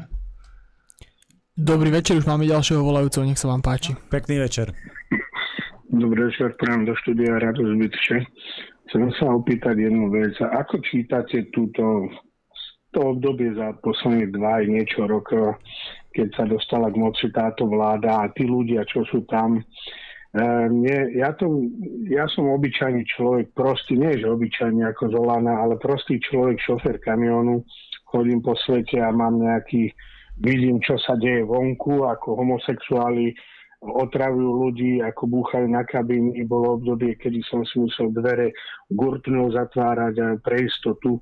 Dobrý 1.54 1.90
večer, 1.94 2.18
už 2.18 2.26
máme 2.26 2.50
ďalšieho 2.50 2.82
volajúceho, 2.82 3.26
nech 3.26 3.38
sa 3.38 3.46
vám 3.46 3.62
páči. 3.62 3.94
Pekný 4.10 4.42
večer. 4.42 4.74
Dobrý 5.86 6.26
večer, 6.26 6.58
prajem 6.58 6.82
do 6.82 6.94
štúdia 6.98 7.38
Rado 7.38 7.62
Zbytče. 7.62 8.26
Chcem 8.90 9.06
sa 9.14 9.30
opýtať 9.30 9.78
jednu 9.78 10.10
vec. 10.10 10.34
Ako 10.42 10.82
čítate 10.82 11.50
túto 11.54 12.10
to 12.94 13.18
obdobie 13.18 13.50
za 13.58 13.74
posledných 13.82 14.30
dva 14.30 14.62
aj 14.62 14.66
niečo 14.70 15.02
rokov, 15.10 15.58
keď 16.14 16.28
sa 16.38 16.44
dostala 16.46 16.94
k 16.94 16.98
moci 17.02 17.26
táto 17.34 17.66
vláda 17.66 18.22
a 18.22 18.30
tí 18.30 18.46
ľudia, 18.46 18.86
čo 18.86 19.02
sú 19.10 19.26
tam. 19.26 19.58
E, 20.34 20.42
mne, 20.66 21.14
ja, 21.14 21.30
to, 21.38 21.46
ja 22.10 22.26
som 22.26 22.50
obyčajný 22.50 23.06
človek, 23.06 23.54
prostý, 23.54 23.94
nie 23.94 24.18
že 24.18 24.26
obyčajný 24.26 24.82
ako 24.90 25.14
Zolana, 25.14 25.62
ale 25.62 25.78
prostý 25.78 26.18
človek, 26.18 26.58
šofer 26.58 26.98
kamionu, 26.98 27.62
chodím 28.10 28.42
po 28.42 28.58
svete 28.58 28.98
a 28.98 29.14
mám 29.14 29.38
nejaký, 29.38 29.94
vidím, 30.42 30.82
čo 30.82 30.98
sa 30.98 31.14
deje 31.14 31.46
vonku, 31.46 32.02
ako 32.02 32.34
homosexuáli 32.34 33.30
otravujú 33.84 34.50
ľudí, 34.64 34.92
ako 35.04 35.22
búchajú 35.28 35.66
na 35.68 35.84
kabíny. 35.84 36.40
Bolo 36.48 36.80
obdobie, 36.80 37.20
kedy 37.20 37.44
som 37.44 37.62
si 37.68 37.76
musel 37.78 38.08
dvere 38.10 38.56
gurtnou 38.88 39.52
zatvárať 39.52 40.14
a 40.24 40.26
pre 40.40 40.64
istotu 40.64 41.20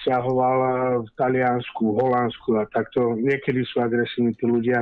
stiahovala 0.00 1.04
v 1.04 1.08
Taliansku, 1.12 1.84
Holandsku 2.00 2.56
a 2.56 2.64
takto. 2.72 3.20
Niekedy 3.20 3.68
sú 3.68 3.84
agresívni 3.84 4.32
tí 4.32 4.48
ľudia. 4.48 4.80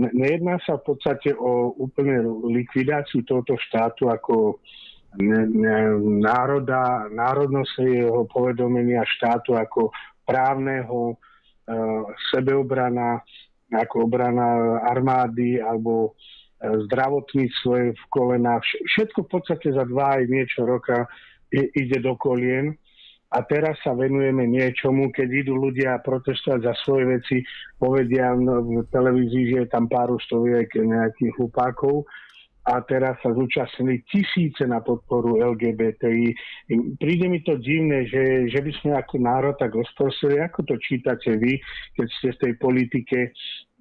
Nejedná 0.00 0.56
sa 0.64 0.80
v 0.80 0.94
podstate 0.94 1.36
o 1.36 1.76
úplne 1.76 2.24
likvidáciu 2.48 3.28
tohoto 3.28 3.60
štátu 3.60 4.08
ako 4.08 4.56
národa, 6.00 7.12
národnosti 7.12 7.84
jeho 7.84 8.24
povedomenia 8.24 9.04
štátu 9.04 9.52
ako 9.52 9.92
právneho, 10.24 11.12
e, 11.12 11.16
sebeobrana, 12.32 13.20
ako 13.68 14.08
obrana 14.08 14.80
armády 14.88 15.60
alebo 15.60 16.16
e, 16.16 16.80
zdravotníctvo 16.88 17.70
je 17.76 17.88
v 17.92 18.04
kolenách. 18.08 18.64
Všetko 18.64 19.28
v 19.28 19.28
podstate 19.28 19.68
za 19.76 19.84
dva 19.84 20.16
aj 20.16 20.24
niečo 20.32 20.64
roka 20.64 21.04
ide 21.52 22.00
do 22.00 22.16
kolien 22.16 22.72
a 23.32 23.38
teraz 23.48 23.80
sa 23.80 23.96
venujeme 23.96 24.44
niečomu, 24.44 25.08
keď 25.08 25.48
idú 25.48 25.56
ľudia 25.56 26.04
protestovať 26.04 26.60
za 26.68 26.74
svoje 26.84 27.04
veci, 27.16 27.36
povedia 27.80 28.36
v 28.36 28.84
televízii, 28.92 29.56
že 29.56 29.56
je 29.64 29.68
tam 29.72 29.88
pár 29.88 30.12
stoviek 30.20 30.68
nejakých 30.68 31.32
hlupákov. 31.40 32.04
A 32.62 32.78
teraz 32.86 33.18
sa 33.18 33.34
zúčastnili 33.34 34.06
tisíce 34.06 34.62
na 34.70 34.78
podporu 34.78 35.42
LGBTI. 35.42 36.30
Príde 36.94 37.26
mi 37.26 37.42
to 37.42 37.58
divné, 37.58 38.06
že, 38.06 38.46
že 38.54 38.62
by 38.62 38.70
sme 38.78 38.90
ako 39.02 39.18
národ 39.18 39.58
tak 39.58 39.74
rozprostili, 39.74 40.38
ako 40.38 40.62
to 40.70 40.78
čítate 40.78 41.42
vy, 41.42 41.58
keď 41.98 42.06
ste 42.06 42.28
v 42.30 42.40
tej 42.46 42.52
politike, 42.62 43.18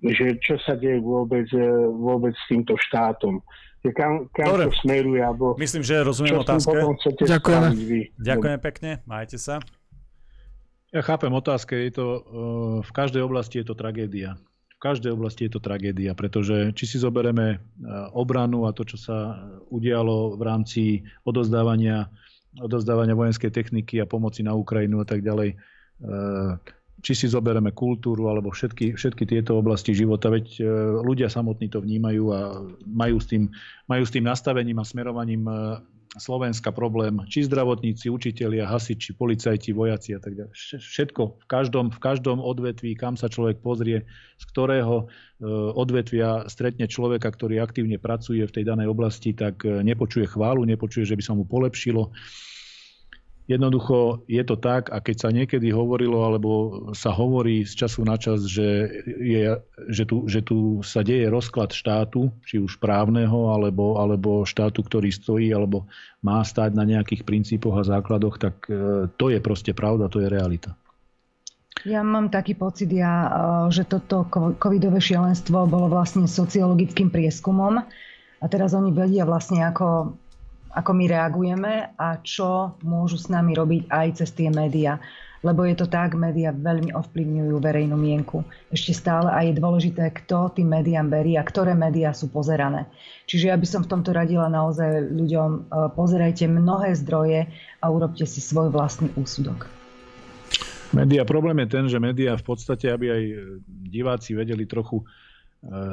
že 0.02 0.42
čo 0.42 0.58
sa 0.66 0.74
deje 0.74 0.98
vôbec, 0.98 1.46
vôbec 1.94 2.34
s 2.34 2.46
týmto 2.50 2.74
štátom 2.78 3.42
kam, 3.90 4.30
kam 4.30 4.46
Dobre. 4.54 4.70
to 4.70 4.78
smeruje, 4.86 5.22
alebo 5.26 5.58
Myslím, 5.58 5.82
že 5.82 6.06
rozumiem 6.06 6.46
otázke. 6.46 6.78
Ďakujeme. 7.26 7.74
Ďakujem 8.22 8.60
pekne, 8.62 8.92
majte 9.10 9.42
sa. 9.42 9.58
Ja 10.94 11.02
chápem 11.02 11.34
otázke, 11.34 11.74
je 11.74 11.98
to, 11.98 12.06
uh, 12.06 12.22
v 12.86 12.92
každej 12.94 13.26
oblasti 13.26 13.64
je 13.64 13.66
to 13.66 13.74
tragédia. 13.74 14.38
V 14.78 14.80
každej 14.84 15.16
oblasti 15.16 15.48
je 15.48 15.56
to 15.56 15.64
tragédia, 15.64 16.12
pretože 16.14 16.76
či 16.76 16.84
si 16.86 16.98
zoberieme 17.00 17.58
uh, 17.58 18.12
obranu 18.14 18.68
a 18.68 18.76
to, 18.76 18.84
čo 18.86 19.00
sa 19.00 19.40
udialo 19.72 20.36
v 20.36 20.42
rámci 20.44 20.82
odozdávania, 21.24 22.12
odozdávania 22.60 23.16
vojenskej 23.16 23.50
techniky 23.50 24.04
a 24.04 24.06
pomoci 24.06 24.44
na 24.44 24.52
Ukrajinu 24.54 25.00
a 25.02 25.08
tak 25.08 25.24
ďalej, 25.24 25.56
či 27.02 27.18
si 27.18 27.26
zoberieme 27.26 27.74
kultúru 27.74 28.30
alebo 28.30 28.54
všetky, 28.54 28.94
všetky 28.94 29.26
tieto 29.26 29.58
oblasti 29.58 29.98
života, 29.98 30.30
veď 30.30 30.46
e, 30.58 30.64
ľudia 31.02 31.28
samotní 31.28 31.68
to 31.74 31.82
vnímajú 31.82 32.24
a 32.30 32.40
majú 32.86 33.18
s 33.18 33.28
tým, 33.28 33.50
majú 33.90 34.04
s 34.06 34.14
tým 34.14 34.26
nastavením 34.30 34.78
a 34.78 34.86
smerovaním 34.86 35.44
e, 35.50 35.82
Slovenska 36.12 36.76
problém, 36.76 37.24
či 37.26 37.48
zdravotníci, 37.48 38.12
učitelia, 38.12 38.68
hasiči, 38.68 39.16
policajti, 39.16 39.72
vojaci 39.72 40.12
a 40.14 40.20
tak 40.20 40.36
ďalej. 40.38 40.54
Všetko, 40.78 41.22
v 41.42 41.46
každom, 41.48 41.88
v 41.90 42.00
každom 42.04 42.38
odvetví, 42.44 42.94
kam 43.00 43.16
sa 43.18 43.32
človek 43.32 43.64
pozrie, 43.66 44.06
z 44.38 44.44
ktorého 44.54 45.10
e, 45.42 45.46
odvetvia 45.74 46.46
stretne 46.52 46.86
človeka, 46.86 47.34
ktorý 47.34 47.64
aktívne 47.64 47.98
pracuje 47.98 48.46
v 48.46 48.54
tej 48.54 48.64
danej 48.68 48.94
oblasti, 48.94 49.34
tak 49.34 49.66
nepočuje 49.66 50.30
chválu, 50.30 50.70
nepočuje, 50.70 51.08
že 51.08 51.18
by 51.18 51.24
sa 51.26 51.34
mu 51.34 51.50
polepšilo 51.50 52.14
Jednoducho 53.52 54.24
je 54.32 54.40
to 54.48 54.56
tak 54.56 54.88
a 54.96 55.04
keď 55.04 55.16
sa 55.20 55.30
niekedy 55.36 55.76
hovorilo 55.76 56.24
alebo 56.24 56.52
sa 56.96 57.12
hovorí 57.12 57.68
z 57.68 57.84
času 57.84 58.08
na 58.08 58.16
čas, 58.16 58.48
že, 58.48 58.88
je, 59.20 59.60
že, 59.92 60.04
tu, 60.08 60.24
že 60.32 60.40
tu 60.40 60.80
sa 60.88 61.04
deje 61.04 61.28
rozklad 61.28 61.76
štátu, 61.76 62.32
či 62.48 62.64
už 62.64 62.80
právneho 62.80 63.52
alebo, 63.52 64.00
alebo 64.00 64.48
štátu, 64.48 64.88
ktorý 64.88 65.12
stojí 65.12 65.52
alebo 65.52 65.84
má 66.24 66.40
stať 66.48 66.80
na 66.80 66.88
nejakých 66.88 67.28
princípoch 67.28 67.76
a 67.76 67.84
základoch, 67.84 68.40
tak 68.40 68.56
e, 68.72 69.12
to 69.20 69.28
je 69.28 69.44
proste 69.44 69.76
pravda, 69.76 70.08
to 70.08 70.24
je 70.24 70.32
realita. 70.32 70.72
Ja 71.84 72.08
mám 72.08 72.32
taký 72.32 72.56
pocit, 72.56 72.88
ja, 72.88 73.28
e, 73.28 73.30
že 73.76 73.84
toto 73.84 74.32
covidové 74.64 75.04
šialenstvo 75.04 75.68
bolo 75.68 75.92
vlastne 75.92 76.24
sociologickým 76.24 77.12
prieskumom 77.12 77.84
a 78.40 78.46
teraz 78.48 78.72
oni 78.72 78.96
vedia 78.96 79.28
vlastne, 79.28 79.68
ako 79.68 80.16
ako 80.72 80.92
my 80.96 81.06
reagujeme 81.08 81.74
a 82.00 82.20
čo 82.24 82.80
môžu 82.84 83.20
s 83.20 83.28
nami 83.28 83.52
robiť 83.56 83.92
aj 83.92 84.08
cez 84.24 84.30
tie 84.32 84.48
médiá. 84.48 85.00
Lebo 85.42 85.66
je 85.66 85.74
to 85.74 85.90
tak, 85.90 86.14
médiá 86.14 86.54
veľmi 86.54 86.94
ovplyvňujú 86.94 87.56
verejnú 87.58 87.98
mienku. 87.98 88.46
Ešte 88.70 88.94
stále 88.94 89.34
a 89.34 89.42
je 89.42 89.58
dôležité, 89.58 90.14
kto 90.14 90.54
tým 90.54 90.70
médiám 90.70 91.10
berí 91.10 91.34
a 91.34 91.42
ktoré 91.42 91.74
médiá 91.74 92.14
sú 92.14 92.30
pozerané. 92.30 92.86
Čiže 93.26 93.50
ja 93.50 93.58
by 93.58 93.66
som 93.66 93.82
v 93.82 93.90
tomto 93.90 94.14
radila 94.14 94.46
naozaj 94.54 95.02
ľuďom, 95.02 95.50
e, 95.50 95.60
pozerajte 95.98 96.46
mnohé 96.46 96.94
zdroje 96.94 97.50
a 97.82 97.86
urobte 97.90 98.30
si 98.30 98.38
svoj 98.38 98.70
vlastný 98.70 99.10
úsudok. 99.18 99.66
Média, 100.94 101.26
problém 101.26 101.58
je 101.66 101.68
ten, 101.74 101.86
že 101.90 101.98
médiá 101.98 102.38
v 102.38 102.46
podstate, 102.46 102.94
aby 102.94 103.10
aj 103.10 103.24
diváci 103.66 104.38
vedeli 104.38 104.70
trochu 104.70 105.02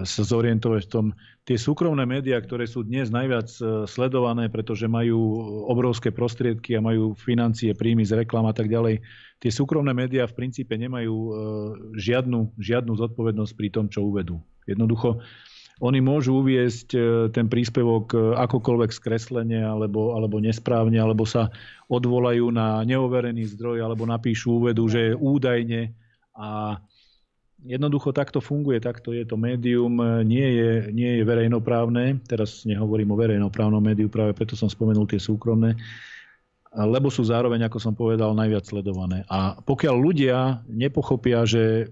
sa 0.09 0.23
zorientovať 0.25 0.83
v 0.89 0.91
tom. 0.91 1.07
Tie 1.45 1.61
súkromné 1.61 2.09
médiá, 2.09 2.41
ktoré 2.41 2.65
sú 2.65 2.85
dnes 2.85 3.13
najviac 3.13 3.53
e, 3.61 3.85
sledované, 3.85 4.49
pretože 4.49 4.89
majú 4.89 5.21
obrovské 5.69 6.09
prostriedky 6.09 6.73
a 6.77 6.85
majú 6.85 7.13
financie, 7.13 7.77
príjmy 7.77 8.05
z 8.09 8.25
reklam 8.25 8.49
a 8.49 8.57
tak 8.57 8.73
ďalej, 8.73 9.05
tie 9.37 9.51
súkromné 9.53 9.93
médiá 9.93 10.25
v 10.25 10.37
princípe 10.41 10.73
nemajú 10.73 11.17
e, 11.17 11.33
žiadnu, 12.01 12.57
žiadnu 12.57 12.97
zodpovednosť 12.97 13.53
pri 13.53 13.69
tom, 13.69 13.93
čo 13.93 14.09
uvedú. 14.09 14.41
Jednoducho, 14.65 15.21
oni 15.85 16.01
môžu 16.01 16.41
uviesť 16.41 16.89
e, 16.97 17.01
ten 17.29 17.53
príspevok 17.53 18.17
akokoľvek 18.41 18.89
skreslenie 18.89 19.61
alebo, 19.61 20.17
alebo 20.17 20.41
nesprávne, 20.41 20.97
alebo 20.97 21.29
sa 21.29 21.53
odvolajú 21.93 22.49
na 22.49 22.81
neoverený 22.89 23.53
zdroj, 23.53 23.85
alebo 23.85 24.09
napíšu 24.09 24.65
úvedu, 24.65 24.89
že 24.89 25.13
údajne 25.13 25.93
a 26.33 26.81
Jednoducho 27.67 28.15
takto 28.15 28.39
funguje, 28.39 28.79
takto 28.79 29.11
je 29.11 29.27
to 29.27 29.35
médium, 29.35 29.99
nie 30.23 30.47
je, 30.47 30.71
nie 30.95 31.19
je 31.19 31.23
verejnoprávne, 31.27 32.23
teraz 32.31 32.63
nehovorím 32.63 33.11
o 33.11 33.19
verejnoprávnom 33.19 33.83
médiu, 33.83 34.07
práve 34.07 34.31
preto 34.31 34.55
som 34.55 34.71
spomenul 34.71 35.11
tie 35.11 35.19
súkromné, 35.19 35.75
lebo 36.71 37.11
sú 37.11 37.27
zároveň, 37.27 37.67
ako 37.67 37.79
som 37.83 37.99
povedal, 37.99 38.31
najviac 38.31 38.63
sledované. 38.63 39.27
A 39.27 39.59
pokiaľ 39.59 39.95
ľudia 39.99 40.39
nepochopia, 40.71 41.43
že 41.43 41.91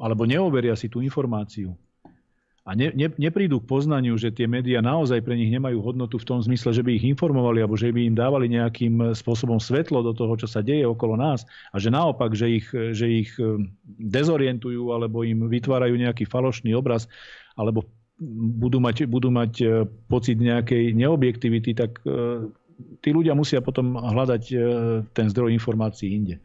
alebo 0.00 0.24
neoveria 0.24 0.72
si 0.72 0.88
tú 0.88 1.04
informáciu, 1.04 1.76
a 2.66 2.74
ne, 2.74 2.90
ne, 2.98 3.06
neprídu 3.14 3.62
k 3.62 3.70
poznaniu, 3.70 4.18
že 4.18 4.34
tie 4.34 4.50
médiá 4.50 4.82
naozaj 4.82 5.22
pre 5.22 5.38
nich 5.38 5.54
nemajú 5.54 5.78
hodnotu 5.78 6.18
v 6.18 6.26
tom 6.26 6.42
zmysle, 6.42 6.74
že 6.74 6.82
by 6.82 6.98
ich 6.98 7.06
informovali 7.06 7.62
alebo 7.62 7.78
že 7.78 7.94
by 7.94 8.10
im 8.10 8.18
dávali 8.18 8.50
nejakým 8.50 9.14
spôsobom 9.14 9.62
svetlo 9.62 10.02
do 10.02 10.10
toho, 10.10 10.34
čo 10.34 10.50
sa 10.50 10.66
deje 10.66 10.82
okolo 10.82 11.14
nás 11.14 11.46
a 11.70 11.78
že 11.78 11.94
naopak, 11.94 12.34
že 12.34 12.58
ich, 12.58 12.66
že 12.74 13.06
ich 13.06 13.30
e, 13.38 13.70
dezorientujú 14.02 14.90
alebo 14.90 15.22
im 15.22 15.46
vytvárajú 15.46 15.94
nejaký 15.94 16.26
falošný 16.26 16.74
obraz 16.74 17.06
alebo 17.54 17.86
budú 18.58 18.82
mať, 18.82 19.06
budú 19.06 19.30
mať 19.30 19.52
e, 19.62 19.66
pocit 20.10 20.42
nejakej 20.42 20.90
neobjektivity, 20.90 21.70
tak 21.70 22.02
e, 22.02 22.50
tí 22.98 23.14
ľudia 23.14 23.38
musia 23.38 23.62
potom 23.62 23.94
hľadať 23.94 24.42
ten 25.14 25.26
zdroj 25.30 25.54
informácií 25.54 26.18
inde. 26.18 26.42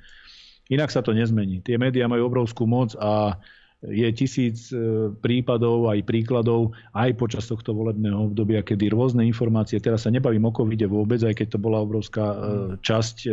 Inak 0.71 0.93
sa 0.93 1.01
to 1.01 1.17
nezmení. 1.17 1.65
Tie 1.65 1.75
médiá 1.75 2.07
majú 2.07 2.29
obrovskú 2.31 2.63
moc 2.63 2.95
a 2.95 3.41
je 3.81 4.05
tisíc 4.13 4.69
e, 4.69 5.09
prípadov 5.09 5.89
aj 5.89 6.05
príkladov 6.05 6.77
aj 6.93 7.17
počas 7.17 7.49
tohto 7.49 7.73
volebného 7.73 8.29
obdobia, 8.29 8.61
kedy 8.61 8.93
rôzne 8.93 9.25
informácie, 9.25 9.81
teraz 9.81 10.05
sa 10.05 10.13
nebavím 10.13 10.45
o 10.45 10.53
covide 10.53 10.85
vôbec, 10.85 11.17
aj 11.25 11.33
keď 11.33 11.57
to 11.57 11.59
bola 11.59 11.81
obrovská 11.81 12.25
e, 12.29 12.37
časť 12.77 13.15
e, 13.25 13.29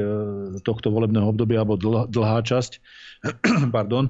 tohto 0.64 0.88
volebného 0.88 1.28
obdobia, 1.36 1.60
alebo 1.60 1.76
dlhá 2.08 2.40
časť, 2.40 2.80
pardon, 3.76 4.08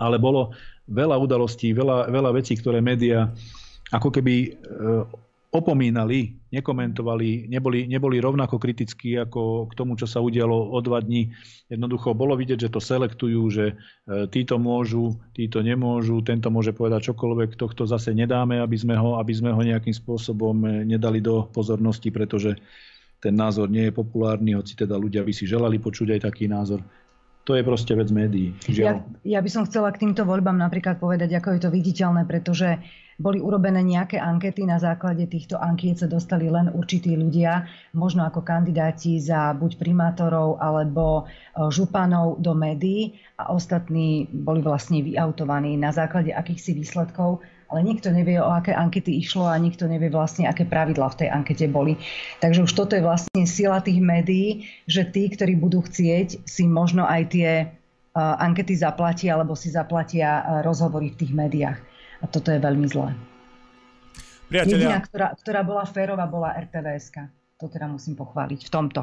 ale 0.00 0.16
bolo 0.16 0.56
veľa 0.88 1.20
udalostí, 1.20 1.76
veľa, 1.76 2.08
veľa 2.08 2.32
vecí, 2.32 2.56
ktoré 2.56 2.80
médiá 2.80 3.28
ako 3.92 4.08
keby 4.08 4.56
opomínali, 5.52 6.40
nekomentovali, 6.48 7.44
neboli, 7.44 7.84
neboli 7.84 8.16
rovnako 8.24 8.56
kritickí 8.56 9.20
ako 9.20 9.68
k 9.68 9.76
tomu, 9.76 10.00
čo 10.00 10.08
sa 10.08 10.24
udialo 10.24 10.72
o 10.72 10.78
dva 10.80 11.04
dní. 11.04 11.28
Jednoducho 11.68 12.16
bolo 12.16 12.32
vidieť, 12.40 12.66
že 12.66 12.72
to 12.72 12.80
selektujú, 12.80 13.42
že 13.52 13.64
e, 13.68 13.74
títo 14.32 14.56
môžu, 14.56 15.20
títo 15.36 15.60
nemôžu, 15.60 16.24
tento 16.24 16.48
môže 16.48 16.72
povedať 16.72 17.12
čokoľvek, 17.12 17.60
tohto 17.60 17.84
zase 17.84 18.16
nedáme, 18.16 18.64
aby 18.64 18.76
sme 18.80 18.96
ho, 18.96 19.20
aby 19.20 19.32
sme 19.36 19.52
ho 19.52 19.60
nejakým 19.60 19.92
spôsobom 19.92 20.56
e, 20.64 20.88
nedali 20.88 21.20
do 21.20 21.44
pozornosti, 21.52 22.08
pretože 22.08 22.56
ten 23.20 23.36
názor 23.36 23.68
nie 23.68 23.92
je 23.92 23.92
populárny, 23.92 24.56
hoci 24.56 24.72
teda 24.72 24.96
ľudia 24.96 25.20
by 25.20 25.36
si 25.36 25.44
želali 25.44 25.76
počuť 25.76 26.16
aj 26.16 26.20
taký 26.32 26.48
názor. 26.48 26.80
To 27.44 27.58
je 27.58 27.62
proste 27.66 27.92
vec 27.92 28.08
médií. 28.08 28.54
Ja, 28.72 29.04
ja 29.26 29.42
by 29.42 29.50
som 29.50 29.66
chcela 29.66 29.90
k 29.92 30.06
týmto 30.06 30.22
voľbám 30.24 30.56
napríklad 30.56 30.96
povedať, 30.96 31.36
ako 31.36 31.58
je 31.58 31.60
to 31.60 31.70
viditeľné, 31.74 32.22
pretože 32.24 32.78
boli 33.22 33.38
urobené 33.38 33.86
nejaké 33.86 34.18
ankety, 34.18 34.66
na 34.66 34.82
základe 34.82 35.30
týchto 35.30 35.54
ankiet 35.54 36.02
sa 36.02 36.10
dostali 36.10 36.50
len 36.50 36.74
určití 36.74 37.14
ľudia, 37.14 37.70
možno 37.94 38.26
ako 38.26 38.42
kandidáti 38.42 39.22
za 39.22 39.54
buď 39.54 39.78
primátorov 39.78 40.58
alebo 40.58 41.22
e, 41.22 41.70
županov 41.70 42.42
do 42.42 42.58
médií 42.58 43.14
a 43.38 43.54
ostatní 43.54 44.26
boli 44.26 44.58
vlastne 44.58 45.06
vyautovaní 45.06 45.78
na 45.78 45.94
základe 45.94 46.34
akýchsi 46.34 46.74
výsledkov 46.74 47.46
ale 47.72 47.88
nikto 47.88 48.12
nevie, 48.12 48.36
o 48.36 48.52
aké 48.52 48.76
ankety 48.76 49.16
išlo 49.16 49.48
a 49.48 49.56
nikto 49.56 49.88
nevie 49.88 50.12
vlastne, 50.12 50.44
aké 50.44 50.68
pravidlá 50.68 51.08
v 51.08 51.24
tej 51.24 51.28
ankete 51.32 51.72
boli. 51.72 51.96
Takže 52.44 52.68
už 52.68 52.72
toto 52.76 52.92
je 52.92 53.00
vlastne 53.00 53.48
sila 53.48 53.80
tých 53.80 53.96
médií, 53.96 54.68
že 54.84 55.08
tí, 55.08 55.32
ktorí 55.32 55.56
budú 55.56 55.80
chcieť, 55.80 56.44
si 56.44 56.68
možno 56.68 57.08
aj 57.08 57.22
tie 57.32 57.64
uh, 57.64 58.44
ankety 58.44 58.76
zaplatia 58.76 59.40
alebo 59.40 59.56
si 59.56 59.72
zaplatia 59.72 60.44
uh, 60.44 60.60
rozhovory 60.60 61.16
v 61.16 61.18
tých 61.24 61.32
médiách. 61.32 61.91
A 62.22 62.30
toto 62.30 62.54
je 62.54 62.60
veľmi 62.62 62.86
zlé. 62.86 63.12
Priatelia, 64.46 64.94
Jediná, 64.94 64.98
ktorá, 65.02 65.28
ktorá 65.34 65.60
bola 65.66 65.84
férová, 65.88 66.24
bola 66.28 66.54
RTVSK. 66.54 67.16
To 67.58 67.66
teda 67.66 67.88
musím 67.88 68.14
pochváliť 68.14 68.60
v 68.68 68.70
tomto. 68.70 69.00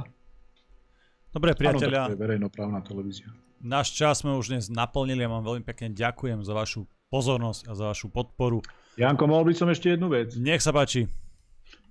dobre 1.34 1.52
Áno, 1.54 1.60
priatelia, 1.60 2.06
tak 2.06 2.10
to 2.12 2.16
je 2.16 2.22
verejnoprávna 2.22 2.80
televízia. 2.86 3.28
náš 3.60 3.92
čas 3.92 4.22
sme 4.22 4.38
už 4.38 4.56
dnes 4.56 4.66
naplnili 4.72 5.26
a 5.26 5.30
vám 5.30 5.44
veľmi 5.44 5.64
pekne 5.66 5.92
ďakujem 5.92 6.46
za 6.46 6.54
vašu 6.54 6.86
pozornosť 7.10 7.62
a 7.66 7.72
za 7.74 7.86
vašu 7.92 8.08
podporu. 8.14 8.62
Janko, 8.96 9.26
mohol 9.26 9.50
by 9.50 9.54
som 9.58 9.68
ešte 9.72 9.98
jednu 9.98 10.12
vec. 10.12 10.38
Nech 10.38 10.62
sa 10.62 10.70
páči. 10.70 11.10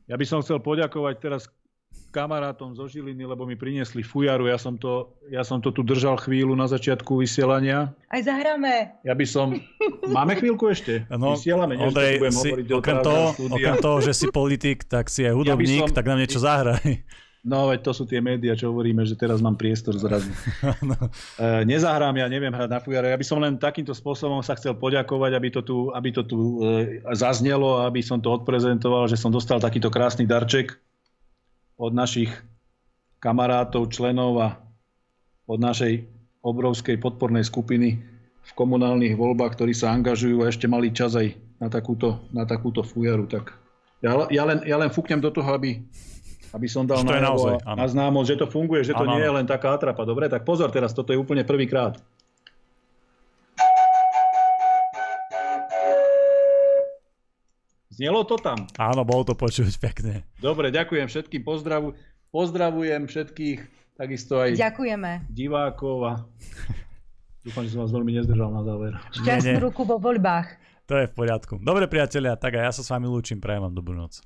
Ja 0.09 0.17
by 0.17 0.25
som 0.25 0.41
chcel 0.41 0.63
poďakovať 0.63 1.15
teraz 1.21 1.43
kamarátom 2.09 2.73
zo 2.73 2.89
Žiliny, 2.89 3.29
lebo 3.29 3.45
mi 3.45 3.55
priniesli 3.55 4.01
fujaru. 4.01 4.49
Ja 4.49 4.57
som 4.57 4.81
to, 4.81 5.13
ja 5.29 5.45
som 5.45 5.61
to 5.61 5.71
tu 5.71 5.85
držal 5.85 6.17
chvíľu 6.17 6.57
na 6.57 6.65
začiatku 6.65 7.21
vysielania. 7.21 7.93
Aj 8.09 8.23
zahráme. 8.25 8.97
Ja 9.05 9.13
by 9.13 9.27
som... 9.29 9.61
Máme 10.09 10.35
chvíľku 10.41 10.73
ešte? 10.73 11.05
No, 11.13 11.37
Vysielame, 11.37 11.77
Ondrej, 11.77 12.19
budem 12.19 12.35
si, 12.35 12.49
okrem, 12.73 12.99
toho, 13.05 13.37
okrem 13.37 13.77
toho, 13.79 13.99
že 14.01 14.13
si 14.17 14.27
politik, 14.33 14.89
tak 14.89 15.13
si 15.13 15.29
aj 15.29 15.37
hudobník, 15.37 15.89
som- 15.89 15.97
tak 15.97 16.09
nám 16.09 16.19
niečo 16.19 16.41
zahraj. 16.41 17.05
No, 17.47 17.71
veď 17.71 17.81
to 17.87 17.93
sú 17.95 18.05
tie 18.05 18.19
médiá, 18.19 18.59
čo 18.59 18.75
hovoríme, 18.75 19.07
že 19.07 19.15
teraz 19.15 19.39
mám 19.39 19.55
priestor 19.55 19.95
zrazu. 19.95 20.29
No. 20.83 20.97
E, 21.39 21.65
nezahrám, 21.65 22.17
ja 22.19 22.27
neviem 22.27 22.51
hrať 22.51 22.71
na 22.71 22.81
fujare. 22.83 23.15
Ja 23.15 23.19
by 23.19 23.27
som 23.27 23.39
len 23.39 23.57
takýmto 23.57 23.95
spôsobom 23.95 24.43
sa 24.43 24.59
chcel 24.59 24.75
poďakovať, 24.75 25.33
aby 25.39 25.49
to 25.55 25.61
tu, 25.63 25.77
aby 25.95 26.11
to 26.11 26.23
tu 26.27 26.39
e, 26.61 27.01
zaznelo, 27.15 27.85
aby 27.87 28.03
som 28.03 28.19
to 28.19 28.33
odprezentoval, 28.35 29.07
že 29.07 29.17
som 29.17 29.31
dostal 29.31 29.63
takýto 29.63 29.89
krásny 29.89 30.27
darček 30.27 30.77
od 31.79 31.95
našich 31.95 32.35
kamarátov, 33.23 33.89
členov 33.95 34.35
a 34.43 34.49
od 35.47 35.59
našej 35.63 36.05
obrovskej 36.43 36.99
podpornej 36.99 37.47
skupiny 37.47 37.99
v 38.43 38.51
komunálnych 38.55 39.15
voľbách, 39.15 39.55
ktorí 39.55 39.73
sa 39.73 39.95
angažujú 39.95 40.43
a 40.43 40.51
ešte 40.51 40.67
mali 40.67 40.91
čas 40.91 41.15
aj 41.15 41.35
na 41.63 41.71
takúto, 41.71 42.23
na 42.35 42.45
takúto 42.45 42.83
fujaru. 42.83 43.31
Tak 43.31 43.55
ja, 44.03 44.27
ja, 44.31 44.43
len, 44.47 44.63
ja 44.67 44.77
len 44.79 44.91
fúknem 44.91 45.19
do 45.19 45.31
toho, 45.31 45.51
aby, 45.55 45.83
aby 46.55 46.67
som 46.71 46.87
dal 46.87 47.03
najavo 47.03 47.23
naozaj, 47.23 47.55
na 47.67 47.87
známosť, 47.87 48.29
že 48.31 48.37
to 48.43 48.47
funguje, 48.47 48.81
že 48.87 48.95
to 48.95 49.05
Áno, 49.07 49.19
nie 49.19 49.23
je 49.23 49.33
len 49.35 49.47
taká 49.47 49.75
atrapa. 49.75 50.07
Dobre, 50.07 50.31
tak 50.31 50.47
pozor 50.47 50.71
teraz, 50.71 50.95
toto 50.95 51.11
je 51.15 51.19
úplne 51.19 51.43
prvýkrát. 51.43 51.99
Znelo 57.99 58.23
to 58.23 58.39
tam? 58.39 58.71
Áno, 58.79 59.03
bolo 59.03 59.27
to 59.27 59.35
počuť 59.35 59.75
pekne. 59.83 60.23
Dobre, 60.39 60.71
ďakujem 60.71 61.11
všetkým, 61.11 61.43
pozdravu, 61.43 61.99
pozdravujem 62.31 63.11
všetkých, 63.11 63.59
takisto 63.99 64.39
aj 64.39 64.55
Ďakujeme. 64.55 65.27
divákov 65.27 65.97
a 66.07 66.13
dúfam, 67.45 67.67
že 67.67 67.75
som 67.75 67.83
vás 67.83 67.91
veľmi 67.91 68.15
nezdržal 68.15 68.55
na 68.55 68.63
záver. 68.63 68.95
Šťastnú 69.19 69.59
ruku 69.59 69.83
vo 69.83 69.99
voľbách. 69.99 70.47
To 70.87 70.95
je 70.95 71.11
v 71.11 71.15
poriadku. 71.19 71.59
Dobre 71.59 71.91
priatelia, 71.91 72.39
tak 72.39 72.55
aj 72.55 72.71
ja 72.71 72.73
sa 72.73 72.83
s 72.87 72.89
vami 72.95 73.11
lúčim, 73.11 73.43
prajem 73.43 73.67
vám 73.67 73.75
dobrú 73.75 73.99
noc. 73.99 74.23